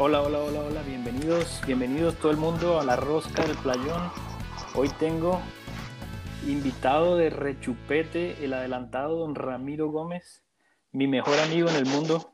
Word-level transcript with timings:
Hola, 0.00 0.22
hola, 0.22 0.38
hola, 0.38 0.60
hola, 0.60 0.82
bienvenidos, 0.82 1.60
bienvenidos 1.66 2.14
todo 2.20 2.30
el 2.30 2.36
mundo 2.36 2.78
a 2.78 2.84
la 2.84 2.94
rosca 2.94 3.44
del 3.44 3.56
playón. 3.56 4.00
Hoy 4.76 4.88
tengo 4.90 5.40
invitado 6.46 7.16
de 7.16 7.30
rechupete 7.30 8.44
el 8.44 8.52
adelantado 8.52 9.18
don 9.18 9.34
Ramiro 9.34 9.90
Gómez, 9.90 10.44
mi 10.92 11.08
mejor 11.08 11.36
amigo 11.40 11.68
en 11.68 11.74
el 11.74 11.86
mundo 11.86 12.32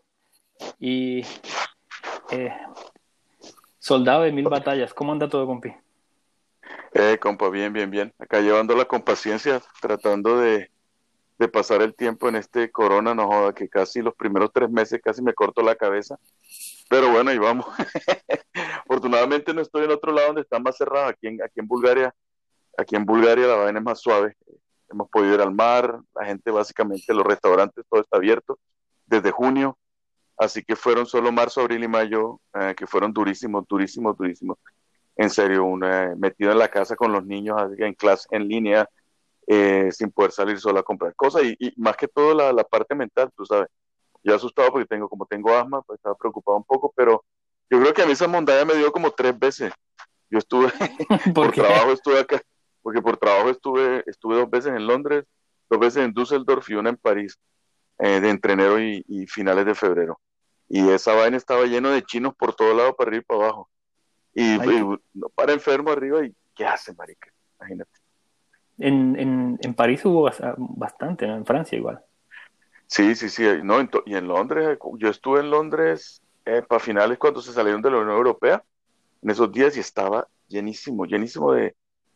y 0.79 1.23
eh, 2.33 2.53
soldado 3.79 4.25
de 4.25 4.33
mil 4.33 4.45
batallas. 4.47 4.93
¿Cómo 4.93 5.13
anda 5.13 5.31
todo, 5.31 5.47
compi? 5.47 5.73
Eh, 6.93 7.19
compa, 7.19 7.49
bien, 7.49 7.73
bien, 7.73 7.91
bien. 7.91 8.13
Acá 8.19 8.43
llevándola 8.43 8.85
con 8.85 9.01
paciencia, 9.01 9.63
tratando 9.81 10.37
de, 10.37 10.71
de 11.39 11.49
pasar 11.49 11.81
el 11.81 11.95
tiempo 11.95 12.29
en 12.29 12.37
este 12.37 12.71
corona, 12.71 13.15
no 13.15 13.27
joda, 13.27 13.55
que 13.55 13.71
casi 13.71 14.03
los 14.03 14.15
primeros 14.15 14.53
tres 14.53 14.69
meses 14.69 15.01
casi 15.03 15.23
me 15.23 15.33
corto 15.33 15.63
la 15.63 15.77
cabeza 15.77 16.19
pero 16.89 17.11
bueno, 17.11 17.31
ahí 17.31 17.39
vamos. 17.39 17.67
Afortunadamente 18.85 19.55
no 19.55 19.63
estoy 19.63 19.85
en 19.85 19.93
otro 19.93 20.13
lado 20.13 20.29
donde 20.29 20.43
está 20.43 20.59
más 20.59 20.77
cerrado. 20.77 21.09
Aquí 21.09 21.27
en, 21.27 21.43
aquí 21.43 21.61
en 21.61 21.67
Bulgaria, 21.67 22.15
aquí 22.77 22.97
en 22.97 23.05
Bulgaria 23.05 23.47
la 23.47 23.57
vaina 23.57 23.79
es 23.79 23.85
más 23.85 24.01
suave. 24.01 24.37
Hemos 24.91 25.09
podido 25.09 25.35
ir 25.35 25.41
al 25.41 25.55
mar, 25.55 25.99
la 26.15 26.27
gente 26.27 26.51
básicamente, 26.51 27.15
los 27.15 27.25
restaurantes, 27.25 27.85
todo 27.89 28.01
está 28.01 28.19
abierto 28.19 28.59
desde 29.07 29.31
junio. 29.31 29.79
Así 30.37 30.63
que 30.63 30.77
fueron 30.77 31.07
solo 31.07 31.33
marzo, 31.33 31.61
abril 31.61 31.85
y 31.85 31.89
mayo, 31.89 32.41
eh, 32.55 32.75
que 32.77 32.87
fueron 32.87 33.13
durísimos, 33.13 33.65
durísimos, 33.69 34.17
durísimos. 34.17 34.59
En 35.17 35.31
serio, 35.31 35.65
una, 35.65 36.15
metido 36.17 36.53
en 36.53 36.59
la 36.59 36.69
casa 36.69 36.97
con 36.97 37.13
los 37.13 37.25
niños 37.25 37.57
en 37.79 37.95
clase, 37.95 38.27
en 38.33 38.49
línea, 38.49 38.89
eh, 39.47 39.91
sin 39.93 40.11
poder 40.11 40.33
salir 40.33 40.59
solo 40.59 40.81
a 40.81 40.83
comprar 40.83 41.15
cosas. 41.15 41.45
Y, 41.45 41.57
y 41.59 41.73
más 41.77 41.97
que 41.97 42.09
todo 42.09 42.35
la, 42.35 42.53
la 42.53 42.65
parte 42.65 42.95
mental, 42.95 43.31
tú 43.37 43.47
sabes 43.47 43.69
yo 44.25 44.35
asustado 44.35 44.73
porque 44.73 44.87
tengo, 44.87 45.09
como 45.09 45.27
tengo 45.27 45.55
asma, 45.55 45.83
pues 45.83 45.99
estaba 45.99 46.17
preocupado 46.17 46.57
un 46.57 46.65
poco, 46.65 46.93
pero 46.97 47.25
yo 47.71 47.79
creo 47.79 47.93
que 47.93 48.03
a 48.03 48.07
mí 48.07 48.13
esa 48.13 48.27
montaña 48.27 48.65
me 48.65 48.75
dio 48.75 48.91
como 48.91 49.11
tres 49.11 49.39
veces. 49.39 49.73
Yo 50.31 50.39
estuve, 50.39 50.69
por, 51.35 51.53
trabajo 51.53 51.93
estuve 51.93 52.21
acá, 52.21 52.41
porque 52.83 53.03
por 53.03 53.19
trabajo 53.19 53.51
estuve, 53.51 54.03
estuve 54.07 54.37
dos 54.37 54.51
veces 54.51 54.73
en 54.73 54.87
Londres, 54.87 55.25
dos 55.69 55.79
veces 55.79 56.05
en 56.05 56.15
Düsseldorf 56.15 56.69
y 56.71 56.75
una 56.75 56.91
en 56.91 56.97
París, 56.97 57.39
eh, 57.99 58.21
de 58.21 58.31
entre 58.31 58.55
enero 58.55 58.81
y, 58.81 59.27
finales 59.29 59.67
de 59.67 59.75
febrero. 59.75 60.19
Y 60.69 60.89
esa 60.89 61.15
vaina 61.15 61.37
estaba 61.37 61.67
lleno 61.67 61.91
de 61.91 62.03
chinos 62.03 62.35
por 62.35 62.55
todo 62.55 62.75
lado, 62.75 62.97
para 62.97 63.11
arriba 63.11 63.23
y 63.23 63.27
para 63.27 63.45
abajo. 63.45 63.71
Y, 64.33 64.59
para 65.35 65.53
enfermo 65.53 65.91
arriba, 65.91 66.25
¿y 66.25 66.35
qué 66.55 66.65
hace, 66.65 66.95
marica? 66.95 67.31
Imagínate. 67.61 67.93
En, 68.79 69.17
en, 69.21 69.59
en 69.61 69.75
París 69.75 70.05
hubo 70.05 70.29
bastante, 70.57 71.27
en 71.27 71.45
Francia 71.45 71.79
igual. 71.79 72.03
Sí, 72.95 73.17
sí, 73.17 73.29
sí. 73.29 73.43
No, 73.65 73.81
y 74.07 74.15
en 74.15 74.29
Londres, 74.29 74.79
yo 74.99 75.09
estuve 75.09 75.41
en 75.41 75.51
Londres 75.51 76.23
eh, 76.45 76.63
para 76.63 76.79
finales 76.79 77.19
cuando 77.19 77.41
se 77.41 77.53
salieron 77.53 77.83
de 77.83 77.91
la 77.91 77.99
Unión 77.99 78.17
Europea, 78.17 78.63
en 79.21 79.31
esos 79.31 79.51
días 79.51 79.77
y 79.77 79.81
estaba 79.81 80.29
llenísimo, 80.47 81.05
llenísimo 81.05 81.53
de, 81.53 81.75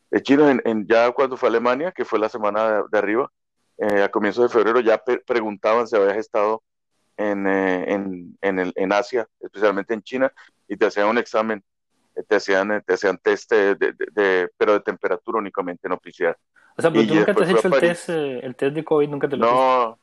de 0.08 0.22
chinos. 0.22 0.56
En, 0.64 0.86
ya 0.86 1.10
cuando 1.10 1.36
fue 1.36 1.48
a 1.48 1.50
Alemania, 1.50 1.90
que 1.90 2.04
fue 2.04 2.20
la 2.20 2.28
semana 2.28 2.84
de, 2.92 2.96
arriba, 2.96 3.28
eh, 3.76 4.04
a 4.04 4.08
comienzos 4.08 4.44
de 4.44 4.56
febrero, 4.56 4.78
ya 4.78 5.02
preguntaban 5.26 5.88
si 5.88 5.96
habías 5.96 6.16
estado 6.16 6.62
en, 7.16 7.48
eh, 7.48 7.92
en, 7.92 8.38
en, 8.40 8.58
el, 8.60 8.72
en 8.76 8.92
Asia, 8.92 9.26
especialmente 9.40 9.94
en 9.94 10.02
China, 10.02 10.32
y 10.68 10.76
te 10.76 10.86
hacían 10.86 11.08
un 11.08 11.18
examen, 11.18 11.60
te 12.28 12.36
hacían, 12.36 12.84
te 12.86 12.94
hacían 12.94 13.18
test, 13.18 13.50
de, 13.52 14.48
pero 14.56 14.74
de 14.74 14.80
temperatura 14.80 15.40
únicamente, 15.40 15.88
no 15.88 15.96
oficial. 15.96 16.36
O 16.76 16.82
sea, 16.82 16.92
pero 16.92 17.04
tú 17.04 17.14
nunca 17.16 17.34
te 17.34 17.42
has 17.42 17.50
hecho 17.50 17.66
el 17.66 17.80
test, 17.80 18.08
el 18.10 18.54
test 18.54 18.76
de 18.76 18.84
COVID, 18.84 19.08
nunca 19.08 19.28
te 19.28 19.36
lo 19.36 19.44
No, 19.44 19.98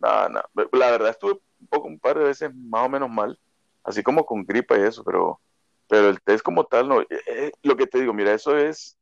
no, 0.00 0.28
no. 0.28 0.42
La 0.72 0.90
verdad 0.90 1.10
estuve 1.10 1.40
un 1.60 1.66
poco 1.68 1.88
un 1.88 1.98
par 1.98 2.18
de 2.18 2.24
veces 2.24 2.54
más 2.54 2.86
o 2.86 2.88
menos 2.88 3.10
mal, 3.10 3.38
así 3.84 4.02
como 4.02 4.24
con 4.26 4.44
gripa 4.44 4.76
y 4.78 4.82
eso, 4.82 5.04
pero, 5.04 5.40
pero 5.88 6.08
el 6.08 6.20
test 6.20 6.44
como 6.44 6.64
tal, 6.64 6.88
no. 6.88 7.00
Eh, 7.02 7.06
eh, 7.26 7.52
lo 7.62 7.76
que 7.76 7.86
te 7.86 8.00
digo, 8.00 8.12
mira, 8.12 8.32
eso 8.32 8.56
es, 8.56 8.96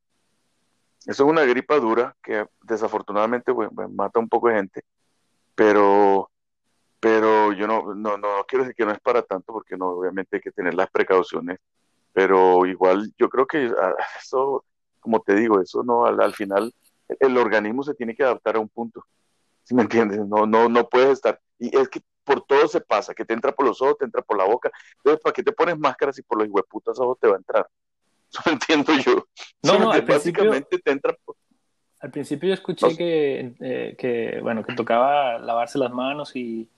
eso 1.07 1.25
es 1.25 1.31
una 1.31 1.45
gripa 1.45 1.79
dura 1.79 2.17
que 2.23 2.47
desafortunadamente 2.63 3.53
mata 3.91 4.19
un 4.21 4.29
poco 4.29 4.49
de 4.49 4.57
gente, 4.57 4.85
pero, 5.55 6.31
pero 7.01 7.53
yo 7.53 7.67
no, 7.67 7.95
no, 7.95 8.17
no 8.17 8.45
quiero 8.49 8.65
decir 8.65 8.77
que 8.77 8.87
no 8.87 8.93
es 8.93 9.01
para 9.01 9.23
tanto, 9.23 9.53
porque 9.53 9.77
no, 9.77 9.89
obviamente 9.89 10.37
hay 10.37 10.43
que 10.43 10.53
tener 10.53 10.75
las 10.75 10.91
precauciones, 10.91 11.59
pero 12.13 12.65
igual 12.67 13.13
yo 13.19 13.29
creo 13.29 13.47
que 13.47 13.73
ah, 13.81 13.95
eso, 14.21 14.65
como 15.01 15.21
te 15.21 15.35
digo, 15.35 15.61
eso 15.61 15.83
no, 15.83 16.07
al 16.07 16.35
final 16.35 16.73
el 17.09 17.37
organismo 17.37 17.83
se 17.83 17.95
tiene 17.95 18.15
que 18.15 18.23
adaptar 18.23 18.57
a 18.57 18.61
un 18.61 18.69
punto. 18.69 19.05
¿Sí 19.65 19.75
me 19.75 19.83
entiendes? 19.83 20.21
No, 20.27 20.47
no, 20.47 20.69
no 20.69 20.89
puedes 20.89 21.11
estar. 21.11 21.41
Y 21.59 21.77
es 21.77 21.89
que 21.89 22.01
por 22.23 22.43
todo 22.43 22.69
se 22.69 22.81
pasa, 22.81 23.15
que 23.15 23.25
te 23.25 23.35
entra 23.35 23.53
por 23.53 23.67
los 23.67 23.81
ojos, 23.83 23.99
te 23.99 24.05
entra 24.05 24.23
por 24.23 24.37
la 24.37 24.45
boca. 24.45 24.71
Entonces, 24.97 25.23
¿para 25.23 25.33
qué 25.33 25.43
te 25.43 25.53
pones 25.53 25.79
máscaras 25.79 26.17
si 26.17 26.23
por 26.23 26.39
los 26.39 26.49
hueputas 26.51 26.99
ojos 26.99 27.19
te 27.21 27.29
va 27.29 27.35
a 27.35 27.39
entrar? 27.39 27.67
Eso 28.33 28.43
lo 28.47 28.53
entiendo 28.53 28.93
yo. 28.95 29.27
No, 29.63 29.79
no, 29.79 30.03
básicamente 30.07 30.79
te 30.79 30.91
entra 30.91 31.17
por... 31.25 31.37
Al 32.01 32.11
principio 32.11 32.49
yo 32.49 32.55
escuché 32.55 32.97
que, 32.97 33.55
eh, 33.61 33.95
que, 33.97 34.39
bueno, 34.43 34.63
que 34.63 34.75
tocaba 34.75 35.39
lavarse 35.39 35.79
las 35.79 35.93
manos 35.93 36.35
y... 36.37 36.69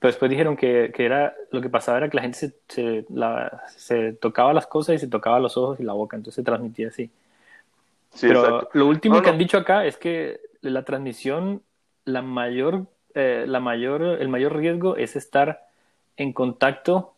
Pero 0.00 0.12
después 0.12 0.30
dijeron 0.30 0.56
que, 0.56 0.92
que 0.94 1.04
era 1.04 1.34
lo 1.50 1.60
que 1.60 1.68
pasaba 1.68 1.98
era 1.98 2.08
que 2.08 2.16
la 2.16 2.22
gente 2.22 2.38
se, 2.38 2.54
se, 2.68 3.04
la, 3.08 3.64
se 3.76 4.12
tocaba 4.12 4.52
las 4.52 4.66
cosas 4.66 4.94
y 4.94 4.98
se 4.98 5.08
tocaba 5.08 5.40
los 5.40 5.56
ojos 5.56 5.80
y 5.80 5.82
la 5.82 5.92
boca, 5.92 6.16
entonces 6.16 6.36
se 6.36 6.44
transmitía 6.44 6.88
así. 6.88 7.10
Sí, 8.14 8.28
Pero 8.28 8.68
lo 8.72 8.86
último 8.86 9.20
que 9.22 9.30
han 9.30 9.38
dicho 9.38 9.58
acá 9.58 9.84
es 9.86 9.96
que 9.96 10.40
la 10.60 10.84
transmisión 10.84 11.62
la 12.08 12.22
mayor, 12.22 12.86
eh, 13.14 13.44
la 13.46 13.60
mayor, 13.60 14.02
el 14.02 14.28
mayor 14.28 14.56
riesgo 14.56 14.96
es 14.96 15.14
estar 15.16 15.66
en 16.16 16.32
contacto 16.32 17.14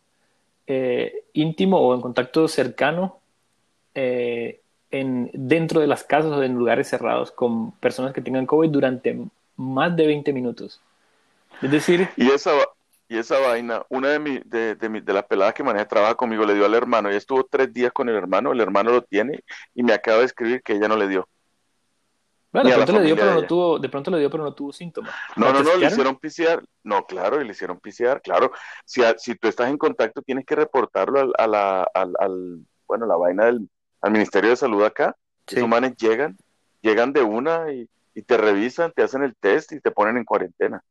eh, 0.66 1.24
íntimo 1.32 1.78
o 1.78 1.94
en 1.94 2.00
contacto 2.00 2.48
cercano 2.48 3.18
eh, 3.94 4.60
en, 4.90 5.30
dentro 5.32 5.80
de 5.80 5.86
las 5.86 6.04
casas 6.04 6.32
o 6.32 6.42
en 6.42 6.54
lugares 6.54 6.88
cerrados 6.88 7.30
con 7.30 7.72
personas 7.72 8.12
que 8.12 8.20
tengan 8.20 8.46
COVID 8.46 8.70
durante 8.70 9.18
más 9.56 9.96
de 9.96 10.06
20 10.06 10.32
minutos. 10.32 10.80
Es 11.62 11.70
decir... 11.70 12.08
Y 12.16 12.30
esa, 12.30 12.52
y 13.08 13.18
esa 13.18 13.38
vaina, 13.38 13.84
una 13.88 14.08
de, 14.08 14.18
mi, 14.18 14.38
de, 14.44 14.74
de, 14.74 15.00
de 15.00 15.12
las 15.12 15.24
peladas 15.24 15.54
que 15.54 15.62
maneja 15.62 15.86
trabaja 15.86 16.14
conmigo 16.16 16.44
le 16.44 16.54
dio 16.54 16.66
al 16.66 16.74
hermano. 16.74 17.12
y 17.12 17.16
estuvo 17.16 17.44
tres 17.44 17.72
días 17.72 17.92
con 17.92 18.08
el 18.08 18.16
hermano, 18.16 18.52
el 18.52 18.60
hermano 18.60 18.90
lo 18.90 19.02
tiene 19.02 19.40
y 19.74 19.82
me 19.82 19.92
acaba 19.92 20.18
de 20.18 20.26
escribir 20.26 20.62
que 20.62 20.74
ella 20.74 20.88
no 20.88 20.96
le 20.96 21.08
dio. 21.08 21.28
Bueno, 22.52 22.68
de 22.68 22.74
pronto, 22.74 22.92
le 22.92 23.02
dio, 23.02 23.16
pero 23.16 23.34
no 23.34 23.46
tuvo, 23.46 23.78
de 23.78 23.88
pronto 23.88 24.10
le 24.10 24.18
dio, 24.18 24.30
pero 24.30 24.42
no 24.42 24.54
tuvo 24.54 24.72
síntomas. 24.72 25.14
No, 25.36 25.52
no, 25.52 25.62
no, 25.62 25.76
le 25.76 25.86
hicieron 25.86 26.16
PCR. 26.16 26.64
No, 26.82 27.06
claro, 27.06 27.40
le 27.40 27.50
hicieron 27.50 27.78
PCR, 27.78 28.20
claro. 28.20 28.50
Si, 28.84 29.02
si 29.18 29.36
tú 29.36 29.46
estás 29.46 29.68
en 29.68 29.78
contacto, 29.78 30.20
tienes 30.22 30.44
que 30.44 30.56
reportarlo 30.56 31.20
al, 31.20 31.32
a 31.38 31.46
la, 31.46 31.88
al, 31.94 32.12
al, 32.18 32.66
bueno, 32.88 33.06
la 33.06 33.16
vaina 33.16 33.46
del 33.46 33.68
al 34.00 34.12
Ministerio 34.12 34.50
de 34.50 34.56
Salud 34.56 34.82
acá. 34.82 35.14
Sí. 35.46 35.56
Esos 35.56 35.68
manes 35.68 35.94
llegan, 35.96 36.36
llegan 36.80 37.12
de 37.12 37.22
una 37.22 37.72
y, 37.72 37.88
y, 38.14 38.22
te 38.22 38.36
revisan, 38.36 38.92
te 38.92 39.02
hacen 39.02 39.22
el 39.22 39.36
test 39.36 39.72
y 39.72 39.80
te 39.80 39.90
ponen 39.90 40.16
en 40.16 40.24
cuarentena. 40.24 40.82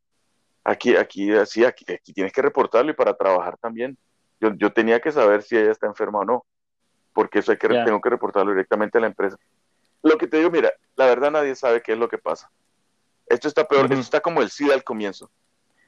Aquí, 0.64 0.96
aquí, 0.96 1.32
así, 1.34 1.66
aquí, 1.66 1.86
aquí 1.92 2.14
tienes 2.14 2.32
que 2.32 2.42
reportarlo 2.42 2.92
y 2.92 2.96
para 2.96 3.16
trabajar 3.16 3.58
también. 3.58 3.98
Yo, 4.40 4.54
yo 4.56 4.72
tenía 4.72 5.00
que 5.00 5.12
saber 5.12 5.44
si 5.44 5.58
ella 5.58 5.72
está 5.72 5.88
enferma 5.88 6.20
o 6.20 6.26
no, 6.26 6.46
porque 7.14 7.40
eso 7.40 7.52
hay 7.52 7.58
que, 7.58 7.68
tengo 7.68 8.00
que 8.00 8.10
reportarlo 8.10 8.52
directamente 8.52 8.98
a 8.98 9.02
la 9.02 9.08
empresa. 9.08 9.38
Lo 10.02 10.18
que 10.18 10.28
te 10.28 10.38
digo, 10.38 10.50
mira, 10.50 10.74
la 10.96 11.06
verdad 11.06 11.32
nadie 11.32 11.56
sabe 11.56 11.82
qué 11.82 11.94
es 11.94 11.98
lo 11.98 12.10
que 12.10 12.18
pasa. 12.18 12.50
Esto 13.28 13.48
está 13.48 13.68
peor, 13.68 13.86
esto 13.86 14.00
está 14.00 14.22
como 14.22 14.42
el 14.42 14.50
SIDA 14.50 14.74
al 14.74 14.84
comienzo, 14.84 15.30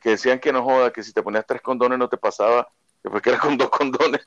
que 0.01 0.11
decían 0.11 0.39
que 0.39 0.53
no 0.53 0.63
joda, 0.63 0.91
que 0.91 1.01
si 1.01 1.11
te 1.11 1.23
ponías 1.23 1.45
tres 1.45 1.61
condones 1.61 1.97
no 1.97 2.07
te 2.07 2.17
pasaba, 2.17 2.67
después 3.03 3.21
que 3.23 3.29
era 3.31 3.39
con 3.39 3.57
dos 3.57 3.69
condones, 3.69 4.21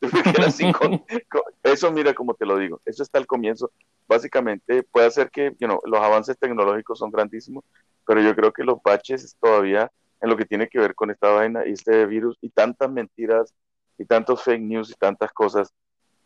después 0.00 0.22
que 0.22 0.30
era 0.30 0.50
sin 0.50 0.72
Eso 1.62 1.90
mira 1.90 2.14
como 2.14 2.34
te 2.34 2.44
lo 2.44 2.58
digo, 2.58 2.80
eso 2.84 3.02
está 3.02 3.18
al 3.18 3.26
comienzo. 3.26 3.70
Básicamente 4.06 4.82
puede 4.82 5.06
hacer 5.06 5.30
que 5.30 5.56
los 5.58 6.00
avances 6.00 6.38
tecnológicos 6.38 6.98
son 6.98 7.10
grandísimos, 7.10 7.64
pero 8.06 8.20
yo 8.20 8.34
creo 8.36 8.52
que 8.52 8.62
los 8.62 8.82
baches 8.82 9.36
todavía 9.40 9.90
en 10.20 10.30
lo 10.30 10.36
que 10.36 10.44
tiene 10.44 10.68
que 10.68 10.78
ver 10.78 10.94
con 10.94 11.10
esta 11.10 11.30
vaina 11.30 11.66
y 11.66 11.72
este 11.72 12.06
virus 12.06 12.38
y 12.40 12.50
tantas 12.50 12.90
mentiras 12.90 13.52
y 13.98 14.04
tantos 14.04 14.42
fake 14.42 14.62
news 14.62 14.90
y 14.90 14.94
tantas 14.94 15.32
cosas 15.32 15.72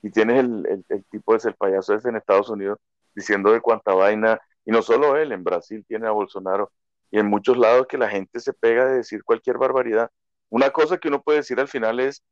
y 0.02 0.10
tienes 0.10 0.40
el, 0.40 0.84
el, 0.88 1.04
tipo 1.06 1.34
es 1.34 1.44
el 1.44 1.54
payaso 1.54 1.94
ese 1.94 2.08
en 2.08 2.16
Estados 2.16 2.48
Unidos 2.48 2.78
diciendo 3.14 3.52
de 3.52 3.60
cuánta 3.60 3.92
vaina, 3.92 4.40
y 4.64 4.70
no 4.70 4.82
solo 4.82 5.16
él, 5.16 5.32
en 5.32 5.44
Brasil 5.44 5.84
tiene 5.86 6.06
a 6.06 6.12
Bolsonaro, 6.12 6.70
y 7.10 7.18
en 7.18 7.26
muchos 7.26 7.56
lados 7.56 7.86
que 7.88 7.98
la 7.98 8.08
gente 8.08 8.38
se 8.40 8.52
pega 8.52 8.86
de 8.86 8.98
decir 8.98 9.24
cualquier 9.24 9.58
barbaridad. 9.58 10.10
Una 10.48 10.70
cosa 10.70 10.98
que 10.98 11.08
uno 11.08 11.20
puede 11.20 11.38
decir 11.38 11.58
al 11.58 11.68
final 11.68 11.98
es, 12.00 12.22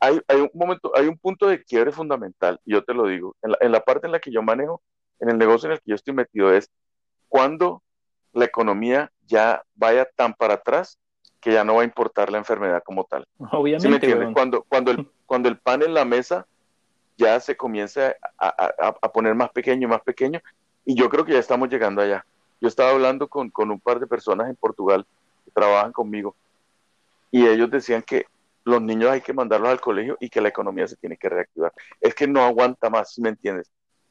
hay, 0.00 0.20
hay 0.28 0.40
un 0.40 0.50
momento, 0.52 0.92
hay 0.94 1.06
un 1.06 1.18
punto 1.18 1.46
de 1.46 1.64
quiebre 1.64 1.92
fundamental, 1.92 2.60
y 2.64 2.72
yo 2.72 2.84
te 2.84 2.94
lo 2.94 3.06
digo, 3.06 3.36
en 3.42 3.52
la, 3.52 3.58
en 3.60 3.72
la 3.72 3.80
parte 3.80 4.06
en 4.06 4.12
la 4.12 4.20
que 4.20 4.30
yo 4.30 4.42
manejo, 4.42 4.82
en 5.20 5.30
el 5.30 5.38
negocio 5.38 5.68
en 5.68 5.72
el 5.72 5.78
que 5.78 5.90
yo 5.90 5.94
estoy 5.94 6.14
metido, 6.14 6.52
es 6.52 6.70
cuando 7.28 7.82
la 8.32 8.44
economía 8.44 9.10
ya 9.26 9.62
vaya 9.74 10.06
tan 10.14 10.34
para 10.34 10.54
atrás 10.54 10.98
que 11.40 11.52
ya 11.52 11.64
no 11.64 11.76
va 11.76 11.82
a 11.82 11.84
importar 11.84 12.30
la 12.30 12.38
enfermedad 12.38 12.82
como 12.84 13.04
tal. 13.04 13.26
Obviamente. 13.38 14.32
Cuando, 14.32 14.64
cuando, 14.64 14.90
el, 14.90 15.10
cuando 15.26 15.48
el 15.48 15.58
pan 15.58 15.82
en 15.82 15.94
la 15.94 16.04
mesa 16.04 16.46
ya 17.18 17.38
se 17.40 17.56
comienza 17.56 18.14
a, 18.38 19.12
poner 19.12 19.34
más 19.34 19.50
pequeño 19.50 19.86
y 19.86 19.90
más 19.90 20.02
pequeño, 20.02 20.40
y 20.84 20.94
yo 20.94 21.10
creo 21.10 21.24
que 21.24 21.32
ya 21.32 21.40
estamos 21.40 21.68
llegando 21.68 22.00
allá. 22.00 22.24
Yo 22.60 22.68
estaba 22.68 22.90
hablando 22.90 23.28
con, 23.28 23.52
un 23.56 23.80
par 23.80 24.00
de 24.00 24.06
personas 24.06 24.48
en 24.48 24.56
Portugal 24.56 25.04
que 25.44 25.50
trabajan 25.50 25.92
conmigo, 25.92 26.36
y 27.30 27.46
ellos 27.46 27.70
decían 27.70 28.02
que 28.02 28.26
los 28.64 28.80
niños 28.80 29.10
hay 29.10 29.20
que 29.20 29.32
mandarlos 29.32 29.70
al 29.70 29.80
colegio 29.80 30.16
y 30.20 30.30
que 30.30 30.40
la 30.40 30.48
economía 30.48 30.86
se 30.86 30.96
tiene 30.96 31.16
que 31.16 31.28
reactivar. 31.28 31.72
Es 32.00 32.14
que 32.14 32.26
no 32.26 32.42
aguanta 32.42 32.88
más, 32.88 33.18
me 33.18 33.30
entiendes. 33.30 33.70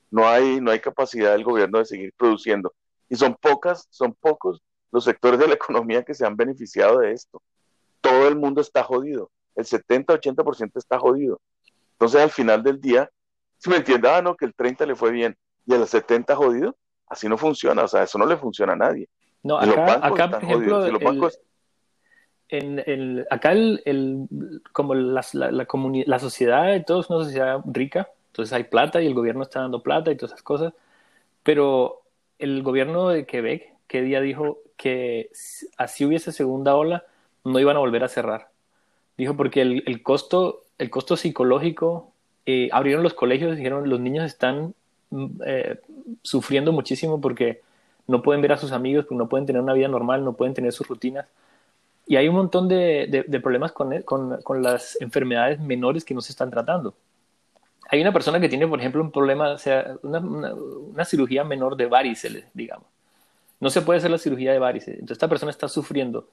No 0.10 0.28
hay, 0.28 0.60
no 0.62 0.72
hay 0.72 0.80
capacidad 0.80 1.32
del 1.32 1.44
gobierno 1.44 1.80
de 1.80 1.86
seguir 1.86 2.14
produciendo. 2.18 2.74
Y 3.08 3.16
son 3.16 3.36
pocas, 3.36 3.88
son 3.90 4.14
pocos 4.14 4.62
los 4.92 5.04
sectores 5.04 5.40
de 5.40 5.48
la 5.48 5.54
economía 5.54 6.04
que 6.04 6.14
se 6.14 6.26
han 6.26 6.36
beneficiado 6.36 7.00
de 7.00 7.12
esto. 7.12 7.42
Todo 8.02 8.28
el 8.28 8.36
mundo 8.36 8.62
está 8.62 8.84
jodido. 8.84 9.30
El 9.56 9.66
70-80% 9.66 10.72
está 10.76 11.00
jodido. 11.00 11.40
Entonces, 11.98 12.22
al 12.22 12.30
final 12.30 12.64
del 12.64 12.80
día, 12.80 13.10
si 13.58 13.70
me 13.70 13.78
entiendes, 13.78 14.12
ah, 14.12 14.22
no, 14.22 14.36
que 14.36 14.46
el 14.46 14.54
30 14.54 14.86
le 14.86 14.96
fue 14.96 15.12
bien 15.12 15.36
y 15.66 15.74
el 15.74 15.86
70 15.88 16.36
jodido, 16.36 16.78
así 17.08 17.28
no 17.28 17.38
funciona. 17.38 17.84
O 17.84 17.88
sea, 17.88 18.04
eso 18.04 18.18
no 18.18 18.26
le 18.26 18.38
funciona 18.38 18.74
a 18.74 18.78
nadie. 18.78 19.10
No, 19.44 19.58
acá, 19.58 20.06
acá 20.06 20.30
por 20.30 20.44
ejemplo, 20.44 21.30
en, 22.50 23.26
acá 23.30 23.52
el, 23.52 24.30
como 24.72 24.96
la, 24.96 25.26
la, 25.34 25.52
la, 25.52 25.68
la 26.06 26.20
sociedad 26.20 26.68
de 26.68 26.80
todos 26.82 27.06
es 27.06 27.10
una 27.10 27.24
sociedad 27.24 27.60
rica, 27.66 28.10
entonces 28.28 28.54
hay 28.54 28.64
plata 28.64 29.02
y 29.02 29.08
el 29.08 29.14
gobierno 29.14 29.44
está 29.44 29.62
dando 29.62 29.84
plata 29.84 30.12
y 30.12 30.16
todas 30.16 30.32
esas 30.32 30.44
cosas, 30.44 30.74
pero 31.44 32.04
el 32.40 32.64
gobierno 32.64 33.10
de 33.10 33.26
Quebec, 33.26 33.74
que 33.88 34.02
día 34.02 34.22
dijo 34.22 34.60
que 34.78 35.30
así 35.78 36.06
hubiese 36.06 36.32
segunda 36.32 36.76
ola, 36.76 37.06
no 37.44 37.60
iban 37.60 37.76
a 37.76 37.80
volver 37.80 38.04
a 38.04 38.10
cerrar. 38.10 38.50
Dijo 39.18 39.36
porque 39.36 39.62
el, 39.62 39.84
el 39.88 40.04
costo, 40.04 40.64
el 40.78 40.90
costo 40.90 41.18
psicológico, 41.18 42.12
eh, 42.46 42.70
abrieron 42.72 43.04
los 43.04 43.14
colegios 43.14 43.58
dijeron 43.58 43.90
los 43.90 44.00
niños 44.00 44.26
están 44.26 44.74
mm, 45.10 45.26
eh, 45.46 45.80
sufriendo 46.22 46.72
muchísimo 46.72 47.20
porque 47.20 47.62
no 48.08 48.22
pueden 48.22 48.42
ver 48.42 48.54
a 48.54 48.58
sus 48.58 48.72
amigos, 48.72 49.06
porque 49.06 49.18
no 49.18 49.28
pueden 49.28 49.46
tener 49.46 49.62
una 49.62 49.74
vida 49.74 49.88
normal, 49.90 50.24
no 50.24 50.34
pueden 50.34 50.54
tener 50.54 50.72
sus 50.72 50.88
rutinas. 50.88 51.28
Y 52.06 52.16
hay 52.16 52.30
un 52.30 52.36
montón 52.36 52.70
de, 52.70 53.26
problemas 53.44 53.74
con, 53.74 54.02
con, 54.04 54.42
con, 54.42 54.64
las 54.64 54.98
enfermedades 55.02 55.60
menores 55.60 56.06
que 56.06 56.14
no 56.14 56.22
se 56.22 56.32
están 56.32 56.50
tratando. 56.50 56.96
Hay 57.90 58.02
una 58.02 58.14
persona 58.14 58.40
que 58.40 58.48
tiene, 58.48 58.66
por 58.66 58.80
ejemplo, 58.80 59.02
un 59.02 59.12
problema, 59.12 59.52
o 59.52 59.58
sea, 59.58 59.98
una, 60.04 60.20
una, 60.20 61.04
cirugía 61.04 61.44
menor 61.44 61.76
de 61.76 61.88
varices, 61.88 62.46
digamos. 62.54 62.86
No 63.60 63.70
se 63.70 63.82
puede 63.82 63.98
hacer 63.98 64.12
la 64.12 64.18
cirugía 64.18 64.54
de 64.54 64.60
varices. 64.60 64.94
Entonces, 64.94 65.18
esta 65.18 65.28
persona 65.28 65.52
está 65.52 65.68
sufriendo 65.68 66.30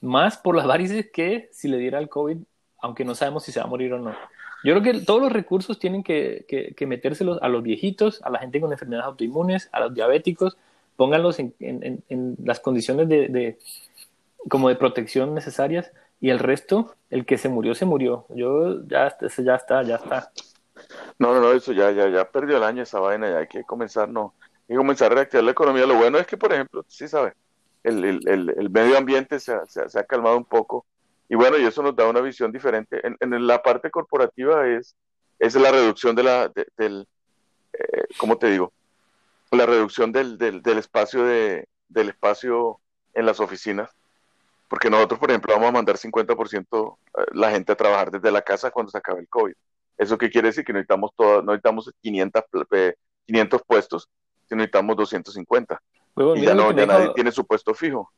más 0.00 0.38
por 0.38 0.56
las 0.56 0.66
varices 0.66 1.10
que 1.12 1.50
si 1.52 1.68
le 1.68 1.76
diera 1.76 1.98
el 1.98 2.08
COVID, 2.08 2.38
aunque 2.82 3.04
no 3.04 3.14
sabemos 3.14 3.44
si 3.44 3.52
se 3.52 3.60
va 3.60 3.66
a 3.66 3.68
morir 3.68 3.92
o 3.92 3.98
no. 3.98 4.14
Yo 4.62 4.74
creo 4.74 4.82
que 4.82 5.00
todos 5.00 5.22
los 5.22 5.32
recursos 5.32 5.78
tienen 5.78 6.02
que, 6.02 6.44
que, 6.76 6.86
metérselos 6.86 7.38
a 7.40 7.48
los 7.48 7.62
viejitos, 7.62 8.20
a 8.22 8.30
la 8.30 8.38
gente 8.38 8.60
con 8.60 8.72
enfermedades 8.72 9.06
autoinmunes, 9.06 9.70
a 9.72 9.80
los 9.80 9.94
diabéticos, 9.94 10.58
pónganlos 10.96 11.38
en, 11.38 12.36
las 12.44 12.60
condiciones 12.60 13.08
de, 13.08 13.58
como 14.48 14.68
de 14.68 14.76
protección 14.76 15.34
necesarias 15.34 15.92
y 16.20 16.28
el 16.28 16.38
resto, 16.38 16.94
el 17.08 17.24
que 17.24 17.38
se 17.38 17.48
murió, 17.48 17.74
se 17.74 17.86
murió. 17.86 18.26
Yo 18.28 18.86
ya, 18.86 19.16
ya 19.38 19.54
está, 19.54 19.82
ya 19.82 19.96
está. 19.96 20.30
No, 21.18 21.32
no, 21.32 21.40
no, 21.40 21.52
eso 21.52 21.72
ya, 21.72 21.90
ya, 21.90 22.08
ya 22.08 22.30
perdió 22.30 22.58
el 22.58 22.64
año 22.64 22.82
esa 22.82 23.00
vaina, 23.00 23.30
ya 23.30 23.38
hay 23.38 23.46
que 23.46 23.64
comenzar, 23.64 24.08
no, 24.08 24.34
hay 24.68 24.74
que 24.74 24.76
comenzar 24.76 25.12
a 25.12 25.14
reactivar 25.14 25.44
la 25.44 25.50
economía. 25.52 25.86
Lo 25.86 25.96
bueno 25.96 26.18
es 26.18 26.26
que, 26.26 26.36
por 26.36 26.52
ejemplo, 26.52 26.84
sí 26.86 27.08
sabe, 27.08 27.34
el, 27.82 28.70
medio 28.70 28.98
ambiente 28.98 29.40
se, 29.40 29.52
ha, 29.52 30.04
calmado 30.04 30.36
un 30.36 30.44
poco 30.44 30.84
y 31.30 31.36
bueno, 31.36 31.56
y 31.56 31.64
eso 31.64 31.82
nos 31.82 31.96
da 31.96 32.06
una 32.06 32.20
visión 32.20 32.52
diferente. 32.52 33.00
En, 33.06 33.16
en 33.20 33.46
la 33.46 33.62
parte 33.62 33.90
corporativa 33.90 34.68
es, 34.68 34.94
es 35.38 35.54
la 35.54 35.70
reducción 35.70 36.14
de 36.14 36.22
la, 36.22 36.52
del, 36.76 37.08
eh, 37.72 38.04
¿cómo 38.18 38.36
te 38.36 38.50
digo? 38.50 38.72
La 39.50 39.64
reducción 39.64 40.12
del, 40.12 40.36
del, 40.36 40.60
del 40.60 40.76
espacio 40.76 41.24
de, 41.24 41.66
del 41.88 42.10
espacio 42.10 42.80
en 43.14 43.24
las 43.24 43.40
oficinas 43.40 43.90
porque 44.70 44.88
nosotros, 44.88 45.18
por 45.18 45.30
ejemplo, 45.30 45.52
vamos 45.52 45.70
a 45.70 45.72
mandar 45.72 45.96
50% 45.96 46.96
eh, 47.18 47.24
la 47.32 47.50
gente 47.50 47.72
a 47.72 47.74
trabajar 47.74 48.12
desde 48.12 48.30
la 48.30 48.40
casa 48.40 48.70
cuando 48.70 48.92
se 48.92 48.98
acabe 48.98 49.18
el 49.18 49.28
COVID. 49.28 49.52
¿Eso 49.98 50.16
qué 50.16 50.30
quiere 50.30 50.46
decir? 50.46 50.64
Que 50.64 50.72
necesitamos, 50.72 51.10
todo, 51.16 51.42
no 51.42 51.50
necesitamos 51.50 51.90
500, 52.00 52.44
500 53.26 53.62
puestos, 53.66 54.08
sino 54.48 54.58
necesitamos 54.58 54.96
250. 54.96 55.82
y 56.36 56.42
ya, 56.42 56.54
no, 56.54 56.70
ya 56.70 56.86
nadie 56.86 57.10
tiene 57.16 57.32
su 57.32 57.44
puesto 57.44 57.74
fijo. 57.74 58.12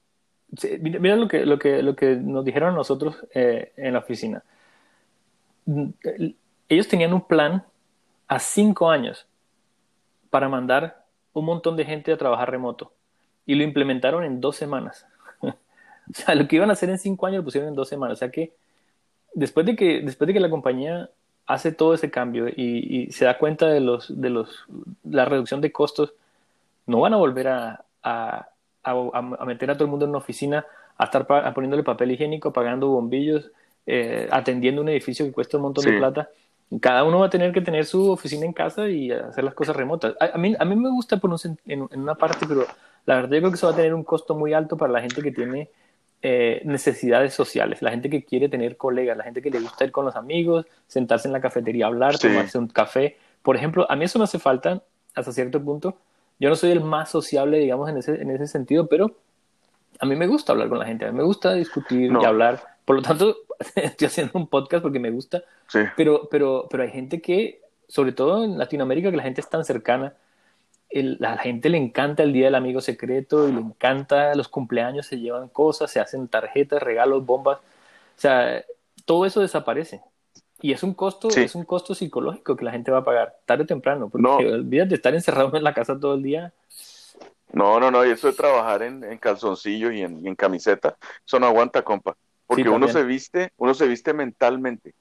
Mira, 0.80 1.16
lo, 1.16 1.28
que, 1.28 1.46
lo, 1.46 1.58
que, 1.58 1.82
lo 1.82 1.96
que 1.96 2.16
nos 2.16 2.44
dijeron 2.44 2.70
a 2.70 2.76
nosotros 2.76 3.16
eh, 3.34 3.72
en 3.76 3.92
la 3.92 4.00
oficina. 4.00 4.42
Ellos 6.68 6.88
tenían 6.88 7.12
un 7.12 7.26
plan 7.26 7.64
a 8.28 8.38
cinco 8.38 8.90
años 8.90 9.26
para 10.30 10.48
mandar 10.48 11.04
un 11.32 11.44
montón 11.44 11.76
de 11.76 11.84
gente 11.84 12.12
a 12.12 12.16
trabajar 12.16 12.50
remoto 12.50 12.92
y 13.46 13.54
lo 13.54 13.62
implementaron 13.62 14.24
en 14.24 14.40
dos 14.40 14.56
semanas. 14.56 15.06
O 16.10 16.14
sea, 16.14 16.34
lo 16.34 16.48
que 16.48 16.56
iban 16.56 16.68
a 16.68 16.72
hacer 16.72 16.90
en 16.90 16.98
cinco 16.98 17.26
años 17.26 17.38
lo 17.38 17.44
pusieron 17.44 17.68
en 17.68 17.76
dos 17.76 17.88
semanas. 17.88 18.14
O 18.14 18.18
sea 18.18 18.30
que 18.30 18.52
después 19.34 19.64
de 19.64 19.76
que, 19.76 20.00
después 20.00 20.26
de 20.26 20.34
que 20.34 20.40
la 20.40 20.50
compañía 20.50 21.08
hace 21.46 21.72
todo 21.72 21.94
ese 21.94 22.10
cambio 22.10 22.48
y, 22.48 23.10
se 23.12 23.24
da 23.24 23.38
cuenta 23.38 23.68
de 23.68 23.80
los, 23.80 24.20
de 24.20 24.30
los, 24.30 24.64
la 25.04 25.24
reducción 25.24 25.60
de 25.60 25.72
costos, 25.72 26.14
no 26.86 27.00
van 27.00 27.14
a 27.14 27.18
volver 27.18 27.48
a, 27.48 27.84
a, 28.02 28.48
a, 28.82 29.44
meter 29.44 29.70
a 29.70 29.74
todo 29.74 29.84
el 29.84 29.90
mundo 29.90 30.04
en 30.04 30.10
una 30.10 30.18
oficina, 30.18 30.66
a 30.96 31.04
estar 31.04 31.26
poniéndole 31.54 31.82
papel 31.82 32.12
higiénico, 32.12 32.52
pagando 32.52 32.88
bombillos, 32.88 33.50
eh, 33.86 34.28
atendiendo 34.30 34.82
un 34.82 34.88
edificio 34.88 35.24
que 35.24 35.32
cuesta 35.32 35.56
un 35.56 35.64
montón 35.64 35.84
de 35.84 35.98
plata. 35.98 36.30
Cada 36.80 37.04
uno 37.04 37.18
va 37.18 37.26
a 37.26 37.30
tener 37.30 37.52
que 37.52 37.60
tener 37.60 37.84
su 37.84 38.10
oficina 38.10 38.46
en 38.46 38.52
casa 38.52 38.88
y 38.88 39.10
hacer 39.10 39.44
las 39.44 39.54
cosas 39.54 39.76
remotas. 39.76 40.14
A, 40.20 40.38
mí, 40.38 40.54
a 40.58 40.64
mí 40.64 40.76
me 40.76 40.90
gusta 40.90 41.18
por 41.18 41.34
en, 41.44 41.58
en, 41.66 42.00
una 42.00 42.14
parte, 42.14 42.46
pero 42.46 42.64
la 43.04 43.16
verdad 43.16 43.30
yo 43.32 43.38
creo 43.38 43.50
que 43.50 43.56
eso 43.56 43.66
va 43.66 43.74
a 43.74 43.76
tener 43.76 43.94
un 43.94 44.04
costo 44.04 44.34
muy 44.34 44.54
alto 44.54 44.76
para 44.76 44.92
la 44.92 45.00
gente 45.00 45.22
que 45.22 45.32
tiene 45.32 45.68
eh, 46.22 46.62
necesidades 46.64 47.34
sociales, 47.34 47.82
la 47.82 47.90
gente 47.90 48.08
que 48.08 48.24
quiere 48.24 48.48
tener 48.48 48.76
colegas, 48.76 49.16
la 49.16 49.24
gente 49.24 49.42
que 49.42 49.50
le 49.50 49.58
gusta 49.58 49.84
ir 49.84 49.90
con 49.92 50.04
los 50.04 50.14
amigos, 50.16 50.66
sentarse 50.86 51.26
en 51.28 51.32
la 51.32 51.40
cafetería 51.40 51.86
a 51.86 51.88
hablar, 51.88 52.16
tomarse 52.16 52.58
un 52.58 52.68
café. 52.68 53.16
Por 53.42 53.56
ejemplo, 53.56 53.90
a 53.90 53.96
mí 53.96 54.04
eso 54.04 54.18
me 54.18 54.24
hace 54.24 54.38
falta 54.38 54.82
hasta 55.14 55.32
cierto 55.32 55.62
punto. 55.62 55.98
Yo 56.42 56.48
no 56.48 56.56
soy 56.56 56.72
el 56.72 56.80
más 56.80 57.08
sociable, 57.08 57.60
digamos, 57.60 57.88
en 57.88 57.98
ese, 57.98 58.20
en 58.20 58.28
ese 58.32 58.48
sentido, 58.48 58.88
pero 58.88 59.14
a 60.00 60.06
mí 60.06 60.16
me 60.16 60.26
gusta 60.26 60.50
hablar 60.50 60.68
con 60.68 60.80
la 60.80 60.86
gente, 60.86 61.04
a 61.04 61.12
mí 61.12 61.16
me 61.16 61.22
gusta 61.22 61.54
discutir 61.54 62.10
y 62.10 62.24
hablar. 62.24 62.60
Por 62.84 62.96
lo 62.96 63.02
tanto, 63.02 63.36
estoy 63.76 64.06
haciendo 64.08 64.32
un 64.34 64.48
podcast 64.48 64.82
porque 64.82 64.98
me 64.98 65.12
gusta, 65.12 65.44
pero, 65.96 66.28
pero, 66.28 66.66
pero 66.68 66.82
hay 66.82 66.90
gente 66.90 67.22
que, 67.22 67.60
sobre 67.86 68.10
todo 68.10 68.42
en 68.42 68.58
Latinoamérica, 68.58 69.12
que 69.12 69.18
la 69.18 69.22
gente 69.22 69.40
es 69.40 69.48
tan 69.48 69.64
cercana, 69.64 70.14
la 70.90 71.38
gente 71.38 71.68
le 71.68 71.78
encanta 71.78 72.24
el 72.24 72.32
Día 72.32 72.46
del 72.46 72.56
Amigo 72.56 72.80
Secreto 72.80 73.48
y 73.48 73.52
le 73.52 73.60
encanta 73.60 74.34
los 74.34 74.48
cumpleaños, 74.48 75.06
se 75.06 75.20
llevan 75.20 75.48
cosas, 75.48 75.92
se 75.92 76.00
hacen 76.00 76.26
tarjetas, 76.26 76.82
regalos, 76.82 77.24
bombas. 77.24 77.58
O 77.58 78.20
sea, 78.20 78.64
todo 79.04 79.26
eso 79.26 79.40
desaparece. 79.40 80.00
Y 80.62 80.72
es 80.72 80.82
un 80.82 80.94
costo, 80.94 81.28
es 81.28 81.54
un 81.54 81.64
costo 81.64 81.94
psicológico 81.94 82.56
que 82.56 82.64
la 82.64 82.70
gente 82.70 82.90
va 82.92 82.98
a 82.98 83.04
pagar 83.04 83.36
tarde 83.44 83.64
o 83.64 83.66
temprano. 83.66 84.08
Porque 84.08 84.22
no. 84.22 84.36
olvidas 84.36 84.88
de 84.88 84.94
estar 84.94 85.12
encerrado 85.12 85.54
en 85.56 85.64
la 85.64 85.74
casa 85.74 85.98
todo 85.98 86.14
el 86.14 86.22
día. 86.22 86.52
No, 87.52 87.80
no, 87.80 87.90
no, 87.90 88.06
y 88.06 88.10
eso 88.10 88.28
de 88.28 88.32
trabajar 88.32 88.82
en, 88.82 89.04
en 89.04 89.18
calzoncillo 89.18 89.90
y 89.90 90.02
en, 90.02 90.26
en, 90.26 90.34
camiseta, 90.34 90.96
eso 91.26 91.38
no 91.38 91.46
aguanta, 91.46 91.82
compa. 91.82 92.16
Porque 92.46 92.68
uno 92.68 92.88
se 92.88 93.02
viste, 93.02 93.52
uno 93.56 93.74
se 93.74 93.86
viste 93.88 94.14
mentalmente. 94.14 94.94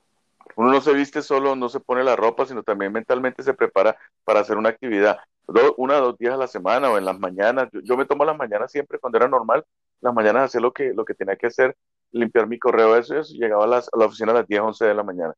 Uno 0.56 0.72
no 0.72 0.82
se 0.82 0.94
viste 0.94 1.22
solo, 1.22 1.56
no 1.56 1.70
se 1.70 1.80
pone 1.80 2.04
la 2.04 2.16
ropa, 2.16 2.46
sino 2.46 2.64
también 2.64 2.92
mentalmente 2.92 3.44
se 3.44 3.54
prepara 3.54 3.96
para 4.26 4.42
hacer 4.42 4.58
una 4.58 4.70
actividad 4.70 5.20
una 5.78 5.98
o 5.98 6.02
dos 6.02 6.18
días 6.18 6.34
a 6.34 6.38
la 6.38 6.48
semana 6.48 6.90
o 6.90 6.98
en 6.98 7.06
las 7.06 7.20
mañanas. 7.20 7.70
Yo, 7.84 7.98
me 7.98 8.06
tomo 8.06 8.26
las 8.26 8.38
mañanas 8.38 8.72
siempre 8.72 9.00
cuando 9.00 9.18
era 9.18 9.28
normal, 9.28 9.66
las 10.02 10.14
mañanas 10.14 10.46
hacer 10.46 10.62
lo 10.62 10.72
que, 10.72 10.94
lo 10.94 11.06
que 11.06 11.14
tenía 11.14 11.36
que 11.36 11.48
hacer, 11.48 11.76
limpiar 12.12 12.48
mi 12.48 12.58
correo, 12.58 12.96
eso, 12.96 13.18
eso 13.18 13.34
llegaba 13.34 13.66
a, 13.66 13.68
las, 13.68 13.90
a 13.94 13.98
la 13.98 14.06
oficina 14.06 14.32
a 14.32 14.36
las 14.36 14.48
10, 14.48 14.62
11 14.62 14.86
de 14.86 14.94
la 14.94 15.04
mañana 15.04 15.34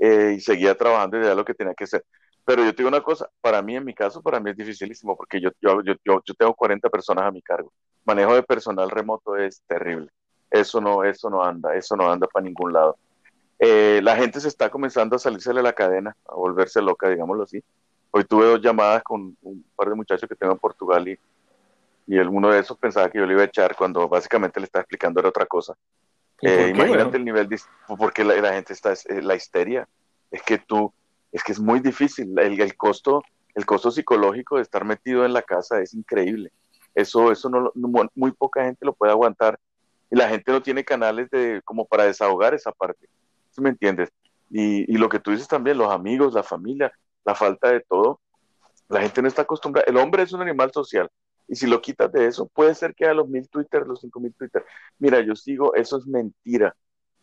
eh, 0.00 0.34
y 0.36 0.40
seguía 0.40 0.74
trabajando 0.74 1.20
y 1.20 1.24
ya 1.24 1.34
lo 1.34 1.44
que 1.44 1.54
tenía 1.54 1.74
que 1.74 1.84
hacer. 1.84 2.04
Pero 2.44 2.64
yo 2.64 2.70
te 2.74 2.78
digo 2.78 2.88
una 2.88 3.02
cosa, 3.02 3.28
para 3.40 3.60
mí, 3.60 3.76
en 3.76 3.84
mi 3.84 3.94
caso, 3.94 4.22
para 4.22 4.40
mí 4.40 4.50
es 4.50 4.56
dificilísimo 4.56 5.14
porque 5.16 5.40
yo, 5.40 5.50
yo, 5.60 5.82
yo, 5.82 5.94
yo, 6.04 6.34
tengo 6.34 6.54
40 6.54 6.88
personas 6.88 7.24
a 7.24 7.30
mi 7.30 7.42
cargo. 7.42 7.70
Manejo 8.04 8.34
de 8.34 8.42
personal 8.42 8.90
remoto 8.90 9.36
es 9.36 9.62
terrible. 9.66 10.08
Eso 10.50 10.80
no, 10.80 11.04
eso 11.04 11.28
no 11.28 11.44
anda, 11.44 11.76
eso 11.76 11.94
no 11.96 12.10
anda 12.10 12.26
para 12.26 12.44
ningún 12.44 12.72
lado. 12.72 12.96
Eh, 13.58 14.00
la 14.02 14.16
gente 14.16 14.40
se 14.40 14.48
está 14.48 14.70
comenzando 14.70 15.16
a 15.16 15.18
salirse 15.18 15.52
de 15.52 15.62
la 15.62 15.74
cadena, 15.74 16.16
a 16.26 16.34
volverse 16.34 16.80
loca, 16.80 17.10
digámoslo 17.10 17.42
así. 17.42 17.62
Hoy 18.10 18.24
tuve 18.24 18.46
dos 18.46 18.60
llamadas 18.62 19.02
con 19.02 19.36
un 19.42 19.64
par 19.76 19.90
de 19.90 19.94
muchachos 19.94 20.28
que 20.28 20.34
tengo 20.34 20.54
en 20.54 20.58
Portugal 20.58 21.06
y, 21.06 21.18
y 22.06 22.18
uno 22.18 22.50
de 22.50 22.58
esos 22.58 22.78
pensaba 22.78 23.10
que 23.10 23.18
yo 23.18 23.26
le 23.26 23.34
iba 23.34 23.42
a 23.42 23.46
echar 23.46 23.76
cuando 23.76 24.08
básicamente 24.08 24.58
le 24.58 24.64
estaba 24.64 24.80
explicando 24.80 25.20
era 25.20 25.28
otra 25.28 25.44
cosa. 25.44 25.76
Eh, 26.42 26.72
imagínate 26.74 27.16
el 27.16 27.24
nivel, 27.24 27.48
de, 27.48 27.60
porque 27.98 28.24
la, 28.24 28.34
la, 28.40 28.52
gente 28.54 28.72
está, 28.72 28.92
eh, 28.92 29.22
la 29.22 29.34
histeria, 29.34 29.88
es 30.30 30.42
que 30.42 30.58
tú, 30.58 30.92
es 31.32 31.42
que 31.42 31.52
es 31.52 31.60
muy 31.60 31.80
difícil, 31.80 32.38
el, 32.38 32.60
el, 32.60 32.76
costo, 32.76 33.22
el 33.54 33.66
costo 33.66 33.90
psicológico 33.90 34.56
de 34.56 34.62
estar 34.62 34.84
metido 34.84 35.24
en 35.24 35.32
la 35.32 35.42
casa 35.42 35.80
es 35.80 35.94
increíble. 35.94 36.52
Eso, 36.94 37.30
eso 37.30 37.48
no, 37.48 37.70
muy 38.14 38.32
poca 38.32 38.64
gente 38.64 38.84
lo 38.84 38.94
puede 38.94 39.12
aguantar 39.12 39.58
y 40.10 40.16
la 40.16 40.28
gente 40.28 40.50
no 40.50 40.62
tiene 40.62 40.84
canales 40.84 41.30
de, 41.30 41.60
como 41.64 41.86
para 41.86 42.04
desahogar 42.04 42.54
esa 42.54 42.72
parte. 42.72 43.08
¿Sí 43.50 43.60
me 43.60 43.70
entiendes? 43.70 44.10
Y, 44.50 44.92
y 44.92 44.96
lo 44.96 45.08
que 45.08 45.20
tú 45.20 45.30
dices 45.30 45.46
también, 45.46 45.78
los 45.78 45.92
amigos, 45.92 46.34
la 46.34 46.42
familia, 46.42 46.92
la 47.24 47.34
falta 47.34 47.70
de 47.70 47.80
todo. 47.80 48.20
La 48.88 49.00
gente 49.00 49.22
no 49.22 49.28
está 49.28 49.42
acostumbrada. 49.42 49.88
El 49.88 49.96
hombre 49.96 50.24
es 50.24 50.32
un 50.32 50.42
animal 50.42 50.72
social. 50.72 51.08
Y 51.50 51.56
si 51.56 51.68
lo 51.68 51.82
quitas 51.82 52.12
de 52.12 52.26
eso, 52.28 52.48
puede 52.48 52.74
ser 52.76 52.94
que 52.94 53.06
a 53.06 53.14
los 53.14 53.28
mil 53.28 53.48
Twitter, 53.50 53.86
los 53.86 54.00
cinco 54.02 54.20
mil 54.20 54.34
Twitter. 54.34 54.64
Mira, 54.98 55.20
yo 55.22 55.36
sigo, 55.36 55.74
eso 55.76 55.98
es 55.98 56.06
mentira. 56.06 56.76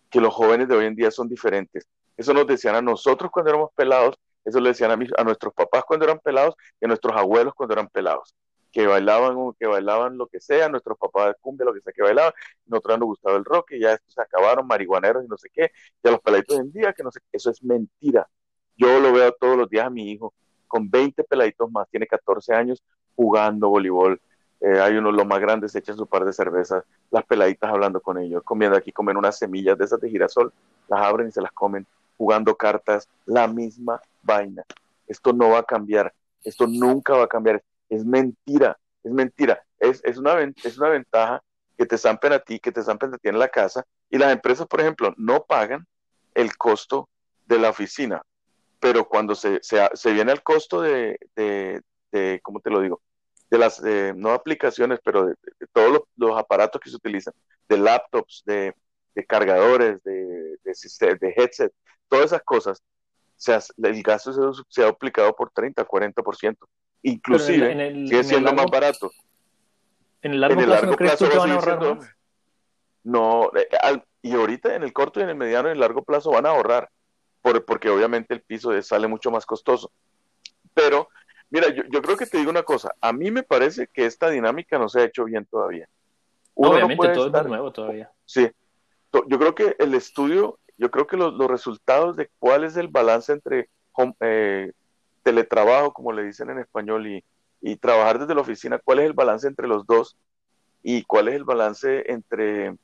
que 0.09 0.21
los 0.21 0.33
jóvenes 0.33 0.67
de 0.69 0.75
hoy 0.75 0.85
en 0.85 0.95
día 0.95 1.11
son 1.11 1.29
diferentes. 1.29 1.87
Eso 2.17 2.33
nos 2.33 2.47
decían 2.47 2.75
a 2.75 2.81
nosotros 2.81 3.31
cuando 3.31 3.51
éramos 3.51 3.71
pelados, 3.75 4.17
eso 4.45 4.59
le 4.61 4.69
decían 4.69 4.91
a, 4.91 4.95
a 5.21 5.23
nuestros 5.25 5.53
papás 5.53 5.83
cuando 5.87 6.05
eran 6.05 6.19
pelados 6.19 6.55
y 6.81 6.85
a 6.85 6.87
nuestros 6.87 7.15
abuelos 7.17 7.53
cuando 7.55 7.73
eran 7.73 7.89
pelados. 7.89 8.35
Que 8.71 8.87
bailaban, 8.87 9.35
que 9.59 9.67
bailaban 9.67 10.17
lo 10.17 10.27
que 10.27 10.39
sea, 10.41 10.69
nuestros 10.69 10.97
papás 10.99 11.29
de 11.29 11.35
cumbia, 11.41 11.65
lo 11.65 11.73
que 11.73 11.81
sea 11.81 11.93
que 11.93 12.03
bailaban, 12.03 12.33
nosotros 12.65 12.99
nos 12.99 13.07
gustaba 13.07 13.37
el 13.37 13.45
rock 13.45 13.71
y 13.73 13.79
ya 13.81 13.93
estos 13.93 14.13
se 14.13 14.21
acabaron, 14.21 14.67
marihuaneros 14.67 15.23
y 15.25 15.27
no 15.27 15.37
sé 15.37 15.49
qué, 15.53 15.71
ya 16.03 16.11
los 16.11 16.21
peladitos 16.21 16.57
hoy 16.57 16.63
en 16.63 16.71
día, 16.73 16.93
que 16.93 17.03
no 17.03 17.11
sé 17.11 17.19
qué, 17.21 17.37
eso 17.37 17.51
es 17.51 17.63
mentira. 17.63 18.29
Yo 18.75 18.99
lo 18.99 19.13
veo 19.13 19.31
todos 19.33 19.57
los 19.57 19.69
días 19.69 19.85
a 19.87 19.89
mi 19.89 20.11
hijo 20.11 20.33
con 20.67 20.89
20 20.89 21.23
peladitos 21.23 21.71
más, 21.71 21.89
tiene 21.89 22.07
14 22.07 22.53
años 22.53 22.83
jugando 23.17 23.67
voleibol, 23.67 24.21
eh, 24.61 24.79
hay 24.79 24.95
uno, 24.95 25.11
los 25.11 25.25
más 25.25 25.39
grandes 25.39 25.75
echan 25.75 25.97
su 25.97 26.07
par 26.07 26.23
de 26.23 26.33
cervezas, 26.33 26.83
las 27.11 27.25
peladitas 27.25 27.69
hablando 27.69 27.99
con 27.99 28.17
ellos, 28.17 28.41
comiendo 28.43 28.77
aquí, 28.77 28.91
comen 28.91 29.17
unas 29.17 29.37
semillas 29.37 29.77
de 29.77 29.85
esas 29.85 29.99
de 29.99 30.09
girasol, 30.09 30.53
las 30.87 31.01
abren 31.01 31.27
y 31.27 31.31
se 31.31 31.41
las 31.41 31.51
comen, 31.51 31.85
jugando 32.17 32.55
cartas, 32.55 33.09
la 33.25 33.47
misma 33.47 33.99
vaina. 34.23 34.63
Esto 35.07 35.33
no 35.33 35.49
va 35.49 35.59
a 35.59 35.63
cambiar, 35.63 36.13
esto 36.43 36.65
nunca 36.65 37.13
va 37.13 37.25
a 37.25 37.27
cambiar, 37.27 37.61
es 37.89 38.05
mentira, 38.05 38.77
es 39.03 39.11
mentira, 39.11 39.61
es, 39.79 40.01
es, 40.03 40.17
una, 40.17 40.39
es 40.41 40.77
una 40.77 40.89
ventaja 40.89 41.41
que 41.77 41.85
te 41.85 41.97
zampen 41.97 42.33
a 42.33 42.39
ti, 42.39 42.59
que 42.59 42.71
te 42.71 42.81
zampen 42.81 43.13
a 43.13 43.17
ti 43.17 43.29
en 43.29 43.39
la 43.39 43.49
casa, 43.49 43.85
y 44.09 44.17
las 44.17 44.31
empresas, 44.31 44.65
por 44.67 44.81
ejemplo, 44.81 45.13
no 45.17 45.43
pagan 45.43 45.85
el 46.33 46.57
costo 46.57 47.09
de 47.45 47.59
la 47.59 47.69
oficina, 47.69 48.21
pero 48.79 49.07
cuando 49.07 49.35
se, 49.35 49.59
se, 49.61 50.11
viene 50.11 50.31
el 50.31 50.41
costo 50.41 50.81
de, 50.81 51.19
de, 51.35 51.81
de, 52.11 52.39
¿cómo 52.43 52.59
te 52.59 52.69
lo 52.69 52.81
digo? 52.81 53.01
De 53.49 53.57
las, 53.57 53.81
no 54.15 54.31
aplicaciones, 54.31 54.99
pero 55.03 55.25
de, 55.27 55.35
todos 55.71 56.03
los, 56.15 56.37
aparatos 56.37 56.81
que 56.81 56.89
se 56.89 56.95
utilizan, 56.95 57.33
de 57.67 57.77
laptops, 57.77 58.43
de, 58.45 58.73
cargadores, 59.27 60.03
de, 60.03 60.57
de, 60.63 61.33
headset, 61.35 61.71
todas 62.07 62.27
esas 62.27 62.43
cosas, 62.43 62.83
se 63.35 63.57
el 63.83 64.03
gasto 64.03 64.53
se, 64.67 64.83
ha 64.83 64.87
aplicado 64.87 65.35
por 65.35 65.51
30, 65.51 65.87
40%. 65.87 66.57
Inclusive, 67.03 68.07
sigue 68.07 68.23
siendo 68.23 68.53
más 68.53 68.65
barato. 68.65 69.11
¿En 70.21 70.33
el 70.33 70.41
largo, 70.41 70.95
plazo, 70.95 71.27
¿no 71.27 71.39
van 71.39 71.51
a 71.51 71.53
ahorrar 71.53 71.99
No, 73.03 73.51
eh, 73.55 74.01
y 74.23 74.33
ahorita 74.33 74.75
en 74.75 74.83
el 74.83 74.91
corto 74.91 75.19
y 75.19 75.23
en 75.23 75.29
el 75.29 75.35
mediano 75.35 75.67
y 75.67 75.71
en 75.71 75.75
el 75.75 75.81
largo 75.81 76.03
plazo 76.03 76.31
van 76.31 76.47
a 76.47 76.49
ahorrar, 76.49 76.89
por, 77.41 77.63
porque 77.65 77.89
obviamente 77.89 78.33
el 78.33 78.41
piso 78.41 78.81
sale 78.81 79.07
mucho 79.07 79.31
más 79.31 79.45
costoso. 79.45 79.91
Pero 80.73 81.09
Mira, 81.49 81.67
yo, 81.69 82.01
creo 82.01 82.17
que 82.17 82.25
te 82.25 82.37
digo 82.37 82.49
una 82.49 82.63
cosa. 82.63 82.93
A 82.99 83.13
mí 83.13 83.31
me 83.31 83.43
parece 83.43 83.87
que 83.87 84.05
esta 84.05 84.29
dinámica 84.29 84.77
no 84.77 84.89
se 84.89 85.01
ha 85.01 85.05
hecho 85.05 85.25
bien 85.25 85.45
todavía. 85.45 85.87
Obviamente 86.53 87.09
todo 87.09 87.35
es 87.35 87.47
nuevo 87.47 87.71
todavía. 87.71 88.11
Sí. 88.25 88.49
Yo 89.13 89.39
creo 89.39 89.55
que 89.55 89.75
el 89.79 89.93
estudio, 89.93 90.59
yo 90.77 90.91
creo 90.91 91.07
que 91.07 91.17
los, 91.17 91.37
resultados 91.47 92.17
de 92.17 92.29
cuál 92.39 92.63
es 92.65 92.75
el 92.75 92.89
balance 92.89 93.31
entre 93.31 93.69
eh, 94.19 94.71
teletrabajo, 95.23 95.93
como 95.93 96.11
le 96.11 96.23
dicen 96.23 96.49
en 96.49 96.59
español, 96.59 97.07
y, 97.07 97.23
trabajar 97.77 98.19
desde 98.19 98.35
la 98.35 98.41
oficina, 98.41 98.79
cuál 98.83 98.99
es 98.99 99.05
el 99.05 99.13
balance 99.13 99.47
entre 99.47 99.67
los 99.67 99.85
dos 99.85 100.15
y 100.83 101.03
cuál 101.03 101.27
es 101.27 101.35
el 101.35 101.43
balance 101.43 102.11
entre 102.11 102.77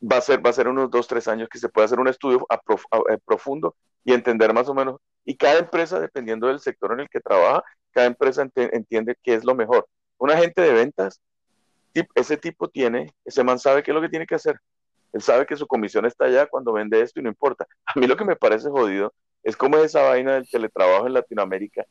va 0.00 0.16
a 0.16 0.20
ser 0.20 0.44
va 0.44 0.50
a 0.50 0.54
ser 0.54 0.68
unos 0.68 0.90
dos 0.90 1.06
tres 1.06 1.28
años 1.28 1.48
que 1.48 1.58
se 1.58 1.68
puede 1.68 1.84
hacer 1.84 2.00
un 2.00 2.08
estudio 2.08 2.46
eh, 2.50 3.18
profundo 3.24 3.76
y 4.04 4.12
entender 4.12 4.52
más 4.52 4.68
o 4.68 4.74
menos 4.74 5.00
y 5.24 5.36
cada 5.36 5.58
empresa 5.58 6.00
dependiendo 6.00 6.48
del 6.48 6.60
sector 6.60 6.92
en 6.92 7.00
el 7.00 7.08
que 7.08 7.20
trabaja 7.20 7.62
cada 7.92 8.06
empresa 8.06 8.46
entiende 8.54 9.16
qué 9.22 9.34
es 9.34 9.44
lo 9.44 9.54
mejor. 9.54 9.86
Un 10.18 10.30
agente 10.30 10.62
de 10.62 10.72
ventas, 10.72 11.20
ese 12.14 12.36
tipo 12.36 12.68
tiene, 12.68 13.12
ese 13.24 13.42
man 13.44 13.58
sabe 13.58 13.82
qué 13.82 13.90
es 13.90 13.94
lo 13.94 14.00
que 14.00 14.08
tiene 14.08 14.26
que 14.26 14.34
hacer. 14.34 14.60
Él 15.12 15.22
sabe 15.22 15.46
que 15.46 15.56
su 15.56 15.66
comisión 15.66 16.06
está 16.06 16.26
allá 16.26 16.46
cuando 16.46 16.72
vende 16.72 17.00
esto 17.00 17.20
y 17.20 17.22
no 17.22 17.28
importa. 17.28 17.66
A 17.86 17.98
mí 17.98 18.06
lo 18.06 18.16
que 18.16 18.24
me 18.24 18.36
parece 18.36 18.68
jodido 18.68 19.12
es 19.42 19.56
como 19.56 19.78
esa 19.78 20.02
vaina 20.02 20.34
del 20.34 20.48
teletrabajo 20.48 21.06
en 21.06 21.14
Latinoamérica, 21.14 21.84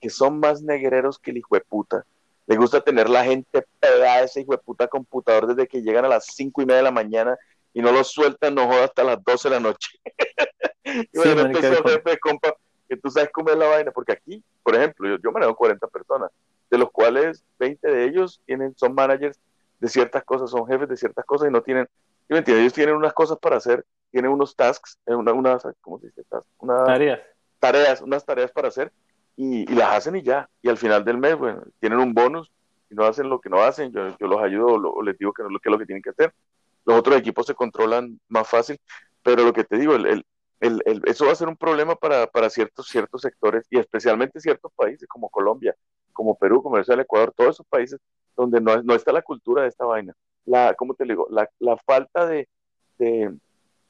que 0.00 0.10
son 0.10 0.40
más 0.40 0.62
negreros 0.62 1.18
que 1.18 1.30
el 1.30 1.38
hijo 1.38 1.54
de 1.54 1.62
puta. 1.62 2.04
Le 2.46 2.56
gusta 2.56 2.80
tener 2.80 3.08
la 3.08 3.24
gente 3.24 3.64
pegada 3.80 4.14
a 4.14 4.22
ese 4.22 4.42
hijo 4.42 4.52
de 4.52 4.58
puta 4.58 4.86
computador 4.88 5.46
desde 5.46 5.66
que 5.66 5.82
llegan 5.82 6.04
a 6.04 6.08
las 6.08 6.26
cinco 6.26 6.62
y 6.62 6.66
media 6.66 6.78
de 6.78 6.82
la 6.84 6.90
mañana 6.90 7.36
y 7.72 7.82
no 7.82 7.92
lo 7.92 8.04
sueltan, 8.04 8.54
no 8.54 8.66
joda, 8.66 8.84
hasta 8.84 9.04
las 9.04 9.22
12 9.22 9.48
de 9.48 9.54
la 9.54 9.60
noche. 9.60 9.98
y 10.84 11.18
bueno, 11.18 11.42
entonces 11.42 11.78
jefe 11.82 12.10
de 12.10 12.18
compa, 12.18 12.54
que 12.88 12.96
tú 12.96 13.10
sabes 13.10 13.30
cómo 13.32 13.50
es 13.50 13.56
la 13.56 13.66
vaina, 13.66 13.90
porque 13.90 14.12
aquí, 14.12 14.42
por 14.66 14.74
ejemplo, 14.74 15.08
yo, 15.08 15.16
yo 15.22 15.30
manejo 15.30 15.54
40 15.54 15.86
personas, 15.86 16.28
de 16.68 16.76
los 16.76 16.90
cuales 16.90 17.44
20 17.60 17.86
de 17.86 18.04
ellos 18.04 18.42
tienen, 18.46 18.74
son 18.76 18.96
managers 18.96 19.38
de 19.78 19.86
ciertas 19.86 20.24
cosas, 20.24 20.50
son 20.50 20.66
jefes 20.66 20.88
de 20.88 20.96
ciertas 20.96 21.24
cosas 21.24 21.48
y 21.48 21.52
no 21.52 21.62
tienen, 21.62 21.86
yo 22.28 22.36
entiendo, 22.36 22.60
ellos 22.60 22.72
tienen 22.72 22.96
unas 22.96 23.12
cosas 23.12 23.38
para 23.38 23.58
hacer, 23.58 23.86
tienen 24.10 24.32
unos 24.32 24.56
tasks, 24.56 24.98
eh, 25.06 25.14
una, 25.14 25.32
unas, 25.32 25.62
¿cómo 25.80 26.00
se 26.00 26.08
dice? 26.08 26.24
tareas. 26.84 27.20
Tareas, 27.60 28.02
unas 28.02 28.24
tareas 28.26 28.50
para 28.50 28.66
hacer 28.66 28.92
y, 29.36 29.72
las 29.72 29.92
hacen 29.92 30.16
y 30.16 30.22
ya. 30.22 30.50
Y 30.60 30.68
al 30.68 30.78
final 30.78 31.04
del 31.04 31.18
mes, 31.18 31.38
bueno, 31.38 31.62
tienen 31.78 32.00
un 32.00 32.12
bonus 32.12 32.50
y 32.90 32.96
no 32.96 33.04
hacen 33.04 33.28
lo 33.28 33.40
que 33.40 33.48
no 33.48 33.62
hacen, 33.62 33.92
yo, 33.92 34.18
yo 34.18 34.26
los 34.26 34.42
ayudo 34.42 34.66
o, 34.66 35.00
les 35.00 35.16
digo 35.16 35.32
que, 35.32 35.44
no, 35.44 35.60
que 35.60 35.68
es 35.68 35.70
lo 35.70 35.78
que 35.78 35.86
tienen 35.86 36.02
que 36.02 36.10
hacer. 36.10 36.34
Los 36.84 36.98
otros 36.98 37.16
equipos 37.16 37.46
se 37.46 37.54
controlan 37.54 38.18
más 38.26 38.48
fácil, 38.48 38.80
pero 39.22 39.44
lo 39.44 39.52
que 39.52 39.62
te 39.62 39.76
digo, 39.76 39.94
el, 39.94 40.06
el, 40.06 40.26
eso 40.60 41.26
va 41.26 41.32
a 41.32 41.36
ser 41.36 41.48
un 41.48 41.56
problema 41.56 41.94
para, 41.94 42.26
para, 42.26 42.48
ciertos, 42.48 42.88
ciertos 42.88 43.22
sectores 43.22 43.66
y 43.70 43.78
especialmente 43.78 44.40
ciertos 44.40 44.72
países 44.74 45.06
como 45.08 45.28
Colombia, 45.28 45.74
como 46.12 46.34
Perú, 46.34 46.62
como 46.62 46.78
el 46.78 47.00
Ecuador, 47.00 47.32
todos 47.36 47.56
esos 47.56 47.66
países 47.66 48.00
donde 48.36 48.60
no, 48.60 48.82
no 48.82 48.94
está 48.94 49.12
la 49.12 49.22
cultura 49.22 49.62
de 49.62 49.68
esta 49.68 49.84
vaina. 49.84 50.14
La, 50.44 50.74
¿Cómo 50.74 50.94
te 50.94 51.04
digo? 51.04 51.26
La, 51.30 51.48
la 51.58 51.76
falta 51.76 52.26
de, 52.26 52.48
de, 52.98 53.36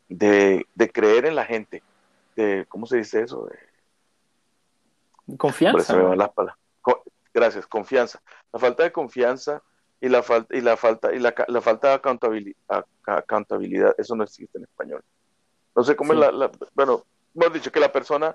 de, 0.09 0.91
creer 0.93 1.27
en 1.27 1.35
la 1.35 1.45
gente, 1.45 1.83
de, 2.35 2.67
¿cómo 2.69 2.87
se 2.87 2.99
dice 2.99 3.23
eso? 3.23 3.49
confianza. 5.37 5.95
gracias, 7.35 7.67
confianza. 7.67 8.21
La 8.53 8.59
falta 8.59 8.83
de 8.83 8.93
confianza 8.93 9.63
y 10.01 10.09
la 10.09 10.23
falta 10.23 10.57
y 10.57 10.61
la 10.61 10.77
falta 10.77 11.13
y 11.13 11.19
la, 11.19 11.35
la 11.49 11.61
falta 11.61 11.89
de 11.89 11.95
accountabilidad, 11.95 12.87
accountabilidad, 13.05 13.95
eso 13.99 14.15
no 14.17 14.25
existe 14.25 14.59
en 14.59 14.65
español. 14.65 15.03
No 15.76 15.85
sé 15.85 15.95
cómo 15.95 16.14
es 16.14 16.18
la, 16.18 16.50
bueno, 16.75 17.04
hemos 17.35 17.52
dicho 17.52 17.71
que 17.71 17.80
la 17.80 17.92
persona 17.92 18.35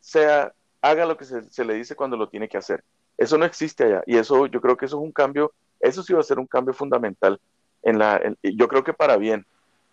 sea, 0.00 0.52
haga 0.80 1.06
lo 1.06 1.16
que 1.16 1.24
se, 1.24 1.64
le 1.64 1.74
dice 1.74 1.94
cuando 1.94 2.16
lo 2.16 2.28
tiene 2.28 2.48
que 2.48 2.58
hacer. 2.58 2.82
Eso 3.16 3.38
no 3.38 3.44
existe 3.44 3.84
allá 3.84 4.02
y 4.04 4.16
eso 4.16 4.46
yo 4.46 4.60
creo 4.60 4.76
que 4.76 4.86
eso 4.86 4.96
es 4.96 5.02
un 5.02 5.12
cambio, 5.12 5.52
eso 5.78 6.02
sí 6.02 6.12
va 6.12 6.18
a 6.18 6.24
ser 6.24 6.40
un 6.40 6.46
cambio 6.48 6.74
fundamental 6.74 7.40
en 7.84 8.00
la, 8.00 8.20
yo 8.42 8.66
creo 8.66 8.82
que 8.82 8.92
para 8.92 9.16
bien, 9.16 9.46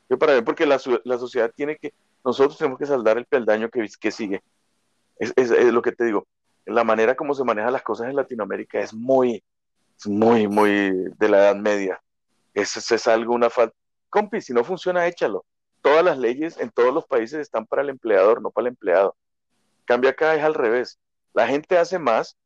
yo 0.09 0.17
para 0.17 0.33
bien, 0.33 0.43
porque 0.43 0.65
la, 0.65 0.81
la, 1.03 1.17
sociedad 1.19 1.51
tiene 1.55 1.77
que, 1.77 1.93
nosotros 2.25 2.57
tenemos 2.57 2.79
que 2.79 2.87
saldar 2.87 3.19
el 3.19 3.25
peldaño 3.25 3.69
que, 3.69 3.87
que 3.99 4.11
sigue. 4.11 4.41
Es, 5.19 5.31
es, 5.35 5.51
lo 5.71 5.83
que 5.83 5.91
te 5.91 6.05
digo, 6.05 6.25
la 6.65 6.83
manera 6.83 7.15
como 7.15 7.35
se 7.35 7.43
manejan 7.43 7.73
las 7.73 7.83
cosas 7.83 8.09
en 8.09 8.15
Latinoamérica 8.15 8.79
es 8.79 8.95
muy, 8.95 9.43
muy, 10.05 10.47
muy 10.47 10.91
de 11.19 11.29
la 11.29 11.37
Edad 11.37 11.55
Media. 11.55 12.01
Eso 12.53 12.79
es, 12.79 12.91
es 12.91 13.07
algo, 13.07 13.35
una 13.35 13.51
falta. 13.51 13.75
Compi, 14.09 14.41
si 14.41 14.53
no 14.53 14.63
funciona, 14.63 15.05
échalo 15.05 15.45
todas 15.81 16.03
las 16.03 16.17
leyes 16.17 16.59
en 16.59 16.69
todos 16.69 16.93
los 16.93 17.05
países 17.05 17.39
están 17.39 17.65
para 17.65 17.81
el 17.81 17.89
empleador, 17.89 18.41
no 18.41 18.51
para 18.51 18.67
el 18.67 18.73
empleado. 18.73 19.15
Cambia 19.85 20.11
acá 20.11 20.35
es 20.35 20.43
al 20.43 20.53
revés. 20.53 20.99
La 21.33 21.47
gente 21.47 21.77
hace 21.77 21.99
más, 21.99 22.37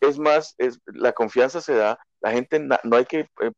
es 0.00 0.18
más, 0.18 0.54
es, 0.58 0.80
la 0.86 1.12
confianza 1.12 1.60
se 1.60 1.74
da, 1.74 1.98
la 2.20 2.32
gente 2.32 2.58
no 2.60 2.96
hay 2.96 3.04
que 3.04 3.28
eh, 3.40 3.52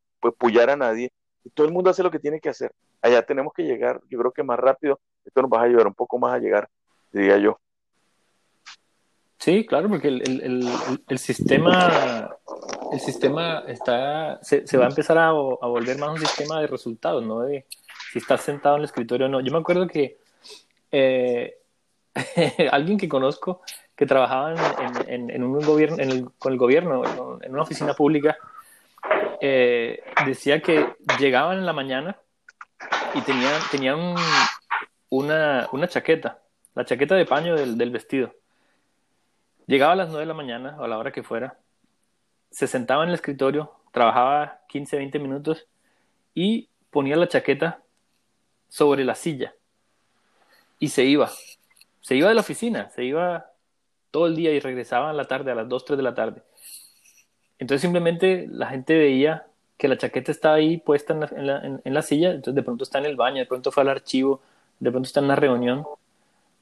a 0.69 0.77
nadie, 0.77 1.13
y 1.45 1.51
todo 1.51 1.67
el 1.67 1.73
mundo 1.73 1.91
hace 1.91 2.03
lo 2.03 2.11
que 2.11 2.19
tiene 2.19 2.41
que 2.41 2.49
hacer. 2.49 2.73
Allá 3.03 3.23
tenemos 3.23 3.53
que 3.53 3.63
llegar, 3.63 4.01
yo 4.09 4.19
creo 4.19 4.33
que 4.33 4.43
más 4.43 4.59
rápido, 4.59 5.01
esto 5.25 5.43
nos 5.43 5.51
va 5.51 5.61
a 5.61 5.65
ayudar 5.65 5.87
un 5.87 5.95
poco 5.95 6.19
más 6.19 6.35
a 6.35 6.39
llegar, 6.39 6.69
diría 7.13 7.39
yo. 7.39 7.59
Sí, 9.39 9.67
claro, 9.67 9.91
porque 9.91 10.09
el, 10.09 11.19
sistema 11.19 12.35
el 12.93 13.01
sistema 13.01 13.63
está 13.67 14.39
se, 14.43 14.67
se 14.67 14.79
va 14.79 14.87
a 14.87 14.89
empezar 14.89 15.19
a, 15.19 15.29
a, 15.29 15.33
volver 15.33 15.99
más 15.99 16.11
un 16.11 16.19
sistema 16.19 16.61
de 16.61 16.67
resultados, 16.67 17.23
no 17.23 17.41
de, 17.41 17.67
si 18.15 18.21
estás 18.21 18.43
sentado 18.43 18.77
en 18.77 18.83
el 18.83 18.85
escritorio 18.85 19.27
o 19.27 19.29
no. 19.29 19.41
Yo 19.41 19.51
me 19.51 19.59
acuerdo 19.59 19.89
que 19.89 20.19
eh, 20.93 21.57
alguien 22.71 22.97
que 22.97 23.09
conozco 23.09 23.63
que 23.97 24.07
trabajaba 24.07 24.55
en, 25.09 25.43
un 25.43 25.59
gobierno, 25.61 25.97
con 26.39 26.53
el 26.53 26.59
gobierno, 26.59 27.03
en 27.43 27.53
una 27.53 27.63
oficina 27.63 27.93
pública, 27.95 28.37
eh, 29.41 30.01
decía 30.27 30.63
que 30.63 30.95
llegaban 31.19 31.59
en 31.59 31.67
la 31.67 31.73
mañana 31.73 32.17
y 33.15 33.21
tenían, 33.23 33.61
tenían 33.73 34.15
una, 35.09 35.69
una, 35.73 35.89
chaqueta, 35.89 36.39
la 36.77 36.85
chaqueta 36.85 37.17
de 37.17 37.27
paño 37.27 37.57
del, 37.57 37.77
del, 37.77 37.91
vestido. 37.91 38.33
Llegaba 39.67 39.95
a 39.95 39.97
las 39.97 40.09
9 40.09 40.21
de 40.21 40.27
la 40.27 40.35
mañana, 40.35 40.77
o 40.79 40.85
a 40.85 40.89
la 40.89 40.99
hora 40.99 41.11
que 41.11 41.25
fuera, 41.25 41.59
se 42.53 42.69
sentaba 42.69 43.03
en 43.03 43.09
el 43.09 43.17
escritorio, 43.17 43.73
trabajaba 43.91 44.61
15, 44.69 44.99
20 44.99 45.19
minutos 45.19 45.67
y 46.33 46.69
ponía 46.91 47.17
la 47.17 47.27
chaqueta 47.27 47.81
sobre 48.75 49.05
la 49.05 49.15
silla 49.15 49.55
y 50.81 50.89
se 50.89 51.05
iba. 51.05 51.31
Se 52.01 52.17
iba 52.17 52.29
de 52.29 52.35
la 52.35 52.41
oficina, 52.41 52.91
se 52.91 53.05
iba 53.05 53.53
todo 54.11 54.27
el 54.27 54.35
día 54.35 54.51
y 54.51 54.59
regresaba 54.59 55.11
a 55.11 55.13
la 55.13 55.27
tarde, 55.27 55.53
a 55.53 55.55
las 55.55 55.69
2, 55.69 55.85
3 55.85 55.97
de 55.97 56.03
la 56.03 56.15
tarde. 56.15 56.43
Entonces 57.61 57.83
simplemente 57.83 58.49
la 58.51 58.67
gente 58.67 58.99
veía 58.99 59.47
que 59.79 59.87
la 59.87 59.97
chaqueta 59.97 60.33
estaba 60.33 60.57
ahí 60.57 60.79
puesta 60.79 61.13
en 61.13 61.21
la, 61.47 61.81
en 61.85 61.95
la, 61.95 62.03
silla, 62.03 62.33
entonces 62.33 62.57
de 62.57 62.65
pronto 62.65 62.83
está 62.83 62.99
en 62.99 63.05
el 63.05 63.15
baño, 63.15 63.39
de 63.39 63.47
pronto 63.47 63.71
fue 63.71 63.85
al 63.85 63.91
archivo, 63.91 64.41
de 64.81 64.91
pronto 64.91 65.07
está 65.07 65.21
en 65.21 65.27
una 65.27 65.37
reunión 65.37 65.87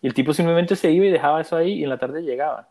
y 0.02 0.06
el 0.06 0.12
tipo 0.12 0.34
simplemente 0.34 0.76
se 0.76 0.90
iba 0.90 1.06
y 1.06 1.10
dejaba 1.10 1.40
eso 1.40 1.56
ahí 1.56 1.80
y 1.80 1.84
en 1.84 1.88
la 1.88 1.98
tarde 1.98 2.22
llegaba. 2.22 2.68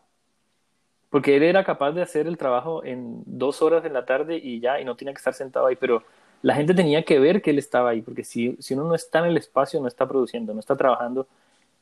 Porque 1.10 1.34
él 1.36 1.42
era 1.42 1.64
capaz 1.64 1.90
de 1.90 2.02
hacer 2.02 2.28
el 2.28 2.38
trabajo 2.38 2.84
en 2.84 3.24
dos 3.26 3.60
horas 3.60 3.84
en 3.84 3.92
la 3.92 4.04
tarde 4.04 4.36
y 4.36 4.60
ya, 4.60 4.80
y 4.80 4.84
no 4.84 4.94
tenía 4.94 5.12
que 5.12 5.18
estar 5.18 5.34
sentado 5.34 5.66
ahí, 5.66 5.74
pero 5.74 6.04
la 6.42 6.54
gente 6.54 6.74
tenía 6.74 7.04
que 7.04 7.18
ver 7.18 7.40
que 7.40 7.50
él 7.50 7.58
estaba 7.58 7.90
ahí, 7.90 8.02
porque 8.02 8.24
si, 8.24 8.56
si 8.58 8.74
uno 8.74 8.84
no 8.84 8.94
está 8.94 9.20
en 9.20 9.26
el 9.26 9.36
espacio, 9.36 9.80
no 9.80 9.88
está 9.88 10.06
produciendo, 10.06 10.52
no 10.52 10.60
está 10.60 10.76
trabajando, 10.76 11.26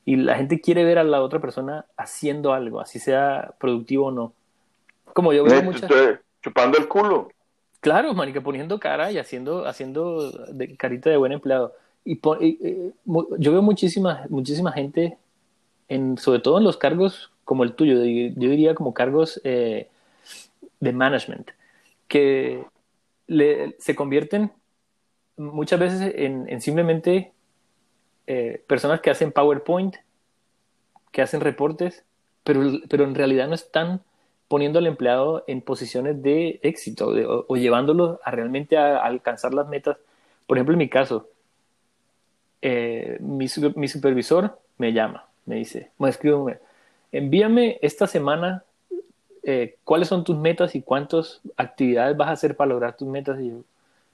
y 0.05 0.17
la 0.17 0.37
gente 0.37 0.61
quiere 0.61 0.85
ver 0.85 0.99
a 0.99 1.05
la 1.05 1.23
otra 1.23 1.41
persona 1.41 1.87
haciendo 1.97 2.53
algo, 2.53 2.81
así 2.81 2.99
sea 2.99 3.55
productivo 3.59 4.07
o 4.07 4.11
no. 4.11 4.33
Como 5.13 5.33
yo 5.33 5.45
veo 5.45 5.63
muchas... 5.63 5.91
Chupando 6.43 6.79
el 6.79 6.89
culo. 6.89 7.29
Claro, 7.81 8.15
manica, 8.15 8.41
poniendo 8.41 8.79
cara 8.79 9.11
y 9.11 9.19
haciendo, 9.19 9.67
haciendo 9.67 10.31
de, 10.53 10.77
carita 10.77 11.11
de 11.11 11.17
buen 11.17 11.33
empleado. 11.33 11.75
Y, 12.05 12.21
eh, 12.41 12.93
yo 13.39 13.53
veo 13.53 13.63
muchísima, 13.63 14.25
muchísima 14.29 14.73
gente, 14.73 15.19
en, 15.89 16.17
sobre 16.19 16.41
todo 16.41 16.59
en 16.59 16.65
los 16.65 16.77
cargos 16.77 17.31
como 17.45 17.65
el 17.65 17.75
tuyo, 17.75 17.95
yo 17.95 18.49
diría 18.51 18.75
como 18.75 18.95
cargos 18.95 19.41
eh, 19.45 19.89
de 20.79 20.93
management, 20.93 21.51
que 22.07 22.65
se 23.79 23.95
convierten 23.95 24.53
muchas 25.37 25.79
veces 25.81 26.13
en, 26.17 26.61
simplemente 26.61 27.33
eh, 28.27 28.63
personas 28.67 29.01
que 29.01 29.11
hacen 29.11 29.33
PowerPoint, 29.33 29.97
que 31.13 31.23
hacen 31.23 31.41
reportes, 31.41 32.05
pero, 32.45 32.61
pero 32.89 33.05
en 33.05 33.15
realidad 33.15 33.49
no 33.49 33.55
están 33.55 34.03
poniendo 34.49 34.79
al 34.79 34.87
empleado 34.87 35.45
en 35.47 35.63
posiciones 35.63 36.23
de 36.23 36.59
éxito 36.63 37.09
o, 37.49 37.57
llevándolo 37.57 38.21
a 38.25 38.31
realmente 38.33 38.77
a, 38.77 38.99
alcanzar 38.99 39.55
las 39.55 39.69
metas. 39.69 39.97
Por 40.47 40.59
ejemplo, 40.59 40.75
en 40.75 40.79
mi 40.79 40.89
caso, 40.89 41.29
eh, 42.63 43.17
mi, 43.21 43.47
mi, 43.77 43.89
supervisor 43.89 44.59
me 44.77 44.93
llama, 44.93 45.27
me 45.47 45.57
dice, 45.57 45.91
me 45.99 46.09
escribe, 46.09 46.59
envíame 47.13 47.79
esta 47.81 48.07
semana 48.07 48.65
eh, 49.43 49.77
cuáles 49.85 50.09
son 50.09 50.25
tus 50.25 50.37
metas 50.37 50.75
y 50.75 50.83
cuántas 50.83 51.41
actividades 51.57 52.17
vas 52.17 52.29
a 52.29 52.33
hacer 52.33 52.57
para 52.57 52.71
lograr 52.71 52.97
tus 52.97 53.09
metas. 53.09 53.41
Y 53.41 53.51
yo, 53.51 53.57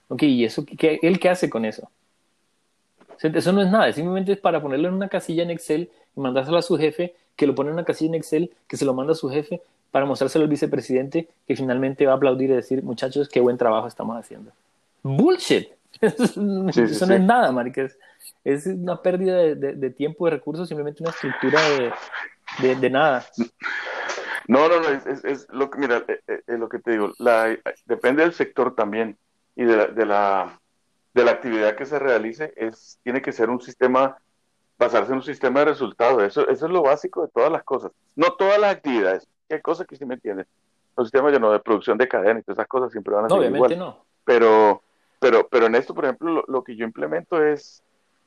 ok, 0.09 0.23
¿y 0.23 0.45
eso 0.45 0.65
qué, 0.65 0.99
él 1.01 1.19
qué 1.19 1.29
hace 1.29 1.49
con 1.49 1.65
eso? 1.65 1.89
Eso 3.21 3.51
no 3.51 3.61
es 3.61 3.71
nada, 3.71 3.91
simplemente 3.93 4.33
es 4.33 4.37
para 4.37 4.61
ponerlo 4.61 4.89
en 4.89 4.93
una 4.93 5.09
casilla 5.09 5.41
en 5.41 5.49
Excel 5.49 5.89
y 6.15 6.19
mandárselo 6.19 6.57
a 6.57 6.61
su 6.61 6.77
jefe, 6.77 7.15
que 7.35 7.47
lo 7.47 7.55
pone 7.55 7.69
en 7.69 7.73
una 7.73 7.83
casilla 7.83 8.09
en 8.09 8.15
Excel, 8.15 8.51
que 8.67 8.77
se 8.77 8.85
lo 8.85 8.93
manda 8.93 9.13
a 9.13 9.15
su 9.15 9.29
jefe 9.29 9.61
para 9.91 10.05
mostrárselo 10.05 10.43
al 10.43 10.49
vicepresidente, 10.49 11.27
que 11.47 11.55
finalmente 11.55 12.05
va 12.05 12.13
a 12.13 12.15
aplaudir 12.15 12.51
y 12.51 12.53
decir, 12.53 12.83
muchachos, 12.83 13.29
qué 13.29 13.39
buen 13.39 13.57
trabajo 13.57 13.87
estamos 13.87 14.17
haciendo. 14.17 14.51
Bullshit. 15.01 15.69
Eso, 16.01 16.41
no 16.41 16.69
es 16.69 17.21
nada, 17.21 17.51
marica. 17.51 17.87
Es, 18.43 18.67
una 18.67 19.01
pérdida 19.01 19.37
de, 19.37 19.89
tiempo 19.89 20.27
y 20.27 20.31
recursos, 20.31 20.67
simplemente 20.67 21.01
una 21.01 21.11
estructura 21.11 21.59
de, 22.59 22.89
nada. 22.89 23.25
No, 24.47 24.69
no, 24.69 24.79
no, 24.79 24.89
es, 24.89 25.47
lo 25.49 25.69
que, 25.69 25.77
mira, 25.77 25.97
es, 26.07 26.19
eh, 26.27 26.43
eh, 26.47 26.57
lo 26.57 26.69
que 26.69 26.79
te 26.79 26.91
digo, 26.91 27.11
la, 27.19 27.57
depende 27.85 28.23
del 28.23 28.33
sector 28.33 28.75
también 28.75 29.17
y 29.55 29.65
de 29.65 29.75
la, 29.75 29.87
de 29.87 30.05
la, 30.05 30.61
de 31.13 31.23
la 31.25 31.31
actividad 31.31 31.75
que 31.75 31.85
se 31.85 31.99
realice, 31.99 32.53
es, 32.55 32.97
tiene 33.03 33.21
que 33.21 33.33
ser 33.33 33.49
un 33.49 33.61
sistema, 33.61 34.17
basarse 34.79 35.11
en 35.11 35.17
un 35.17 35.23
sistema 35.23 35.59
de 35.59 35.65
resultados, 35.65 36.23
eso, 36.23 36.47
eso 36.47 36.65
es 36.65 36.71
lo 36.71 36.81
básico 36.81 37.23
de 37.23 37.31
todas 37.33 37.51
las 37.51 37.63
cosas, 37.63 37.91
no 38.15 38.33
todas 38.33 38.57
las 38.59 38.73
actividades, 38.73 39.27
hay 39.49 39.61
cosas 39.61 39.85
que 39.85 39.97
sí 39.97 40.05
me 40.05 40.13
entienden, 40.13 40.47
los 40.95 41.07
sistemas 41.07 41.33
ya 41.33 41.39
no 41.39 41.51
de 41.51 41.59
producción 41.59 41.97
de 41.97 42.07
cadena 42.07 42.39
y 42.39 42.43
todas 42.43 42.59
esas 42.59 42.67
cosas 42.67 42.91
siempre 42.91 43.13
van 43.13 43.25
a 43.25 43.29
ser 43.29 43.37
obviamente 43.37 43.75
no. 43.75 44.05
pero, 44.23 44.81
pero, 45.19 45.47
pero 45.49 45.65
en 45.65 45.75
esto, 45.75 45.93
por 45.93 46.05
ejemplo, 46.05 46.45
lo, 46.47 46.63
que 46.63 46.75
yo 46.75 46.85
implemento 46.85 47.43
es, 47.43 47.83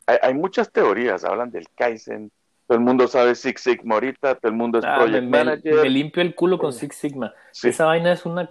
hay, 0.06 0.18
hay 0.20 0.34
muchas 0.34 0.70
teorías, 0.70 1.24
hablan 1.24 1.50
del 1.50 1.66
Kaizen, 1.70 2.30
todo 2.70 2.78
el 2.78 2.84
mundo 2.84 3.08
sabe 3.08 3.34
Six 3.34 3.62
Sigma 3.62 3.96
ahorita, 3.96 4.36
todo 4.36 4.48
el 4.48 4.56
mundo 4.56 4.78
es 4.78 4.84
ah, 4.84 4.98
Project 4.98 5.26
Manager. 5.26 5.82
Me 5.82 5.90
limpio 5.90 6.22
el 6.22 6.36
culo 6.36 6.56
con 6.56 6.72
Six 6.72 6.94
Sigma. 6.94 7.34
Esa 7.64 7.86
vaina 7.86 8.12
es 8.12 8.24
una, 8.24 8.48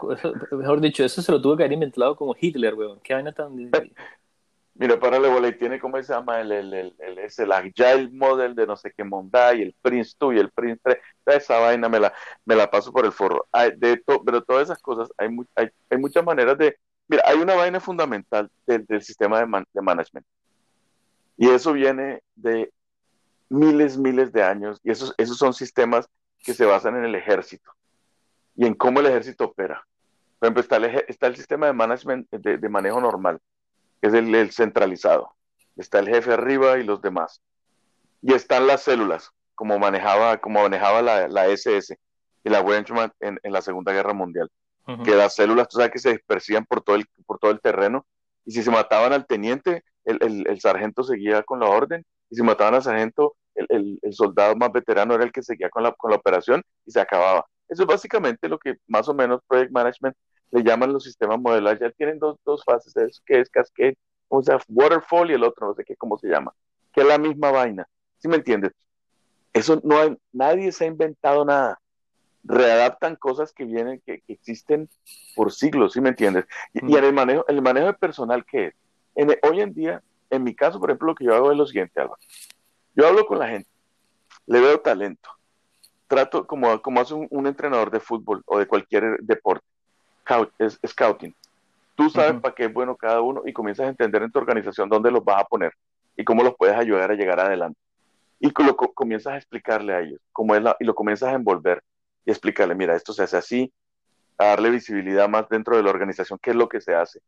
mejor 0.51 0.81
dicho, 0.81 1.05
eso 1.05 1.21
se 1.21 1.31
lo 1.31 1.41
tuvo 1.41 1.55
que 1.55 1.63
haber 1.63 1.71
inventado 1.71 2.17
como 2.17 2.35
Hitler, 2.37 2.73
weón. 2.73 2.99
Qué 3.01 3.13
vaina 3.13 3.31
tan... 3.31 3.55
Mira, 4.75 4.99
para 4.99 5.47
y 5.47 5.51
tiene, 5.53 5.79
¿cómo 5.79 6.03
se 6.03 6.11
llama? 6.11 6.41
El, 6.41 6.51
el, 6.51 6.73
el, 6.73 6.95
el, 6.99 7.19
es 7.19 7.39
el 7.39 7.49
Agile 7.53 8.09
Model 8.11 8.55
de 8.55 8.67
no 8.67 8.75
sé 8.75 8.91
qué 8.91 9.05
Monday, 9.05 9.61
el 9.61 9.75
Prince 9.81 10.13
2 10.19 10.35
y 10.35 10.39
el 10.39 10.51
Prince 10.51 10.81
3. 10.83 10.97
Esa 11.27 11.59
vaina 11.59 11.87
me 11.87 12.01
la, 12.01 12.13
me 12.43 12.57
la 12.57 12.69
paso 12.69 12.91
por 12.91 13.05
el 13.05 13.13
forro. 13.13 13.47
Hay 13.53 13.71
de 13.77 14.03
pero 14.25 14.43
todas 14.43 14.63
esas 14.63 14.81
cosas, 14.81 15.09
hay, 15.17 15.29
hay, 15.55 15.69
hay, 15.89 15.97
muchas 15.97 16.25
maneras 16.25 16.57
de... 16.57 16.77
Mira, 17.07 17.23
hay 17.25 17.37
una 17.37 17.55
vaina 17.55 17.79
fundamental 17.79 18.49
del, 18.67 18.85
del 18.85 19.01
sistema 19.01 19.39
de, 19.39 19.63
de 19.73 19.81
management. 19.81 20.25
Y 21.37 21.47
eso 21.47 21.71
viene 21.71 22.21
de 22.35 22.69
miles, 23.49 23.97
miles 23.97 24.31
de 24.31 24.43
años, 24.43 24.79
y 24.83 24.91
esos, 24.91 25.13
esos 25.17 25.37
son 25.37 25.53
sistemas 25.53 26.07
que 26.39 26.53
se 26.53 26.65
basan 26.65 26.95
en 26.95 27.05
el 27.05 27.15
ejército 27.15 27.71
y 28.55 28.65
en 28.65 28.73
cómo 28.75 28.99
el 28.99 29.07
ejército 29.07 29.45
opera. 29.45 29.85
Por 30.37 30.47
ejemplo, 30.47 30.61
está 30.61 30.77
el, 30.77 30.85
está 31.07 31.27
el 31.27 31.35
sistema 31.35 31.67
de 31.67 31.73
management, 31.73 32.29
de, 32.29 32.69
manejo 32.69 33.01
normal, 33.01 33.39
que 34.01 34.07
es 34.07 34.13
el, 34.13 34.51
centralizado. 34.51 35.33
Está 35.75 35.99
el 35.99 36.07
jefe 36.07 36.33
arriba 36.33 36.77
y 36.77 36.83
los 36.83 37.01
demás. 37.01 37.41
Y 38.21 38.33
están 38.33 38.67
las 38.67 38.83
células, 38.83 39.31
como 39.55 39.79
manejaba, 39.79 40.37
como 40.37 40.61
manejaba 40.61 41.01
la, 41.01 41.27
la 41.27 41.47
SS 41.47 41.97
y 42.43 42.49
la 42.49 42.61
Wehrmacht 42.61 43.15
en, 43.21 43.39
en 43.43 43.53
la 43.53 43.61
Segunda 43.61 43.93
Guerra 43.93 44.13
Mundial. 44.13 44.49
Que 45.03 45.13
las 45.13 45.35
células, 45.35 45.67
tú 45.67 45.77
sabes 45.77 45.91
que 45.91 45.99
se 45.99 46.09
dispersían 46.09 46.65
por 46.65 46.81
todo 46.81 46.95
el, 46.95 47.05
por 47.27 47.37
todo 47.37 47.51
el 47.51 47.61
terreno, 47.61 48.07
y 48.43 48.53
si 48.53 48.63
se 48.63 48.71
mataban 48.71 49.13
al 49.13 49.27
teniente, 49.27 49.83
el, 50.03 50.17
el, 50.21 50.47
el 50.47 50.59
sargento 50.59 51.03
seguía 51.03 51.43
con 51.43 51.59
la 51.59 51.67
orden, 51.67 52.03
y 52.29 52.35
si 52.35 52.43
mataban 52.43 52.75
al 52.75 52.83
sargento, 52.83 53.35
el, 53.55 53.99
soldado 54.11 54.55
más 54.55 54.71
veterano 54.71 55.13
era 55.15 55.23
el 55.23 55.31
que 55.31 55.43
seguía 55.43 55.69
con 55.69 55.83
la, 55.83 55.91
con 55.93 56.11
la 56.11 56.17
operación 56.17 56.63
y 56.85 56.91
se 56.91 56.99
acababa. 56.99 57.45
Eso 57.67 57.83
es 57.83 57.87
básicamente 57.87 58.47
lo 58.47 58.57
que 58.57 58.77
más 58.87 59.07
o 59.09 59.13
menos 59.13 59.41
Project 59.47 59.71
Management 59.71 60.15
le 60.51 60.63
llaman 60.63 60.93
los 60.93 61.03
sistemas 61.03 61.39
modelares. 61.39 61.79
Ya 61.79 61.91
tienen 61.91 62.19
dos, 62.19 62.37
dos 62.45 62.63
fases 62.63 62.93
de 62.93 63.05
eso, 63.05 63.21
que 63.25 63.39
es 63.39 63.49
Cascade, 63.49 63.97
o 64.27 64.41
sea, 64.41 64.59
Waterfall 64.67 65.31
y 65.31 65.33
el 65.33 65.43
otro, 65.43 65.67
no 65.67 65.73
sé 65.75 65.83
qué, 65.83 65.95
cómo 65.95 66.17
se 66.17 66.27
llama, 66.27 66.53
que 66.93 67.01
es 67.01 67.07
la 67.07 67.17
misma 67.17 67.51
vaina. 67.51 67.87
¿Sí 68.17 68.27
me 68.27 68.37
entiendes? 68.37 68.71
Eso 69.53 69.81
no 69.83 69.97
hay, 69.97 70.17
nadie 70.31 70.71
se 70.71 70.85
ha 70.85 70.87
inventado 70.87 71.45
nada. 71.45 71.79
Readaptan 72.43 73.15
cosas 73.15 73.51
que 73.53 73.65
vienen, 73.65 74.01
que, 74.05 74.23
existen 74.27 74.89
por 75.35 75.51
siglos, 75.51 75.93
¿sí 75.93 76.01
me 76.01 76.09
entiendes? 76.09 76.45
Y, 76.73 76.95
en 76.95 77.03
el 77.03 77.13
manejo, 77.13 77.45
el 77.47 77.61
manejo 77.61 77.87
de 77.87 77.93
personal, 77.93 78.45
¿qué 78.45 78.67
es? 78.67 78.73
En, 79.15 79.35
hoy 79.43 79.61
en 79.61 79.73
día, 79.73 80.01
en 80.29 80.43
mi 80.43 80.55
caso, 80.55 80.79
por 80.79 80.89
ejemplo, 80.89 81.07
lo 81.07 81.15
que 81.15 81.25
yo 81.25 81.35
hago 81.35 81.51
es 81.51 81.57
lo 81.57 81.65
siguiente, 81.65 81.99
Álvaro. 81.99 82.19
Yo 82.95 83.07
hablo 83.07 83.25
con 83.25 83.39
la 83.39 83.47
gente, 83.47 83.69
le 84.45 84.59
veo 84.59 84.79
talento, 84.79 85.29
trato 86.07 86.45
como, 86.45 86.81
como 86.81 86.99
hace 86.99 87.13
un, 87.13 87.47
entrenador 87.47 87.91
de 87.91 87.99
fútbol 87.99 88.41
o 88.45 88.59
de 88.59 88.67
cualquier 88.67 89.17
deporte, 89.21 89.65
es, 90.57 90.79
scouting. 90.85 91.35
Tú 91.95 92.09
sabes 92.09 92.39
para 92.39 92.55
qué 92.55 92.65
es 92.65 92.73
bueno 92.73 92.95
cada 92.95 93.21
uno 93.21 93.41
y 93.45 93.51
comienzas 93.51 93.87
a 93.87 93.89
entender 93.89 94.23
en 94.23 94.31
tu 94.31 94.39
organización 94.39 94.89
dónde 94.89 95.11
los 95.11 95.23
vas 95.23 95.41
a 95.41 95.45
poner 95.45 95.73
y 96.15 96.23
cómo 96.23 96.43
los 96.43 96.55
puedes 96.55 96.75
ayudar 96.75 97.11
a 97.11 97.15
llegar 97.15 97.39
adelante. 97.39 97.79
Y 98.39 98.51
lo, 98.63 98.75
comienzas 98.75 99.33
a 99.33 99.37
explicarle 99.37 99.93
a 99.93 99.99
ellos 99.99 100.19
cómo 100.31 100.55
es 100.55 100.61
la, 100.61 100.75
y 100.79 100.85
lo 100.85 100.95
comienzas 100.95 101.29
a 101.29 101.35
envolver 101.35 101.83
y 102.25 102.31
explicarle, 102.31 102.73
mira, 102.73 102.95
esto 102.95 103.11
se 103.11 103.23
hace 103.23 103.37
así, 103.37 103.73
a 104.37 104.45
darle 104.45 104.69
visibilidad 104.69 105.27
más 105.27 105.49
dentro 105.49 105.75
de 105.75 105.83
la 105.83 105.89
organización, 105.89 106.39
qué 106.41 106.51
es 106.51 106.55
lo 106.55 106.69
que 106.69 106.79
se 106.79 106.95
hace 106.95 107.19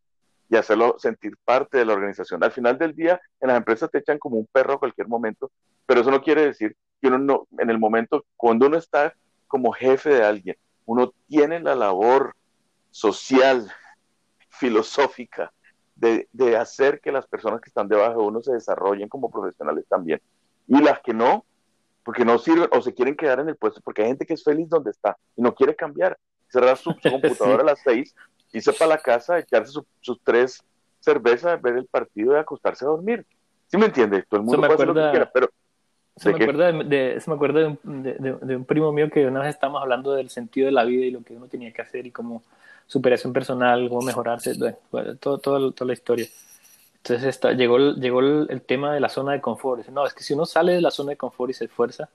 y 0.51 0.57
hacerlo 0.57 0.97
sentir 0.99 1.37
parte 1.45 1.77
de 1.77 1.85
la 1.85 1.93
organización. 1.93 2.43
Al 2.43 2.51
final 2.51 2.77
del 2.77 2.93
día, 2.93 3.21
en 3.39 3.47
las 3.47 3.57
empresas 3.57 3.89
te 3.89 3.99
echan 3.99 4.19
como 4.19 4.35
un 4.35 4.45
perro 4.51 4.73
a 4.73 4.79
cualquier 4.79 5.07
momento, 5.07 5.49
pero 5.85 6.01
eso 6.01 6.11
no 6.11 6.21
quiere 6.21 6.45
decir 6.45 6.75
que 7.01 7.07
uno 7.07 7.19
no, 7.19 7.47
en 7.57 7.69
el 7.69 7.79
momento, 7.79 8.25
cuando 8.35 8.67
uno 8.67 8.77
está 8.77 9.15
como 9.47 9.71
jefe 9.71 10.09
de 10.09 10.25
alguien, 10.25 10.57
uno 10.85 11.13
tiene 11.29 11.61
la 11.61 11.73
labor 11.73 12.35
social, 12.89 13.71
filosófica, 14.49 15.53
de, 15.95 16.27
de 16.33 16.57
hacer 16.57 16.99
que 16.99 17.13
las 17.13 17.27
personas 17.27 17.61
que 17.61 17.69
están 17.69 17.87
debajo 17.87 18.19
de 18.19 18.27
uno 18.27 18.41
se 18.41 18.51
desarrollen 18.51 19.07
como 19.07 19.31
profesionales 19.31 19.85
también. 19.87 20.21
Y 20.67 20.81
las 20.81 20.99
que 20.99 21.13
no, 21.13 21.45
porque 22.03 22.25
no 22.25 22.37
sirven 22.37 22.67
o 22.73 22.81
se 22.81 22.93
quieren 22.93 23.15
quedar 23.15 23.39
en 23.39 23.47
el 23.47 23.55
puesto, 23.55 23.79
porque 23.81 24.01
hay 24.01 24.09
gente 24.09 24.25
que 24.25 24.33
es 24.33 24.43
feliz 24.43 24.67
donde 24.67 24.91
está 24.91 25.15
y 25.37 25.41
no 25.41 25.55
quiere 25.55 25.77
cambiar. 25.77 26.17
Cerrar 26.49 26.75
su, 26.75 26.93
computadora 27.09 27.61
a 27.61 27.67
las 27.67 27.79
seis 27.79 28.13
irse 28.51 28.73
para 28.73 28.89
la 28.89 28.97
casa, 28.97 29.39
echarse 29.39 29.73
sus 30.01 30.19
tres 30.23 30.63
cervezas, 30.99 31.61
ver 31.61 31.77
el 31.77 31.85
partido 31.85 32.33
y 32.33 32.37
acostarse 32.37 32.85
a 32.85 32.89
dormir. 32.89 33.25
¿Sí 33.67 33.77
me 33.77 33.85
entiendes? 33.85 34.25
Todo 34.27 34.41
el 34.41 34.45
mundo 34.45 34.61
puede 34.61 34.73
hacer 34.73 34.87
lo 34.87 34.93
que 34.93 35.09
quiera, 35.11 35.31
pero... 35.33 35.49
Se 36.17 36.29
me, 36.29 36.43
acuerda 36.43 36.71
de, 36.71 37.21
me 37.25 37.33
acuerda 37.33 37.59
de 37.61 38.55
un, 38.55 38.65
primo 38.65 38.91
mío 38.91 39.09
que 39.09 39.25
una 39.25 39.39
vez 39.39 39.51
estábamos 39.55 39.81
hablando 39.81 40.13
del 40.13 40.29
sentido 40.29 40.65
de 40.65 40.73
la 40.73 40.83
vida 40.83 41.05
y 41.05 41.11
lo 41.11 41.23
que 41.23 41.33
uno 41.33 41.47
tenía 41.47 41.71
que 41.71 41.81
hacer 41.81 42.05
y 42.05 42.11
cómo 42.11 42.43
superación 42.85 43.31
personal, 43.31 43.87
cómo 43.87 44.01
mejorarse, 44.01 44.53
bueno, 44.91 45.15
todo, 45.15 45.37
todo, 45.37 45.71
toda 45.71 45.87
la 45.87 45.93
historia. 45.93 46.27
Entonces 46.97 47.27
está, 47.27 47.53
llegó, 47.53 47.79
llegó 47.93 48.19
el, 48.19 48.61
tema 48.61 48.93
de 48.93 48.99
la 48.99 49.09
zona 49.09 49.31
de 49.31 49.41
confort. 49.41 49.87
No, 49.87 50.05
es 50.05 50.13
que 50.13 50.21
si 50.21 50.33
uno 50.33 50.45
sale 50.45 50.73
de 50.73 50.81
la 50.81 50.91
zona 50.91 51.11
de 51.11 51.17
confort 51.17 51.49
y 51.49 51.53
se 51.53 51.65
esfuerza, 51.65 52.09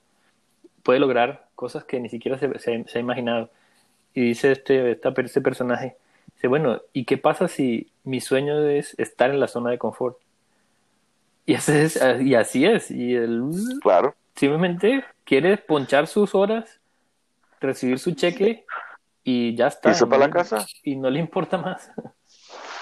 puede 0.82 1.00
lograr 1.00 1.46
cosas 1.54 1.82
que 1.84 1.98
ni 1.98 2.08
siquiera 2.08 2.38
se, 2.38 2.58
se, 2.58 2.98
ha 2.98 3.00
imaginado. 3.00 3.50
Y 4.14 4.20
dice 4.20 4.52
este, 4.52 4.92
este 4.92 5.40
personaje, 5.40 5.96
Dice, 6.34 6.48
bueno, 6.48 6.82
¿y 6.92 7.04
qué 7.04 7.18
pasa 7.18 7.48
si 7.48 7.90
mi 8.04 8.20
sueño 8.20 8.68
es 8.68 8.98
estar 8.98 9.30
en 9.30 9.40
la 9.40 9.48
zona 9.48 9.70
de 9.70 9.78
confort? 9.78 10.18
Y 11.46 11.54
así 11.54 11.72
es, 11.72 12.00
y 12.20 12.34
así 12.34 12.66
es. 12.66 12.90
Y 12.90 13.14
él 13.14 13.42
claro. 13.80 14.14
simplemente 14.34 15.04
quiere 15.24 15.56
ponchar 15.56 16.06
sus 16.08 16.34
horas, 16.34 16.80
recibir 17.60 17.98
su 17.98 18.12
cheque 18.12 18.66
y 19.22 19.54
ya 19.54 19.68
está. 19.68 19.92
¿Y 19.92 20.04
para 20.06 20.26
la 20.26 20.30
casa? 20.30 20.66
Y 20.82 20.96
no 20.96 21.08
le 21.08 21.20
importa 21.20 21.58
más. 21.58 21.90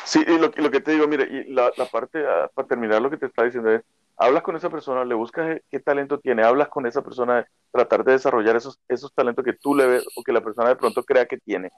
Sí, 0.04 0.22
y 0.26 0.38
lo, 0.38 0.50
lo 0.54 0.70
que 0.70 0.80
te 0.80 0.92
digo, 0.92 1.09
mire, 1.09 1.24
y 1.24 1.52
la, 1.52 1.70
la 1.76 1.87
parte, 1.87 2.22
ah, 2.26 2.50
para 2.54 2.68
terminar 2.68 3.00
lo 3.00 3.09
que 3.09 3.16
te 3.16 3.26
está 3.26 3.44
diciendo 3.44 3.70
es, 3.70 3.83
hablas 4.16 4.42
con 4.42 4.57
esa 4.57 4.70
persona, 4.70 5.05
le 5.05 5.14
buscas 5.14 5.61
qué 5.70 5.81
talento 5.81 6.18
tiene, 6.18 6.44
hablas 6.44 6.68
con 6.68 6.87
esa 6.87 7.03
persona, 7.03 7.46
tratar 7.70 8.05
de 8.05 8.12
desarrollar 8.12 8.57
esos, 8.57 8.81
esos 8.88 9.12
talentos 9.12 9.44
que 9.44 9.55
tú 9.55 9.74
le 9.74 9.87
ves 9.87 10.07
o 10.16 10.22
que 10.22 10.33
la 10.33 10.40
persona 10.40 10.68
de 10.68 10.77
pronto 10.77 11.03
crea 11.05 11.27
que 11.27 11.38
tiene, 11.38 11.70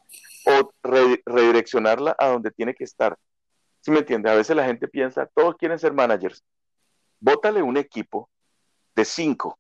o 0.47 0.71
redireccionarla 0.83 2.17
a 2.19 2.29
donde 2.29 2.51
tiene 2.51 2.75
que 2.75 2.85
estar. 2.85 3.17
¿Sí 3.81 3.91
me 3.91 4.01
entiendes? 4.01 4.33
A 4.33 4.37
veces 4.37 4.57
la 4.57 4.65
gente 4.65 4.89
piensa, 4.89 5.29
todos 5.35 5.57
quieren 5.57 5.79
ser 5.79 5.93
managers. 5.93 6.43
Bótale 7.21 7.63
un 7.63 7.77
equipo 7.77 8.29
de 8.95 9.05
cinco 9.05 9.59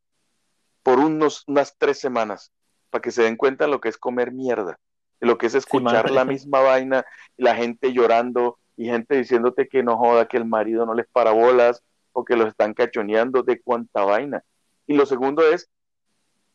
por 0.82 0.98
unos, 0.98 1.44
unas 1.46 1.76
tres 1.78 1.98
semanas 1.98 2.52
para 2.90 3.02
que 3.02 3.10
se 3.10 3.22
den 3.22 3.36
cuenta 3.36 3.64
de 3.64 3.70
lo 3.70 3.80
que 3.80 3.88
es 3.88 3.98
comer 3.98 4.32
mierda 4.32 4.78
lo 5.20 5.38
que 5.38 5.46
es 5.46 5.54
escuchar 5.54 6.10
la 6.10 6.24
misma 6.24 6.60
vaina, 6.60 7.04
la 7.36 7.54
gente 7.54 7.92
llorando 7.92 8.58
y 8.76 8.86
gente 8.86 9.16
diciéndote 9.16 9.68
que 9.68 9.82
no 9.82 9.96
joda, 9.96 10.28
que 10.28 10.36
el 10.36 10.44
marido 10.44 10.84
no 10.86 10.94
les 10.94 11.06
para 11.08 11.32
bolas 11.32 11.82
o 12.16 12.24
que 12.24 12.34
los 12.34 12.48
están 12.48 12.72
cachoneando 12.72 13.42
de 13.42 13.60
cuánta 13.60 14.02
vaina. 14.02 14.42
Y 14.86 14.96
lo 14.96 15.04
segundo 15.04 15.42
es, 15.42 15.68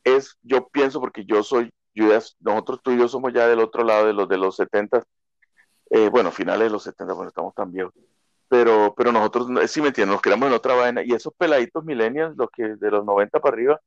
es, 0.03 0.35
yo 0.41 0.67
pienso, 0.69 0.99
porque 0.99 1.23
yo 1.23 1.43
soy, 1.43 1.71
yo 1.93 2.07
nosotros 2.39 2.79
tú 2.81 2.91
y 2.91 2.97
yo 2.97 3.07
somos 3.07 3.31
ya 3.31 3.47
del 3.47 3.59
otro 3.59 3.83
lado 3.83 4.07
de 4.07 4.13
los 4.13 4.27
de 4.27 4.37
los 4.37 4.55
70, 4.55 5.03
eh, 5.91 6.09
bueno, 6.09 6.31
finales 6.31 6.65
de 6.65 6.71
los 6.71 6.83
70, 6.83 7.13
bueno, 7.13 7.29
estamos 7.29 7.53
tan 7.53 7.71
viejos, 7.71 7.93
pero, 8.47 8.95
pero 8.97 9.11
nosotros, 9.11 9.47
si 9.69 9.81
me 9.81 9.89
entienden, 9.89 10.13
nos 10.13 10.21
quedamos 10.21 10.47
en 10.47 10.53
otra 10.55 10.73
vaina, 10.73 11.03
y 11.03 11.13
esos 11.13 11.33
peladitos 11.37 11.85
millennials, 11.85 12.35
los 12.35 12.49
que 12.49 12.75
de 12.75 12.91
los 12.91 13.05
90 13.05 13.39
para 13.39 13.53
arriba, 13.53 13.81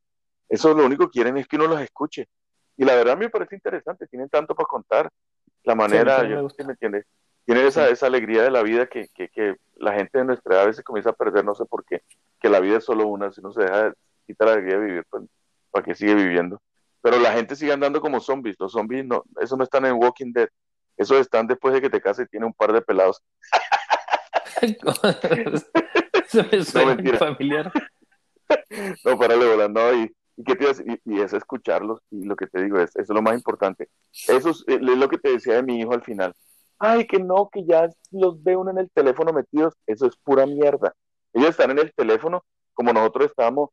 eso 0.49 0.73
lo 0.75 0.87
único 0.87 1.07
que 1.07 1.19
quieren 1.19 1.37
es 1.39 1.49
que 1.49 1.57
uno 1.57 1.67
los 1.67 1.81
escuche, 1.81 2.29
y 2.77 2.85
la 2.85 2.95
verdad 2.95 3.19
me 3.19 3.31
parece 3.31 3.57
interesante, 3.57 4.07
tienen 4.07 4.29
tanto 4.29 4.55
para 4.55 4.67
contar. 4.67 5.11
La 5.65 5.75
manera, 5.75 6.29
yo, 6.29 6.47
me 6.65 6.73
entiende, 6.73 7.05
tienen 7.45 7.67
esa, 7.67 7.89
esa 7.89 8.07
alegría 8.07 8.43
de 8.43 8.51
la 8.51 8.63
vida 8.63 8.87
que, 8.87 9.09
que, 9.15 9.29
que, 9.29 9.57
la 9.77 9.93
gente 9.93 10.19
de 10.19 10.25
nuestra 10.25 10.55
edad 10.55 10.63
a 10.65 10.67
veces 10.69 10.85
comienza 10.85 11.11
a 11.11 11.15
perder, 11.15 11.45
no 11.45 11.55
sé 11.55 11.65
por 11.65 11.85
qué, 11.85 12.03
que 12.41 12.49
la 12.49 12.61
vida 12.61 12.79
es 12.79 12.85
solo 12.85 13.09
una, 13.09 13.33
si 13.33 13.41
no 13.43 13.53
se 13.53 13.63
deja 13.63 13.93
quitar 14.27 14.49
la 14.49 14.55
alegría 14.55 14.79
de 14.79 14.87
vivir, 14.87 15.05
pues, 15.11 15.25
¿para 15.71 15.85
que 15.85 15.95
sigue 15.95 16.15
viviendo? 16.15 16.63
Pero 17.03 17.19
la 17.19 17.33
gente 17.33 17.57
sigue 17.57 17.73
andando 17.73 18.01
como 18.01 18.21
zombies, 18.21 18.57
los 18.59 18.73
zombies 18.73 19.05
no, 19.05 19.25
eso 19.41 19.57
no 19.57 19.65
están 19.65 19.85
en 19.85 19.95
Walking 19.95 20.33
Dead, 20.33 20.49
esos 20.97 21.19
están 21.19 21.47
después 21.47 21.75
de 21.75 21.81
que 21.81 21.91
te 21.91 22.01
cases 22.01 22.27
y 22.27 22.31
tiene 22.31 22.47
un 22.47 22.55
par 22.55 22.73
de 22.73 22.83
pelados. 22.83 23.21
eso 24.63 26.47
me 26.51 26.65
suena 26.65 26.95
no, 26.95 27.19
familiar. 27.19 27.73
no, 29.05 29.19
párale 29.19 29.47
volando 29.47 29.93
y 29.95 30.15
¿Y 30.37 30.45
qué 30.45 30.57
te 30.57 30.65
y, 31.05 31.21
es 31.21 31.33
escucharlos, 31.33 32.01
y 32.11 32.25
lo 32.25 32.35
que 32.35 32.47
te 32.47 32.63
digo 32.63 32.79
es, 32.79 32.91
eso 32.91 33.03
es 33.03 33.09
lo 33.09 33.23
más 33.23 33.35
importante. 33.35 33.89
Eso 34.27 34.51
es, 34.51 34.65
eh, 34.67 34.79
lo 34.81 35.09
que 35.09 35.19
te 35.19 35.31
decía 35.31 35.55
de 35.55 35.63
mi 35.63 35.79
hijo 35.81 35.93
al 35.93 36.03
final. 36.03 36.35
Ay, 36.79 37.07
que 37.07 37.19
no, 37.19 37.49
que 37.51 37.65
ya 37.65 37.89
los 38.11 38.43
ve 38.43 38.57
uno 38.57 38.71
en 38.71 38.79
el 38.79 38.91
teléfono 38.91 39.33
metidos, 39.33 39.75
eso 39.87 40.07
es 40.07 40.17
pura 40.17 40.47
mierda. 40.47 40.95
Ellos 41.33 41.51
están 41.51 41.71
en 41.71 41.79
el 41.79 41.93
teléfono 41.95 42.45
como 42.75 42.93
nosotros 42.93 43.27
estábamos 43.27 43.71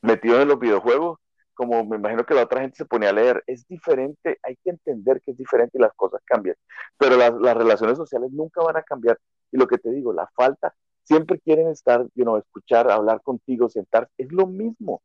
metidos 0.00 0.40
en 0.42 0.48
los 0.48 0.58
videojuegos, 0.58 1.18
como 1.54 1.84
me 1.84 1.96
imagino 1.96 2.24
que 2.24 2.34
la 2.34 2.44
otra 2.44 2.62
gente 2.62 2.76
se 2.76 2.84
pone 2.86 3.06
a 3.06 3.12
leer. 3.12 3.42
Es 3.46 3.66
diferente, 3.68 4.38
hay 4.42 4.56
que 4.56 4.70
entender 4.70 5.20
que 5.20 5.32
es 5.32 5.36
diferente 5.36 5.78
y 5.78 5.80
las 5.80 5.92
cosas 5.94 6.20
cambian. 6.24 6.56
Pero 6.98 7.16
las, 7.16 7.32
las 7.34 7.56
relaciones 7.56 7.98
sociales 7.98 8.30
nunca 8.32 8.62
van 8.62 8.76
a 8.76 8.82
cambiar. 8.82 9.18
Y 9.50 9.58
lo 9.58 9.66
que 9.66 9.78
te 9.78 9.90
digo, 9.90 10.12
la 10.12 10.28
falta, 10.34 10.74
siempre 11.04 11.38
quieren 11.40 11.68
estar, 11.68 12.06
you 12.14 12.24
know, 12.24 12.36
escuchar, 12.36 12.90
hablar 12.90 13.20
contigo, 13.22 13.68
sentarse, 13.68 14.10
es 14.16 14.32
lo 14.32 14.46
mismo 14.46 15.02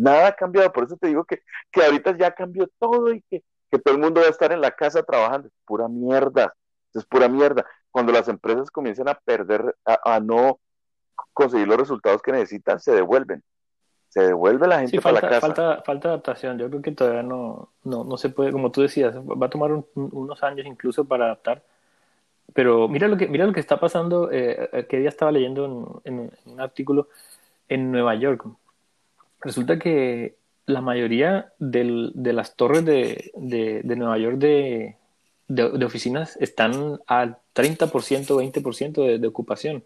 Nada 0.00 0.28
ha 0.28 0.32
cambiado, 0.32 0.72
por 0.72 0.84
eso 0.84 0.96
te 0.96 1.08
digo 1.08 1.24
que, 1.24 1.40
que 1.70 1.84
ahorita 1.84 2.16
ya 2.16 2.32
cambió 2.32 2.66
todo 2.78 3.12
y 3.12 3.22
que, 3.28 3.44
que 3.70 3.78
todo 3.78 3.94
el 3.94 4.00
mundo 4.00 4.22
va 4.22 4.28
a 4.28 4.30
estar 4.30 4.50
en 4.50 4.62
la 4.62 4.70
casa 4.70 5.02
trabajando. 5.02 5.48
Es 5.48 5.54
pura 5.66 5.88
mierda, 5.88 6.54
es 6.98 7.04
pura 7.04 7.28
mierda. 7.28 7.66
Cuando 7.90 8.12
las 8.12 8.28
empresas 8.28 8.70
comienzan 8.70 9.08
a 9.08 9.14
perder, 9.14 9.76
a, 9.84 10.20
no 10.20 10.58
conseguir 11.32 11.68
los 11.68 11.78
resultados 11.78 12.22
que 12.22 12.32
necesitan, 12.32 12.80
se 12.80 12.92
devuelven. 12.92 13.42
Se 14.08 14.22
devuelve 14.22 14.66
la 14.66 14.80
gente 14.80 15.00
para 15.00 15.14
la 15.14 15.20
casa. 15.20 15.40
Falta, 15.40 15.82
falta 15.84 16.08
adaptación. 16.08 16.58
Yo 16.58 16.68
creo 16.68 16.82
que 16.82 16.92
todavía 16.92 17.22
no, 17.22 17.70
no, 17.84 18.04
no 18.04 18.16
se 18.16 18.28
puede, 18.28 18.50
como 18.50 18.70
tú 18.72 18.82
decías, 18.82 19.16
va 19.16 19.46
a 19.46 19.50
tomar 19.50 19.70
unos 19.94 20.42
años 20.42 20.66
incluso 20.66 21.04
para 21.04 21.26
adaptar. 21.26 21.62
Pero 22.52 22.88
mira 22.88 23.06
lo 23.06 23.16
que, 23.16 23.28
mira 23.28 23.46
lo 23.46 23.52
que 23.52 23.60
está 23.60 23.78
pasando, 23.78 24.30
eh, 24.32 24.68
eh 24.72 24.86
que 24.86 24.98
día 24.98 25.08
estaba 25.08 25.30
leyendo 25.30 26.02
en, 26.04 26.18
en, 26.18 26.32
un 26.46 26.60
artículo 26.60 27.08
en 27.68 27.92
Nueva 27.92 28.16
York. 28.16 28.44
Resulta 29.40 29.78
que 29.78 30.36
la 30.66 30.80
mayoría 30.80 31.52
del, 31.58 32.10
de 32.14 32.32
las 32.32 32.56
torres 32.56 32.84
de, 32.84 33.30
de, 33.36 33.82
de 33.84 33.96
Nueva 33.96 34.18
York 34.18 34.38
de, 34.38 34.96
de, 35.50 35.84
oficinas 35.84 36.36
están 36.36 37.00
al 37.06 37.38
30%, 37.54 37.90
20% 37.90 39.04
de, 39.04 39.18
de 39.18 39.26
ocupación, 39.26 39.84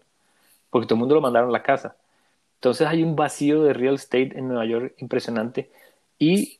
porque 0.69 0.85
todo 0.85 0.95
el 0.95 0.99
mundo 0.99 1.15
lo 1.15 1.21
mandaron 1.21 1.49
a 1.49 1.53
la 1.53 1.63
casa. 1.63 1.95
Entonces 2.55 2.87
hay 2.87 3.03
un 3.03 3.15
vacío 3.15 3.63
de 3.63 3.73
real 3.73 3.95
estate 3.95 4.31
en 4.35 4.47
Nueva 4.47 4.65
York 4.65 4.93
impresionante. 4.97 5.71
Y 6.19 6.59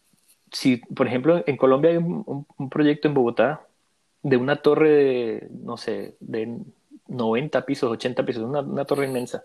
si, 0.52 0.78
por 0.78 1.08
ejemplo, 1.08 1.44
en 1.46 1.58
Colombia 1.58 1.91
hay 1.91 1.98
un, 1.98 2.46
un, 2.58 2.70
proyecto 2.70 3.08
en 3.08 3.13
Bogotá 3.13 3.65
de 4.24 4.38
una 4.38 4.58
torre 4.58 4.89
de, 4.89 5.48
no 5.52 5.78
sé, 5.78 6.15
de 6.20 6.60
90 7.08 7.65
pisos, 7.65 7.91
80 7.91 8.26
pisos, 8.26 8.44
una, 8.44 8.62
una 8.62 8.86
torre 8.86 9.06
inmensa. 9.06 9.44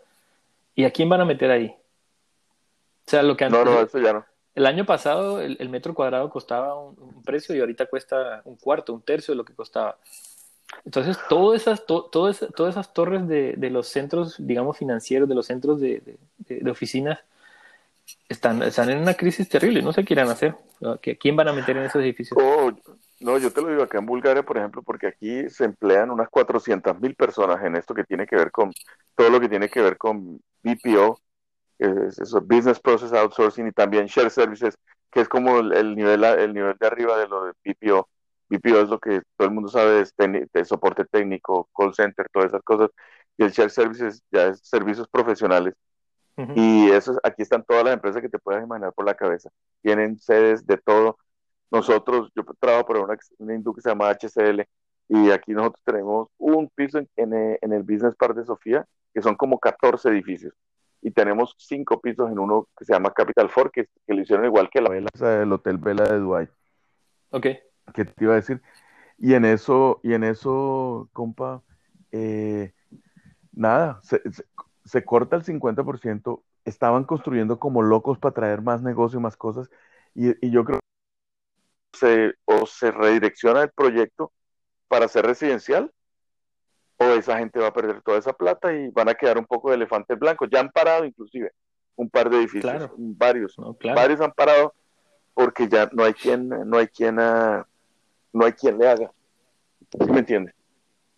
¿Y 0.75 0.85
a 0.85 0.91
quién 0.91 1.09
van 1.09 1.21
a 1.21 1.27
meter 1.27 1.51
ahí? 1.51 1.67
O 1.67 3.11
sea, 3.11 3.23
lo 3.23 3.37
que 3.37 3.49
No, 3.51 3.65
no, 3.65 3.81
eso 3.81 3.99
ya 3.99 4.15
no. 4.15 4.25
El 4.55 4.67
año 4.67 4.85
pasado 4.85 5.41
el, 5.41 5.69
metro 5.69 5.95
cuadrado 5.95 6.29
costaba 6.29 6.79
un, 6.79 7.23
precio 7.23 7.55
y 7.55 7.61
ahorita 7.61 7.87
cuesta 7.87 8.43
un 8.45 8.57
cuarto, 8.57 8.93
un 8.93 9.03
tercio 9.03 9.33
de 9.33 9.37
lo 9.37 9.45
que 9.45 9.55
costaba. 9.55 9.97
Entonces, 10.85 11.19
todas 11.29 11.63
esas, 11.63 11.87
todas 11.87 12.43
esas 12.43 12.93
torres 12.93 13.27
de, 13.29 13.55
de, 13.57 13.71
los 13.71 13.89
centros, 13.89 14.37
digamos, 14.39 14.79
financieros, 14.79 15.29
de 15.29 15.35
los 15.35 15.47
centros 15.47 15.81
de, 15.81 16.19
de, 16.39 16.71
oficinas, 16.71 17.19
están, 18.29 18.63
están 18.63 18.91
en 18.91 18.99
una 18.99 19.15
crisis 19.15 19.49
terrible. 19.49 19.83
No 19.83 19.93
sé 19.93 20.05
qué 20.05 20.15
irán 20.15 20.29
a 20.29 20.33
hacer. 20.33 20.55
¿Quién 21.19 21.37
van 21.37 21.49
a 21.49 21.53
meter 21.53 21.77
en 21.77 21.85
esos 21.85 22.03
edificios? 22.03 22.39
Oh, 22.41 22.73
no, 23.21 23.37
yo 23.39 23.53
te 23.53 23.61
lo 23.61 23.69
digo 23.69 23.83
acá 23.83 23.99
en 23.99 24.07
Bulgaria, 24.07 24.43
por 24.43 24.57
ejemplo, 24.57 24.83
porque 24.83 25.09
aquí 25.09 25.49
se 25.51 25.65
emplean 25.65 26.11
unas 26.11 26.29
400 26.31 26.99
mil 27.01 27.15
personas 27.15 27.63
en 27.65 27.77
esto 27.77 27.95
que 27.95 28.05
tiene 28.05 28.27
que 28.27 28.37
ver 28.37 28.51
con 28.51 28.73
todo 29.15 29.29
lo 29.29 29.41
que 29.41 29.49
tiene 29.49 29.69
que 29.69 29.83
ver 29.83 29.99
con 29.99 30.41
BPO, 30.63 31.21
eso, 31.81 32.41
Business 32.43 32.79
Process 32.79 33.13
Outsourcing 33.13 33.67
y 33.67 33.73
también 33.73 34.07
Share 34.07 34.31
Services, 34.31 34.77
que 35.11 35.21
es 35.21 35.29
como 35.29 35.59
el, 35.59 35.97
nivel, 35.97 36.23
el 36.25 36.53
nivel 36.53 36.77
de 36.79 36.87
arriba 36.87 37.19
de 37.19 37.27
lo 37.27 37.47
de 37.47 37.53
BPO. 37.65 38.09
BPO 38.49 38.81
es 38.81 38.89
lo 38.89 38.99
que 38.99 39.23
todo 39.37 39.49
el 39.49 39.55
mundo 39.55 39.69
sabe, 39.69 40.01
es 40.01 40.15
de 40.17 40.65
soporte 40.65 41.05
técnico, 41.07 41.69
call 41.75 41.95
center, 41.95 42.27
todas 42.33 42.49
esas 42.49 42.63
cosas. 42.63 42.91
Y 43.37 43.45
el 43.45 43.51
Share 43.51 43.71
Services 43.71 44.23
ya 44.31 44.49
es 44.49 44.61
servicios 44.63 45.09
profesionales. 45.09 45.75
Y 46.55 46.91
eso, 46.91 47.21
aquí 47.23 47.43
están 47.43 47.63
todas 47.65 47.85
las 47.85 47.93
empresas 47.93 48.23
que 48.23 48.29
te 48.31 48.39
puedas 48.39 48.65
imaginar 48.65 48.95
por 48.95 49.05
la 49.05 49.15
cabeza. 49.15 49.51
Tienen 49.83 50.19
sedes 50.19 50.67
de 50.67 50.79
todo. 50.79 51.19
Nosotros, 51.71 52.31
yo 52.35 52.45
trabajo 52.59 52.87
por 52.87 52.97
una, 52.97 53.19
una 53.39 53.75
que 53.75 53.81
se 53.83 53.91
llama 53.91 54.09
HCL 54.09 54.63
y 55.09 55.31
aquí 55.31 55.53
nosotros 55.53 55.83
tenemos 55.85 56.29
un 56.39 56.71
piso 56.75 56.99
en, 56.99 57.09
en 57.17 57.73
el 57.73 57.83
Business 57.83 58.17
Park 58.17 58.37
de 58.37 58.47
Sofía, 58.47 58.87
que 59.13 59.21
son 59.21 59.37
como 59.37 59.59
14 59.59 60.09
edificios 60.09 60.55
y 61.03 61.11
tenemos 61.11 61.55
cinco 61.59 62.01
pisos 62.01 62.31
en 62.31 62.39
uno 62.39 62.69
que 62.77 62.85
se 62.85 62.93
llama 62.93 63.13
Capital 63.13 63.49
Fort, 63.49 63.73
que, 63.73 63.89
que 64.07 64.15
lo 64.15 64.21
hicieron 64.21 64.45
igual 64.45 64.69
que 64.71 64.81
la 64.81 64.91
vela 64.91 65.09
del 65.15 65.53
Hotel 65.53 65.79
Vela 65.79 66.05
de 66.05 66.19
Dubai. 66.19 66.49
Ok. 67.31 67.47
¿Qué 67.95 68.05
te 68.05 68.25
iba 68.25 68.35
a 68.35 68.37
decir? 68.37 68.61
Y 69.19 69.35
en 69.35 69.45
eso, 69.45 70.01
y 70.03 70.15
en 70.15 70.25
eso, 70.25 71.09
compa, 71.13 71.63
eh, 72.13 72.73
nada, 73.53 74.01
se, 74.03 74.23
se, 74.85 75.05
corta 75.05 75.37
el 75.37 75.45
50%, 75.45 76.43
estaban 76.65 77.05
construyendo 77.05 77.59
como 77.59 77.83
locos 77.83 78.19
para 78.19 78.35
traer 78.35 78.63
más 78.63 78.83
negocio 78.83 79.19
y 79.19 79.23
más 79.23 79.37
cosas, 79.37 79.71
y, 80.15 80.31
y 80.47 80.51
yo 80.51 80.65
creo 80.65 80.79
que 81.93 81.99
se, 81.99 82.35
o 82.47 82.67
se 82.67 82.91
redirecciona 82.91 83.63
el 83.63 83.71
proyecto 83.71 84.33
para 84.89 85.09
ser 85.09 85.27
residencial, 85.27 85.93
o 87.01 87.05
esa 87.15 87.39
gente 87.39 87.59
va 87.59 87.69
a 87.69 87.73
perder 87.73 88.03
toda 88.03 88.19
esa 88.19 88.35
plata 88.35 88.71
y 88.75 88.89
van 88.91 89.09
a 89.09 89.15
quedar 89.15 89.39
un 89.39 89.47
poco 89.47 89.71
de 89.71 89.77
elefantes 89.77 90.19
blancos. 90.19 90.51
Ya 90.53 90.61
han 90.61 90.71
parado 90.71 91.07
inclusive 91.07 91.51
un 91.97 92.11
par 92.11 92.29
de 92.29 92.37
edificios, 92.37 92.91
varios, 92.97 93.57
varios 93.95 94.21
han 94.21 94.33
parado 94.33 94.75
porque 95.33 95.67
ya 95.67 95.89
no 95.93 96.05
hay 96.05 96.13
quien, 96.13 96.49
no 96.49 96.77
hay 96.77 96.89
quien, 96.89 97.19
uh, 97.19 97.65
no 98.35 98.45
hay 98.45 98.53
quien 98.53 98.79
le 98.79 98.87
haga. 98.87 99.11
¿Sí 99.99 100.11
me 100.11 100.19
entiendes? 100.19 100.55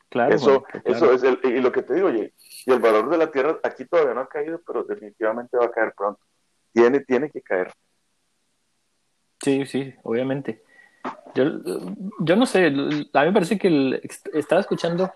Claro. 0.08 0.34
Eso, 0.34 0.64
eso 0.84 1.12
es 1.12 1.24
el, 1.24 1.40
y 1.42 1.60
lo 1.60 1.72
que 1.72 1.82
te 1.82 1.94
digo, 1.94 2.08
oye, 2.08 2.32
y 2.64 2.70
el 2.70 2.78
valor 2.78 3.10
de 3.10 3.18
la 3.18 3.30
tierra 3.32 3.58
aquí 3.64 3.84
todavía 3.84 4.14
no 4.14 4.20
ha 4.20 4.28
caído, 4.28 4.60
pero 4.64 4.84
definitivamente 4.84 5.56
va 5.56 5.64
a 5.64 5.70
caer 5.70 5.94
pronto. 5.96 6.20
Tiene, 6.72 7.00
tiene 7.00 7.28
que 7.28 7.42
caer. 7.42 7.72
Sí, 9.42 9.66
sí, 9.66 9.92
obviamente. 10.04 10.62
Yo, 11.34 11.44
yo 12.20 12.36
no 12.36 12.46
sé, 12.46 12.66
a 12.66 12.70
mí 12.70 13.06
me 13.12 13.32
parece 13.32 13.58
que 13.58 14.00
estaba 14.32 14.60
escuchando 14.60 15.10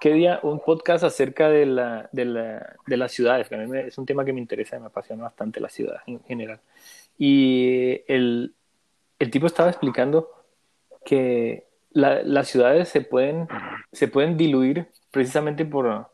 qué 0.00 0.12
día 0.12 0.40
un 0.42 0.60
podcast 0.60 1.04
acerca 1.04 1.48
de, 1.48 1.66
la, 1.66 2.08
de, 2.12 2.24
la, 2.24 2.76
de 2.86 2.96
las 2.96 3.12
ciudades, 3.12 3.48
que 3.48 3.54
a 3.54 3.58
mí 3.58 3.78
es 3.78 3.98
un 3.98 4.06
tema 4.06 4.24
que 4.24 4.32
me 4.32 4.40
interesa, 4.40 4.78
me 4.78 4.86
apasiona 4.86 5.24
bastante 5.24 5.60
la 5.60 5.68
ciudad 5.68 5.98
en 6.06 6.22
general. 6.24 6.60
Y 7.18 8.02
el, 8.08 8.54
el 9.18 9.30
tipo 9.30 9.46
estaba 9.46 9.70
explicando 9.70 10.28
que 11.04 11.64
las 11.92 12.48
ciudades 12.48 12.88
se 12.88 13.02
pueden, 13.02 13.46
se 13.92 14.08
pueden 14.08 14.36
diluir 14.36 14.88
precisamente 15.12 15.64
por, 15.64 16.08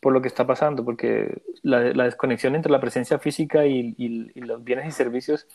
por 0.00 0.12
lo 0.12 0.20
que 0.20 0.26
está 0.26 0.44
pasando, 0.46 0.84
porque 0.84 1.42
la, 1.62 1.80
desconexión 2.04 2.56
entre 2.56 2.72
la 2.72 2.80
presencia 2.80 3.20
física 3.20 3.64
y, 3.64 3.94
los 4.34 4.64
bienes 4.64 4.88
y 4.88 4.90
servicios 4.90 5.46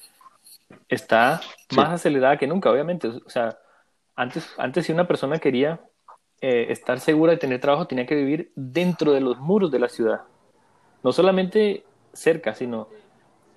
está 0.87 1.41
más 1.75 1.89
acelerada 1.89 2.37
que 2.37 2.47
nunca, 2.47 2.71
obviamente. 2.71 3.09
O 3.09 3.29
sea, 3.29 3.57
antes, 4.15 4.49
antes 4.57 4.85
si 4.85 4.93
una 4.93 5.05
persona 5.05 5.37
quería 5.39 5.81
eh, 6.41 6.67
estar 6.69 6.99
segura 6.99 7.31
de 7.31 7.37
tener 7.37 7.59
trabajo, 7.59 7.87
tenía 7.87 8.05
que 8.05 8.15
vivir 8.15 8.51
dentro 8.55 9.11
de 9.11 9.21
los 9.21 9.39
muros 9.39 9.71
de 9.71 9.79
la 9.79 9.89
ciudad. 9.89 10.21
No 11.03 11.11
solamente 11.11 11.83
cerca, 12.13 12.53
sino 12.53 12.87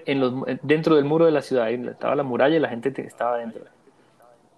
en 0.06 0.20
los, 0.20 0.34
dentro 0.62 0.96
del 0.96 1.04
muro 1.04 1.24
de 1.24 1.32
la 1.32 1.42
ciudad. 1.42 1.70
Estaba 1.70 2.14
la 2.14 2.22
muralla 2.22 2.56
y 2.56 2.60
la 2.60 2.68
gente 2.68 2.92
estaba 3.02 3.38
dentro. 3.38 3.64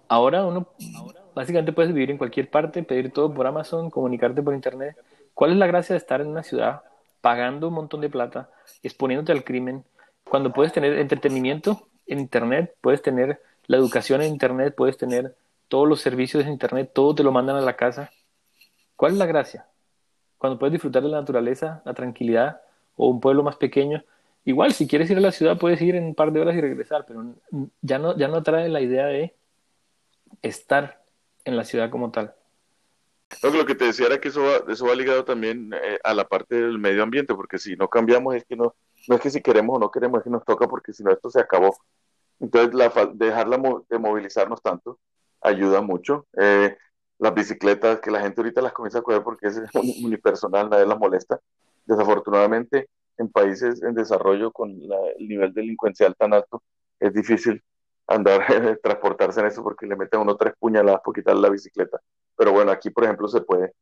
Ahora 0.07 0.45
uno 0.45 0.67
básicamente 1.33 1.73
puedes 1.73 1.93
vivir 1.93 2.11
en 2.11 2.17
cualquier 2.17 2.49
parte, 2.49 2.83
pedir 2.83 3.11
todo 3.11 3.33
por 3.33 3.47
Amazon, 3.47 3.89
comunicarte 3.89 4.43
por 4.43 4.53
Internet 4.53 4.95
¿Cuál 5.33 5.51
es 5.51 5.57
la 5.57 5.67
gracia 5.67 5.93
de 5.93 5.97
estar 5.97 6.21
en 6.21 6.27
una 6.27 6.43
ciudad 6.43 6.83
pagando 7.21 7.69
un 7.69 7.73
montón 7.73 8.01
de 8.01 8.09
plata, 8.09 8.49
exponiéndote 8.83 9.31
al 9.31 9.43
crimen, 9.43 9.83
cuando 10.25 10.51
puedes 10.51 10.73
tener 10.73 10.93
entretenimiento 10.99 11.87
en 12.05 12.19
Internet, 12.19 12.75
puedes 12.81 13.01
tener 13.01 13.41
la 13.65 13.77
educación 13.77 14.21
en 14.21 14.31
Internet, 14.31 14.75
puedes 14.75 14.97
tener 14.97 15.35
todos 15.67 15.87
los 15.87 16.01
servicios 16.01 16.43
en 16.43 16.51
Internet, 16.51 16.91
todo 16.93 17.15
te 17.15 17.23
lo 17.23 17.31
mandan 17.31 17.55
a 17.55 17.61
la 17.61 17.75
casa? 17.75 18.11
¿Cuál 18.95 19.13
es 19.13 19.17
la 19.17 19.25
gracia? 19.25 19.67
Cuando 20.37 20.59
puedes 20.59 20.73
disfrutar 20.73 21.03
de 21.03 21.09
la 21.09 21.19
naturaleza, 21.19 21.81
la 21.85 21.93
tranquilidad 21.93 22.61
o 22.95 23.07
un 23.07 23.21
pueblo 23.21 23.43
más 23.43 23.55
pequeño. 23.55 24.03
Igual, 24.45 24.73
si 24.73 24.87
quieres 24.87 25.09
ir 25.09 25.17
a 25.17 25.21
la 25.21 25.31
ciudad, 25.31 25.57
puedes 25.57 25.81
ir 25.81 25.95
en 25.95 26.05
un 26.05 26.15
par 26.15 26.31
de 26.31 26.41
horas 26.41 26.55
y 26.55 26.61
regresar, 26.61 27.05
pero 27.07 27.23
ya 27.81 27.97
no, 27.97 28.15
ya 28.17 28.27
no 28.27 28.43
trae 28.43 28.69
la 28.69 28.81
idea 28.81 29.05
de 29.05 29.33
estar 30.41 31.01
en 31.45 31.57
la 31.57 31.63
ciudad 31.63 31.89
como 31.89 32.11
tal 32.11 32.35
lo 33.41 33.65
que 33.65 33.75
te 33.75 33.85
decía 33.85 34.07
era 34.07 34.19
que 34.19 34.29
eso 34.29 34.43
va, 34.43 34.71
eso 34.71 34.85
va 34.85 34.95
ligado 34.95 35.25
también 35.25 35.71
eh, 35.73 35.99
a 36.03 36.13
la 36.13 36.27
parte 36.27 36.55
del 36.55 36.79
medio 36.79 37.03
ambiente, 37.03 37.33
porque 37.33 37.57
si 37.57 37.75
no 37.75 37.87
cambiamos 37.89 38.35
es 38.35 38.45
que 38.45 38.55
no, 38.55 38.75
no 39.07 39.15
es 39.15 39.21
que 39.21 39.29
si 39.29 39.41
queremos 39.41 39.77
o 39.77 39.79
no 39.79 39.91
queremos, 39.91 40.19
es 40.19 40.23
que 40.23 40.29
nos 40.29 40.45
toca 40.45 40.67
porque 40.67 40.93
si 40.93 41.03
no 41.03 41.11
esto 41.11 41.29
se 41.29 41.39
acabó. 41.39 41.75
Entonces, 42.39 42.73
la, 42.73 42.91
dejarla 43.13 43.59
de 43.89 43.99
movilizarnos 43.99 44.61
tanto 44.61 44.99
ayuda 45.43 45.81
mucho. 45.81 46.27
Eh, 46.37 46.77
las 47.19 47.33
bicicletas, 47.33 47.99
que 47.99 48.11
la 48.11 48.21
gente 48.21 48.41
ahorita 48.41 48.61
las 48.61 48.73
comienza 48.73 48.99
a 48.99 49.01
coger 49.01 49.23
porque 49.23 49.47
es 49.47 49.61
unipersonal, 50.03 50.69
nadie 50.69 50.85
las 50.85 50.99
molesta. 50.99 51.39
Desafortunadamente, 51.85 52.89
en 53.17 53.29
países 53.29 53.81
en 53.83 53.93
desarrollo 53.93 54.51
con 54.51 54.71
el 54.71 55.27
nivel 55.27 55.53
delincuencial 55.53 56.15
tan 56.15 56.33
alto, 56.33 56.63
es 56.99 57.13
difícil 57.13 57.63
andar, 58.07 58.41
transportarse 58.83 59.39
en 59.39 59.47
eso 59.47 59.63
porque 59.63 59.85
le 59.85 59.95
meten 59.95 60.21
uno 60.21 60.35
tres 60.35 60.53
puñaladas 60.59 61.01
por 61.03 61.13
quitarle 61.13 61.41
la 61.41 61.49
bicicleta. 61.49 61.99
Pero 62.35 62.51
bueno, 62.51 62.71
aquí 62.71 62.89
por 62.89 63.03
ejemplo 63.03 63.27
se 63.27 63.41
puede. 63.41 63.73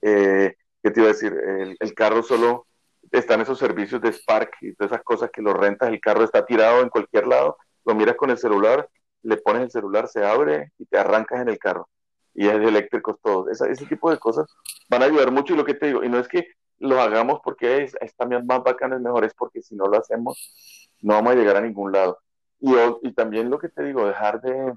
Eh, 0.00 0.54
¿Qué 0.82 0.90
te 0.90 1.00
iba 1.00 1.08
a 1.08 1.12
decir? 1.12 1.32
El, 1.78 1.94
carro 1.94 2.22
solo 2.22 2.66
está 3.10 3.34
en 3.34 3.42
esos 3.42 3.58
servicios 3.58 4.00
de 4.00 4.12
Spark 4.12 4.56
y 4.60 4.74
todas 4.74 4.92
esas 4.92 5.04
cosas 5.04 5.30
que 5.30 5.42
lo 5.42 5.54
rentas, 5.54 5.88
el 5.88 6.00
carro 6.00 6.24
está 6.24 6.44
tirado 6.44 6.82
en 6.82 6.88
cualquier 6.88 7.26
lado, 7.26 7.56
lo 7.84 7.94
miras 7.94 8.16
con 8.16 8.30
el 8.30 8.38
celular, 8.38 8.88
le 9.22 9.36
pones 9.36 9.62
el 9.62 9.70
celular, 9.70 10.08
se 10.08 10.24
abre 10.24 10.72
y 10.78 10.86
te 10.86 10.98
arrancas 10.98 11.40
en 11.40 11.48
el 11.48 11.58
carro. 11.58 11.88
Y 12.34 12.48
es 12.48 12.58
de 12.58 12.68
eléctricos 12.68 13.16
todo. 13.22 13.50
ese 13.50 13.86
tipo 13.86 14.10
de 14.10 14.18
cosas 14.18 14.46
van 14.88 15.02
a 15.02 15.06
ayudar 15.06 15.30
mucho 15.30 15.54
y 15.54 15.56
lo 15.56 15.64
que 15.64 15.74
te 15.74 15.86
digo, 15.86 16.04
y 16.04 16.08
no 16.08 16.18
es 16.18 16.28
que 16.28 16.46
lo 16.78 17.00
hagamos 17.00 17.40
porque 17.44 17.84
es, 17.84 17.94
es 18.00 18.14
también 18.16 18.46
más 18.46 18.62
bacano, 18.62 18.96
es 18.96 19.02
mejor, 19.02 19.24
es 19.24 19.34
porque 19.34 19.62
si 19.62 19.76
no 19.76 19.86
lo 19.86 19.98
hacemos, 19.98 20.90
no 21.00 21.14
vamos 21.14 21.32
a 21.32 21.36
llegar 21.36 21.56
a 21.56 21.60
ningún 21.60 21.92
lado. 21.92 22.18
Y, 22.60 22.74
y 23.02 23.12
también 23.12 23.50
lo 23.50 23.58
que 23.58 23.68
te 23.68 23.82
digo, 23.84 24.06
dejar 24.06 24.40
de 24.40 24.74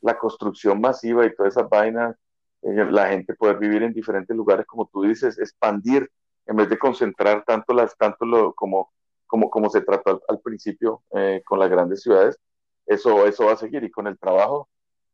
la 0.00 0.18
construcción 0.18 0.80
masiva 0.80 1.26
y 1.26 1.34
todas 1.34 1.56
esas 1.56 1.68
vainas, 1.68 2.16
eh, 2.62 2.86
la 2.90 3.08
gente 3.08 3.34
poder 3.34 3.58
vivir 3.58 3.82
en 3.82 3.92
diferentes 3.92 4.36
lugares, 4.36 4.66
como 4.66 4.88
tú 4.92 5.02
dices, 5.02 5.38
expandir 5.38 6.10
en 6.46 6.56
vez 6.56 6.68
de 6.68 6.78
concentrar 6.78 7.44
tanto 7.44 7.72
las 7.74 7.96
tanto 7.96 8.24
lo 8.24 8.54
como 8.54 8.90
como 9.26 9.50
como 9.50 9.68
se 9.70 9.82
trató 9.82 10.22
al, 10.28 10.40
principio 10.40 11.02
eh, 11.14 11.42
con 11.44 11.58
las 11.58 11.70
grandes 11.70 12.02
ciudades 12.02 12.38
eso 12.88 13.26
eso 13.26 13.46
va 13.46 13.52
a 13.52 13.56
seguir 13.56 13.84
y 13.84 13.90
con 13.90 14.06
el 14.06 14.18
trabajo 14.18 14.68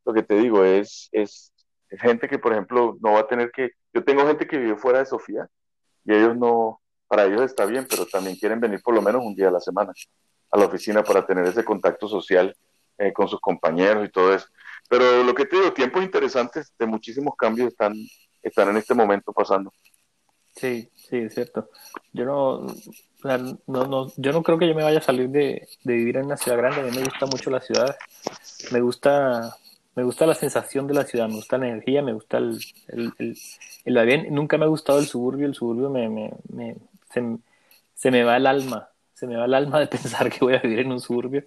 lo 0.05 0.13
que 0.13 0.23
te 0.23 0.35
digo 0.35 0.63
es, 0.63 1.09
es 1.11 1.53
gente 1.89 2.27
que 2.27 2.39
por 2.39 2.53
ejemplo 2.53 2.97
no 3.01 3.13
va 3.13 3.19
a 3.19 3.27
tener 3.27 3.51
que 3.51 3.71
yo 3.93 4.03
tengo 4.03 4.25
gente 4.25 4.47
que 4.47 4.57
vive 4.57 4.77
fuera 4.77 4.99
de 4.99 5.05
Sofía 5.05 5.47
y 6.03 6.13
ellos 6.13 6.35
no 6.35 6.81
para 7.07 7.25
ellos 7.25 7.43
está 7.43 7.65
bien 7.65 7.85
pero 7.89 8.05
también 8.05 8.35
quieren 8.35 8.59
venir 8.59 8.81
por 8.81 8.95
lo 8.95 9.01
menos 9.01 9.23
un 9.23 9.35
día 9.35 9.49
a 9.49 9.51
la 9.51 9.59
semana 9.59 9.93
a 10.51 10.57
la 10.57 10.65
oficina 10.65 11.03
para 11.03 11.25
tener 11.25 11.45
ese 11.45 11.63
contacto 11.63 12.07
social 12.07 12.55
eh, 12.97 13.11
con 13.11 13.27
sus 13.27 13.41
compañeros 13.41 14.07
y 14.07 14.11
todo 14.11 14.33
eso. 14.33 14.47
Pero 14.89 15.23
lo 15.23 15.35
que 15.35 15.45
te 15.45 15.57
digo, 15.57 15.73
tiempos 15.73 16.01
interesantes 16.01 16.73
de 16.79 16.85
muchísimos 16.85 17.35
cambios 17.35 17.67
están, 17.67 17.93
están 18.41 18.69
en 18.69 18.77
este 18.77 18.93
momento 18.93 19.33
pasando. 19.33 19.71
Sí, 20.55 20.89
sí, 20.95 21.17
es 21.17 21.33
cierto. 21.33 21.69
Yo 22.13 22.25
no, 22.25 22.65
no, 23.67 23.87
no, 23.87 24.11
yo 24.15 24.31
no 24.31 24.43
creo 24.43 24.57
que 24.57 24.67
yo 24.67 24.75
me 24.75 24.83
vaya 24.83 24.99
a 24.99 25.01
salir 25.01 25.29
de, 25.29 25.67
de, 25.83 25.93
vivir 25.93 26.17
en 26.17 26.25
una 26.25 26.37
ciudad 26.37 26.57
grande. 26.57 26.81
A 26.81 26.83
mí 26.83 26.91
me 26.91 27.03
gusta 27.03 27.25
mucho 27.25 27.49
la 27.49 27.59
ciudad. 27.59 27.95
Me 28.71 28.79
gusta, 28.79 29.57
me 29.95 30.03
gusta 30.03 30.25
la 30.25 30.35
sensación 30.35 30.87
de 30.87 30.93
la 30.93 31.03
ciudad, 31.05 31.27
me 31.27 31.35
gusta 31.35 31.57
la 31.57 31.67
energía, 31.67 32.01
me 32.01 32.13
gusta 32.13 32.37
el, 32.37 32.59
el, 32.87 33.37
el, 33.85 34.05
bien. 34.05 34.33
Nunca 34.33 34.57
me 34.57 34.65
ha 34.65 34.69
gustado 34.69 34.99
el 34.99 35.07
suburbio. 35.07 35.45
El 35.45 35.55
suburbio 35.55 35.89
me, 35.89 36.07
me, 36.09 36.31
me 36.49 36.77
se, 37.11 37.37
se, 37.93 38.11
me 38.11 38.23
va 38.23 38.37
el 38.37 38.47
alma. 38.47 38.89
Se 39.13 39.27
me 39.27 39.35
va 39.35 39.45
el 39.45 39.53
alma 39.53 39.79
de 39.79 39.87
pensar 39.95 40.31
que 40.31 40.39
voy 40.39 40.55
a 40.55 40.59
vivir 40.59 40.79
en 40.79 40.91
un 40.91 41.01
suburbio. 41.01 41.43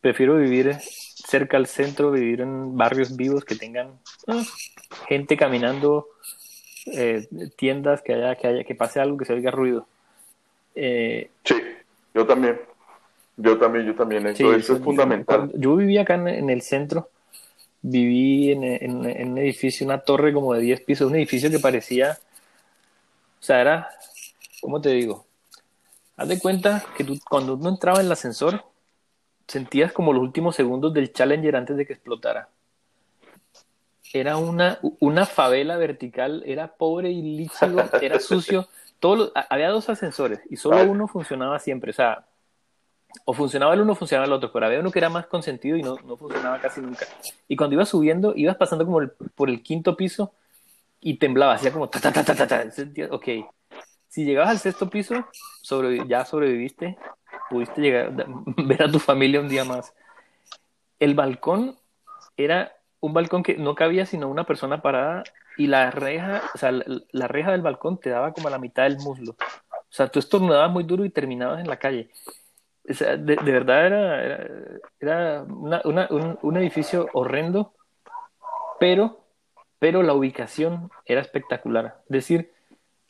Prefiero 0.00 0.36
vivir 0.36 0.76
cerca 0.80 1.56
al 1.56 1.66
centro, 1.66 2.10
vivir 2.10 2.40
en 2.40 2.76
barrios 2.76 3.16
vivos 3.16 3.44
que 3.44 3.54
tengan 3.54 3.98
ah, 4.26 4.42
gente 5.08 5.36
caminando, 5.36 6.06
eh, 6.86 7.28
tiendas, 7.56 8.02
que 8.02 8.14
haya, 8.14 8.36
que 8.36 8.46
haya, 8.46 8.64
que 8.64 8.74
pase 8.74 9.00
algo, 9.00 9.16
que 9.16 9.24
se 9.24 9.34
oiga 9.34 9.50
ruido. 9.50 9.86
Eh, 10.74 11.30
sí, 11.44 11.56
yo 12.14 12.26
también. 12.26 12.60
Yo 13.36 13.58
también, 13.58 13.86
yo 13.86 13.94
también. 13.94 14.26
Eso, 14.26 14.52
es 14.54 14.66
fundamental. 14.80 15.50
Yo 15.54 15.76
viví 15.76 15.96
acá 15.96 16.14
en, 16.14 16.50
el 16.50 16.62
centro, 16.62 17.08
viví 17.80 18.52
en, 18.52 18.64
en, 18.64 19.30
un 19.32 19.38
edificio, 19.38 19.86
una 19.86 20.00
torre 20.00 20.32
como 20.32 20.52
de 20.54 20.60
10 20.60 20.82
pisos, 20.82 21.10
un 21.10 21.16
edificio 21.16 21.50
que 21.50 21.58
parecía, 21.58 22.18
o 23.40 23.42
sea, 23.42 23.60
era, 23.62 23.88
¿cómo 24.60 24.80
te 24.80 24.90
digo? 24.90 25.26
Haz 26.16 26.28
de 26.28 26.38
cuenta 26.38 26.84
que 26.94 27.04
tú, 27.04 27.18
cuando 27.28 27.54
uno 27.54 27.70
entraba 27.70 28.00
en 28.00 28.06
el 28.06 28.12
ascensor, 28.12 28.62
sentías 29.48 29.92
como 29.92 30.12
los 30.12 30.22
últimos 30.22 30.54
segundos 30.54 30.92
del 30.92 31.12
Challenger 31.12 31.56
antes 31.56 31.76
de 31.78 31.86
que 31.86 31.94
explotara. 31.94 32.50
Era 34.12 34.36
una, 34.36 34.78
una 34.98 35.24
favela 35.26 35.76
vertical, 35.76 36.42
era 36.46 36.74
pobre 36.74 37.10
y 37.10 37.22
líquido, 37.22 37.84
era 38.00 38.18
sucio. 38.20 38.68
Todos 38.98 39.32
había 39.48 39.70
dos 39.70 39.88
ascensores 39.88 40.40
y 40.50 40.56
solo 40.56 40.82
uno 40.84 41.06
funcionaba 41.06 41.58
siempre. 41.58 41.90
O 41.90 41.94
sea, 41.94 42.26
o 43.24 43.32
funcionaba 43.32 43.74
el 43.74 43.80
uno 43.80 43.92
o 43.92 43.96
funcionaba 43.96 44.26
el 44.26 44.32
otro, 44.32 44.52
pero 44.52 44.66
había 44.66 44.80
uno 44.80 44.90
que 44.90 44.98
era 44.98 45.08
más 45.08 45.26
consentido 45.26 45.76
y 45.76 45.82
no, 45.82 45.96
no 46.04 46.16
funcionaba 46.16 46.60
casi 46.60 46.80
nunca. 46.80 47.06
Y 47.48 47.56
cuando 47.56 47.74
ibas 47.74 47.88
subiendo, 47.88 48.34
ibas 48.36 48.56
pasando 48.56 48.84
como 48.84 49.00
por 49.34 49.48
el 49.48 49.62
quinto 49.62 49.96
piso 49.96 50.32
y 51.00 51.14
temblaba, 51.14 51.54
hacía 51.54 51.72
como 51.72 51.88
ta 51.88 52.00
ta 52.00 52.12
ta 52.12 52.22
ta 52.24 52.46
ta. 52.46 52.64
Ok, 53.10 53.28
si 54.08 54.24
llegabas 54.24 54.50
al 54.50 54.58
sexto 54.58 54.90
piso, 54.90 55.26
ya 56.06 56.24
sobreviviste, 56.24 56.98
pudiste 57.48 57.80
llegar, 57.80 58.12
ver 58.56 58.82
a 58.82 58.90
tu 58.90 58.98
familia 58.98 59.40
un 59.40 59.48
día 59.48 59.64
más. 59.64 59.94
El 60.98 61.14
balcón 61.14 61.76
era 62.36 62.72
un 63.00 63.12
balcón 63.12 63.42
que 63.42 63.56
no 63.56 63.74
cabía 63.74 64.06
sino 64.06 64.28
una 64.28 64.44
persona 64.44 64.82
parada 64.82 65.24
y 65.56 65.66
la 65.66 65.90
reja, 65.90 66.42
o 66.54 66.58
sea, 66.58 66.72
la, 66.72 67.28
reja 67.28 67.52
del 67.52 67.62
balcón 67.62 67.98
te 67.98 68.10
daba 68.10 68.32
como 68.32 68.48
a 68.48 68.50
la 68.50 68.58
mitad 68.58 68.84
del 68.84 68.98
muslo. 68.98 69.32
O 69.32 69.92
sea, 69.92 70.08
tú 70.08 70.18
estornudabas 70.18 70.70
muy 70.70 70.84
duro 70.84 71.04
y 71.04 71.10
terminabas 71.10 71.60
en 71.60 71.68
la 71.68 71.78
calle. 71.78 72.10
O 72.88 72.94
sea, 72.94 73.16
de, 73.16 73.36
verdad 73.36 73.86
era, 73.86 74.24
era, 75.00 75.42
un, 75.42 76.56
edificio 76.56 77.08
horrendo, 77.12 77.74
pero, 78.78 79.20
pero 79.78 80.02
la 80.02 80.14
ubicación 80.14 80.90
era 81.04 81.20
espectacular. 81.20 82.00
Es 82.04 82.12
decir, 82.12 82.52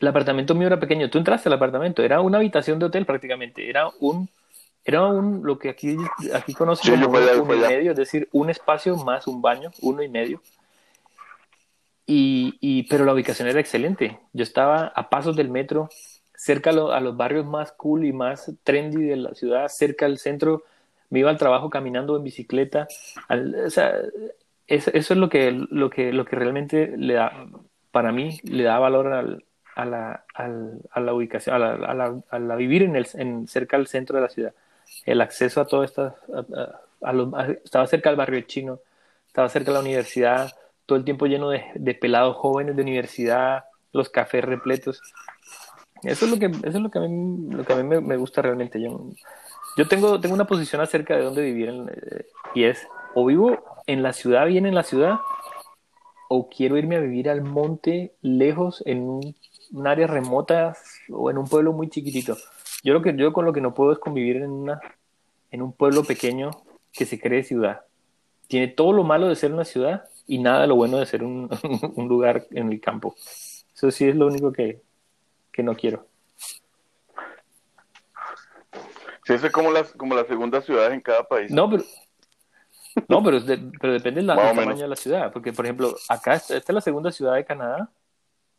el 0.01 0.09
apartamento 0.09 0.55
mío 0.55 0.67
era 0.67 0.81
pequeño. 0.81 1.11
Tú 1.11 1.19
entraste 1.19 1.49
al 1.49 1.55
apartamento, 1.55 2.03
era 2.03 2.21
una 2.21 2.39
habitación 2.39 2.79
de 2.79 2.87
hotel 2.87 3.07
prácticamente. 3.07 3.69
Era 3.69 3.89
un, 4.01 4.29
era 4.85 5.07
un, 5.07 5.43
lo 5.45 5.59
que 5.59 5.69
aquí, 5.69 5.97
aquí 6.35 6.55
conocemos 6.55 7.01
como 7.01 7.19
uno 7.19 7.55
y 7.55 7.61
medio, 7.61 7.91
es 7.93 7.97
decir, 7.97 8.29
un 8.33 8.51
espacio 8.51 8.97
más 8.97 9.27
un 9.27 9.43
baño, 9.43 9.71
uno 9.83 10.03
y 10.03 10.09
medio. 10.09 10.41
Y, 12.07 12.57
y, 12.61 12.85
pero 12.85 13.05
la 13.05 13.15
ubicación 13.15 13.47
era 13.47 13.61
excelente. 13.61 14.19
Yo 14.33 14.43
estaba 14.43 14.87
a 14.87 15.11
pasos 15.11 15.37
del 15.37 15.49
metro, 15.49 15.89
cerca 16.35 16.71
a, 16.71 16.97
a, 16.97 17.01
los 17.01 17.17
barrios 17.17 17.47
más 17.47 17.73
cool 17.73 18.05
y 18.05 18.13
más 18.13 18.51
trendy 18.65 19.05
de 19.05 19.17
la 19.17 19.35
ciudad, 19.35 19.69
cerca 19.69 20.07
al 20.07 20.19
centro. 20.19 20.65
Me 21.11 21.21
iba 21.21 21.31
al 21.31 21.39
trabajo 21.39 21.71
caminando 21.71 22.17
en 22.17 22.25
bicicleta. 22.25 22.89
o 23.29 23.71
sea, 23.71 23.95
eso, 24.67 24.91
eso, 24.93 25.15
es 25.15 25.19
lo 25.21 25.29
que, 25.29 25.53
lo, 25.53 25.91
que, 25.91 26.13
lo 26.13 26.25
que 26.25 26.37
realmente 26.37 26.95
le 26.97 27.15
da, 27.15 27.47
para 27.91 28.13
mí 28.13 28.41
le 28.45 28.65
da 28.65 28.79
valor 28.79 29.09
al, 29.13 29.45
a, 29.75 29.85
la, 29.85 30.25
a 30.35 31.01
la 31.01 31.15
ubicación, 31.15 31.55
a 31.55 31.59
la, 31.59 31.73
a 31.75 31.95
la, 31.95 32.21
a 32.31 32.39
la 32.39 32.57
vivir 32.57 32.83
en 32.83 32.97
el, 32.97 33.07
en, 33.15 33.47
cerca 33.47 33.77
del 33.77 33.87
centro 33.87 34.17
de 34.17 34.23
la 34.23 34.29
ciudad. 34.29 34.55
El 35.07 35.21
acceso 35.21 35.61
a 35.61 35.67
todo 35.67 35.85
esto, 35.85 36.15
estaba 37.65 37.87
cerca 37.87 38.11
del 38.11 38.17
barrio 38.17 38.41
chino, 38.43 38.81
estaba 39.27 39.49
cerca 39.49 39.71
de 39.71 39.75
la 39.75 39.81
universidad, 39.81 40.53
todo 40.87 40.99
el 40.99 41.05
tiempo 41.05 41.27
lleno 41.27 41.51
de, 41.51 41.65
de, 41.75 41.95
pelados 41.95 42.37
jóvenes 42.37 42.77
de 42.77 42.83
universidad, 42.83 43.65
los 43.93 44.09
cafés 44.09 44.45
repletos. 44.45 45.01
Eso 46.03 46.25
es 46.25 46.31
lo 46.31 46.39
que, 46.39 46.47
eso 46.47 46.77
es 46.79 46.81
lo 46.81 46.91
que 46.91 46.99
a 46.99 47.03
mí, 47.03 47.55
lo 47.55 47.65
que 47.65 47.73
a 47.73 47.77
mí 47.77 47.83
me, 47.83 48.01
me 48.01 48.17
gusta 48.17 48.43
realmente. 48.43 48.81
Yo, 48.81 49.11
yo 49.77 49.87
tengo, 49.87 50.21
tengo 50.21 50.35
una 50.35 50.47
posición 50.47 50.81
acerca 50.81 51.17
de 51.17 51.23
dónde 51.23 51.43
vivir 51.43 51.69
eh, 51.69 52.27
y 52.55 52.65
es 52.65 52.87
o 53.15 53.25
vivo 53.25 53.65
en 53.87 54.03
la 54.03 54.13
ciudad, 54.13 54.47
bien 54.47 54.67
en 54.67 54.75
la 54.75 54.83
ciudad, 54.83 55.19
o 56.29 56.49
quiero 56.49 56.77
irme 56.77 56.97
a 56.97 57.01
vivir 57.01 57.29
al 57.29 57.43
monte, 57.43 58.15
lejos, 58.23 58.83
en 58.87 59.09
un, 59.09 59.35
área 59.87 60.07
remota 60.07 60.77
o 61.09 61.31
en 61.31 61.39
un 61.39 61.49
pueblo 61.49 61.73
muy 61.73 61.89
chiquitito. 61.89 62.37
Yo 62.83 62.95
lo 62.95 63.03
que 63.03 63.15
yo 63.17 63.33
con 63.33 63.45
lo 63.45 63.53
que 63.53 63.61
no 63.61 63.75
puedo 63.75 63.93
es 63.93 63.99
convivir 63.99 64.37
en 64.37 64.51
una 64.51 64.81
en 65.51 65.63
un 65.63 65.73
pueblo 65.73 66.05
pequeño 66.05 66.51
que 66.93 67.07
se 67.07 67.21
cree 67.21 67.43
ciudad. 67.43 67.83
Tiene 68.47 68.69
todo 68.69 68.93
lo 68.93 69.05
malo 69.05 69.29
de 69.29 69.37
ser 69.37 69.53
una 69.53 69.65
ciudad 69.65 70.05
y 70.27 70.39
nada 70.39 70.67
lo 70.67 70.77
bueno 70.77 70.99
de 70.99 71.07
ser 71.07 71.23
un, 71.23 71.49
un 71.97 72.09
lugar 72.09 72.47
en 72.51 72.73
el 72.73 72.81
campo. 72.81 73.15
Eso 73.75 73.91
sí 73.91 74.09
es 74.09 74.17
lo 74.17 74.27
único 74.27 74.53
que, 74.53 74.83
que 75.53 75.63
no 75.63 75.75
quiero. 75.75 76.07
Sí, 79.25 79.35
eso 79.35 79.47
es 79.47 79.53
como 79.53 79.71
las, 79.71 79.93
como 79.93 80.15
las 80.15 80.27
segundas 80.27 80.65
ciudades 80.65 80.93
en 80.93 81.01
cada 81.01 81.25
país. 81.25 81.51
No, 81.51 81.69
pero, 81.71 81.85
no, 83.09 83.23
pero, 83.23 83.39
pero 83.81 83.93
depende 83.93 84.21
del 84.21 84.27
tamaño 84.27 84.77
de 84.77 84.89
la 84.89 84.97
ciudad. 84.97 85.33
Porque, 85.33 85.53
por 85.53 85.65
ejemplo, 85.65 85.95
acá 86.09 86.35
esta, 86.35 86.57
es 86.57 86.69
la 86.69 86.81
segunda 86.81 87.13
ciudad 87.13 87.35
de 87.35 87.45
Canadá, 87.45 87.91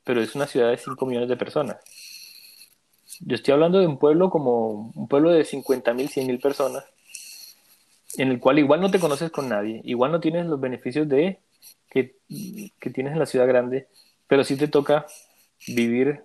pero 0.04 0.22
es 0.22 0.36
una 0.36 0.48
ciudad 0.48 0.70
de 0.70 0.78
5 0.78 1.06
millones 1.06 1.30
de 1.30 1.38
personas. 1.38 1.78
Yo 3.20 3.36
estoy 3.36 3.54
hablando 3.54 3.80
de 3.80 3.88
un 3.88 3.98
pueblo 3.98 4.30
como 4.30 4.92
un 4.96 5.08
pueblo 5.08 5.32
de 5.32 5.44
50 5.44 5.94
mil, 5.94 6.10
100 6.10 6.28
mil 6.28 6.40
personas, 6.40 6.86
en 8.18 8.30
el 8.30 8.40
cual 8.40 8.60
igual 8.60 8.82
no 8.82 8.92
te 8.92 9.00
conoces 9.00 9.32
con 9.32 9.50
nadie, 9.50 9.82
igual 9.84 10.12
no 10.12 10.20
tienes 10.20 10.46
los 10.46 10.60
beneficios 10.60 11.08
de 11.08 11.40
que, 11.90 12.16
que 12.80 12.90
tienes 12.90 13.14
en 13.14 13.20
la 13.20 13.26
ciudad 13.26 13.48
grande, 13.48 13.88
pero 14.28 14.44
sí 14.44 14.56
te 14.56 14.68
toca 14.68 15.06
vivir, 15.68 16.22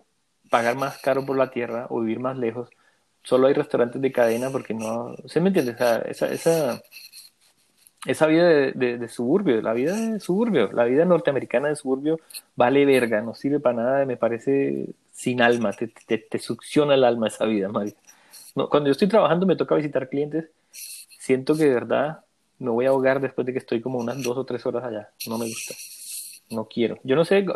pagar 0.48 0.76
más 0.76 0.98
caro 0.98 1.26
por 1.26 1.36
la 1.36 1.50
tierra 1.50 1.86
o 1.90 2.00
vivir 2.00 2.20
más 2.20 2.38
lejos 2.38 2.68
solo 3.26 3.48
hay 3.48 3.54
restaurantes 3.54 4.00
de 4.00 4.12
cadena 4.12 4.50
porque 4.50 4.72
no, 4.72 5.16
¿se 5.26 5.40
me 5.40 5.48
entiende? 5.48 5.72
esa, 5.72 5.98
esa, 6.28 6.80
esa 8.06 8.26
vida 8.28 8.46
de, 8.46 9.08
suburbio, 9.08 9.60
la 9.60 9.72
vida 9.72 9.96
de 9.96 10.20
suburbio, 10.20 10.70
la 10.72 10.84
vida 10.84 11.04
norteamericana 11.04 11.68
de 11.68 11.74
suburbio 11.74 12.20
vale 12.54 12.86
verga, 12.86 13.20
no 13.22 13.34
sirve 13.34 13.58
para 13.58 13.76
nada, 13.76 14.06
me 14.06 14.16
parece 14.16 14.86
sin 15.16 15.40
alma, 15.40 15.72
te, 15.72 15.88
te, 16.18 16.38
succiona 16.38 16.94
el 16.94 17.02
alma 17.02 17.28
esa 17.28 17.46
vida, 17.46 17.70
Mario. 17.70 17.94
No, 18.54 18.68
cuando 18.68 18.88
yo 18.88 18.92
estoy 18.92 19.08
trabajando 19.08 19.46
me 19.46 19.56
toca 19.56 19.74
visitar 19.74 20.10
clientes, 20.10 20.50
siento 21.18 21.56
que 21.56 21.64
de 21.64 21.72
verdad 21.72 22.20
me 22.58 22.70
voy 22.70 22.84
a 22.84 22.90
ahogar 22.90 23.18
después 23.20 23.46
de 23.46 23.54
que 23.54 23.58
estoy 23.58 23.80
como 23.80 23.98
unas 23.98 24.22
dos 24.22 24.36
o 24.36 24.44
tres 24.44 24.66
horas 24.66 24.84
allá, 24.84 25.08
no 25.26 25.38
me 25.38 25.46
gusta, 25.46 25.74
no 26.50 26.68
quiero. 26.68 26.98
Yo 27.02 27.16
no 27.16 27.24
sé 27.24 27.46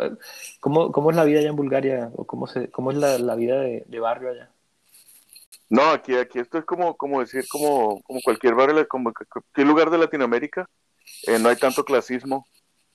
cómo, 0.59 0.91
cómo 0.91 1.11
es 1.11 1.15
la 1.15 1.23
vida 1.23 1.39
allá 1.39 1.49
en 1.49 1.55
Bulgaria 1.55 2.11
o 2.15 2.25
cómo, 2.25 2.47
se, 2.47 2.71
cómo 2.71 2.89
es 2.89 2.97
la, 2.97 3.19
la 3.19 3.35
vida 3.35 3.59
de, 3.61 3.83
de 3.85 3.99
barrio 3.99 4.31
allá. 4.31 4.49
No, 5.69 5.83
aquí, 5.91 6.15
aquí 6.15 6.39
esto 6.39 6.57
es 6.57 6.65
como, 6.65 6.97
como 6.97 7.19
decir, 7.19 7.45
como, 7.47 8.01
como 8.01 8.21
cualquier 8.21 8.55
barrio, 8.55 8.87
como 8.87 9.13
cualquier 9.13 9.67
lugar 9.67 9.91
de 9.91 9.99
Latinoamérica, 9.99 10.67
eh, 11.27 11.37
no 11.37 11.49
hay 11.49 11.57
tanto 11.57 11.85
clasismo, 11.85 12.47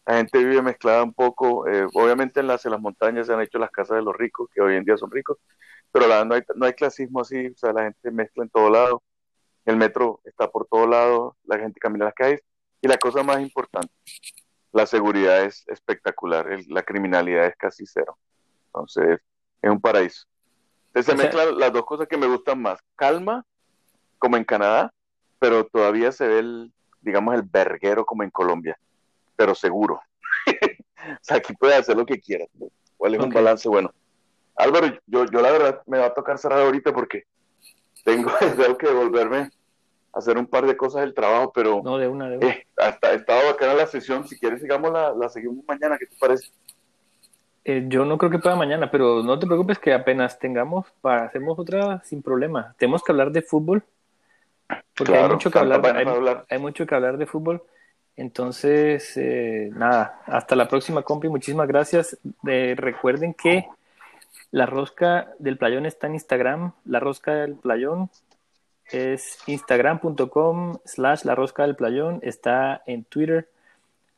la 0.06 0.16
gente 0.16 0.38
vive 0.38 0.62
mezclada 0.62 1.02
un 1.02 1.12
poco, 1.12 1.66
eh, 1.68 1.86
obviamente 1.94 2.40
en 2.40 2.46
las, 2.46 2.64
en 2.64 2.72
las 2.72 2.80
montañas 2.80 3.26
se 3.26 3.32
han 3.34 3.40
hecho 3.40 3.58
las 3.58 3.70
casas 3.70 3.98
de 3.98 4.02
los 4.02 4.16
ricos, 4.16 4.48
que 4.54 4.60
hoy 4.60 4.76
en 4.76 4.84
día 4.84 4.96
son 4.96 5.10
ricos, 5.10 5.38
pero 5.92 6.06
la, 6.06 6.24
no, 6.24 6.34
hay, 6.34 6.42
no 6.54 6.66
hay 6.66 6.72
clasismo 6.74 7.20
así, 7.20 7.48
o 7.48 7.56
sea, 7.56 7.72
la 7.72 7.84
gente 7.84 8.10
mezcla 8.10 8.44
en 8.44 8.50
todo 8.50 8.70
lado, 8.70 9.02
el 9.64 9.76
metro 9.76 10.20
está 10.24 10.48
por 10.48 10.66
todo 10.66 10.86
lado, 10.86 11.36
la 11.44 11.58
gente 11.58 11.80
camina 11.80 12.06
las 12.06 12.14
calles, 12.14 12.40
y 12.80 12.88
la 12.88 12.96
cosa 12.98 13.22
más 13.22 13.40
importante, 13.40 13.92
la 14.72 14.86
seguridad 14.86 15.44
es 15.44 15.64
espectacular, 15.66 16.46
la 16.68 16.82
criminalidad 16.82 17.46
es 17.46 17.56
casi 17.56 17.84
cero, 17.86 18.16
entonces 18.68 19.20
es 19.60 19.70
un 19.70 19.80
paraíso 19.80 20.26
se 21.02 21.14
mezclan 21.14 21.58
las 21.58 21.72
dos 21.72 21.84
cosas 21.84 22.08
que 22.08 22.16
me 22.16 22.26
gustan 22.26 22.60
más. 22.60 22.80
Calma, 22.96 23.44
como 24.18 24.36
en 24.36 24.44
Canadá, 24.44 24.92
pero 25.38 25.66
todavía 25.66 26.12
se 26.12 26.26
ve 26.26 26.38
el, 26.38 26.72
digamos, 27.00 27.34
el 27.34 27.42
verguero 27.42 28.04
como 28.04 28.22
en 28.22 28.30
Colombia, 28.30 28.78
pero 29.36 29.54
seguro. 29.54 30.00
o 30.46 31.18
sea, 31.20 31.36
aquí 31.38 31.54
puedes 31.54 31.76
hacer 31.76 31.96
lo 31.96 32.06
que 32.06 32.20
quieras. 32.20 32.48
¿Cuál 32.96 33.14
es 33.14 33.20
un 33.20 33.30
balance 33.30 33.68
bueno? 33.68 33.92
Álvaro, 34.56 34.88
yo, 35.06 35.26
yo 35.26 35.40
la 35.42 35.52
verdad 35.52 35.82
me 35.86 35.98
va 35.98 36.06
a 36.06 36.14
tocar 36.14 36.38
cerrar 36.38 36.60
ahorita 36.60 36.92
porque 36.92 37.24
tengo, 38.04 38.30
que 38.78 38.86
devolverme 38.86 39.38
a 39.38 40.18
hacer 40.18 40.38
un 40.38 40.46
par 40.46 40.66
de 40.66 40.76
cosas 40.76 41.02
del 41.02 41.14
trabajo, 41.14 41.52
pero 41.54 41.82
no, 41.84 41.98
de 41.98 42.08
una, 42.08 42.30
de 42.30 42.38
una. 42.38 42.46
Eh, 42.48 42.66
hasta 42.76 43.12
estaba 43.12 43.44
bacana 43.44 43.74
la 43.74 43.86
sesión. 43.86 44.26
Si 44.26 44.38
quieres, 44.38 44.62
sigamos 44.62 44.90
la, 44.92 45.12
la 45.12 45.28
seguimos 45.28 45.64
mañana. 45.66 45.98
¿Qué 45.98 46.06
te 46.06 46.16
parece? 46.16 46.50
Eh, 47.68 47.84
yo 47.88 48.04
no 48.04 48.16
creo 48.16 48.30
que 48.30 48.38
pueda 48.38 48.54
mañana, 48.54 48.88
pero 48.92 49.24
no 49.24 49.40
te 49.40 49.46
preocupes 49.46 49.80
que 49.80 49.92
apenas 49.92 50.38
tengamos, 50.38 50.86
para 51.00 51.24
hacemos 51.24 51.58
otra 51.58 52.00
sin 52.04 52.22
problema. 52.22 52.76
Tenemos 52.78 53.02
que 53.02 53.10
hablar 53.10 53.32
de 53.32 53.42
fútbol, 53.42 53.82
porque 54.96 55.16
hay 55.16 55.28
mucho 55.28 55.50
que 55.50 55.58
hablar, 55.58 56.44
hay, 56.48 56.58
mucho 56.60 56.86
que 56.86 56.94
hablar 56.94 57.18
de 57.18 57.26
fútbol. 57.26 57.60
Entonces, 58.16 59.16
eh, 59.16 59.70
nada, 59.74 60.22
hasta 60.26 60.56
la 60.56 60.68
próxima, 60.68 61.02
compi. 61.02 61.28
Muchísimas 61.28 61.68
gracias. 61.68 62.18
Eh, 62.46 62.74
recuerden 62.76 63.34
que 63.34 63.66
la 64.50 64.66
rosca 64.66 65.32
del 65.38 65.58
playón 65.58 65.86
está 65.86 66.06
en 66.06 66.14
Instagram. 66.14 66.72
La 66.84 67.00
rosca 67.00 67.34
del 67.34 67.56
playón 67.56 68.10
es 68.90 69.38
instagram.com 69.46 70.78
slash 70.84 71.24
la 71.24 71.34
rosca 71.34 71.64
del 71.64 71.76
playón. 71.76 72.20
Está 72.22 72.82
en 72.86 73.04
Twitter, 73.04 73.48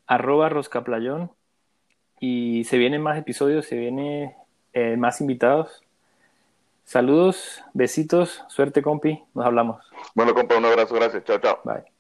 arroba 0.07 0.49
roscaplayón 0.49 1.33
y 2.21 2.65
se 2.65 2.79
vienen 2.79 3.03
más 3.03 3.19
episodios, 3.19 3.67
se 3.67 3.77
vienen 3.77 4.35
eh, 4.73 4.97
más 4.97 5.21
invitados. 5.21 5.83
Saludos, 6.85 7.63
besitos, 7.75 8.45
suerte 8.49 8.81
compi, 8.81 9.23
nos 9.35 9.45
hablamos. 9.45 9.85
Bueno 10.15 10.35
compa, 10.35 10.57
un 10.57 10.65
abrazo, 10.65 10.95
gracias, 10.95 11.25
chao, 11.25 11.39
chao. 11.39 11.61
Bye. 11.65 11.98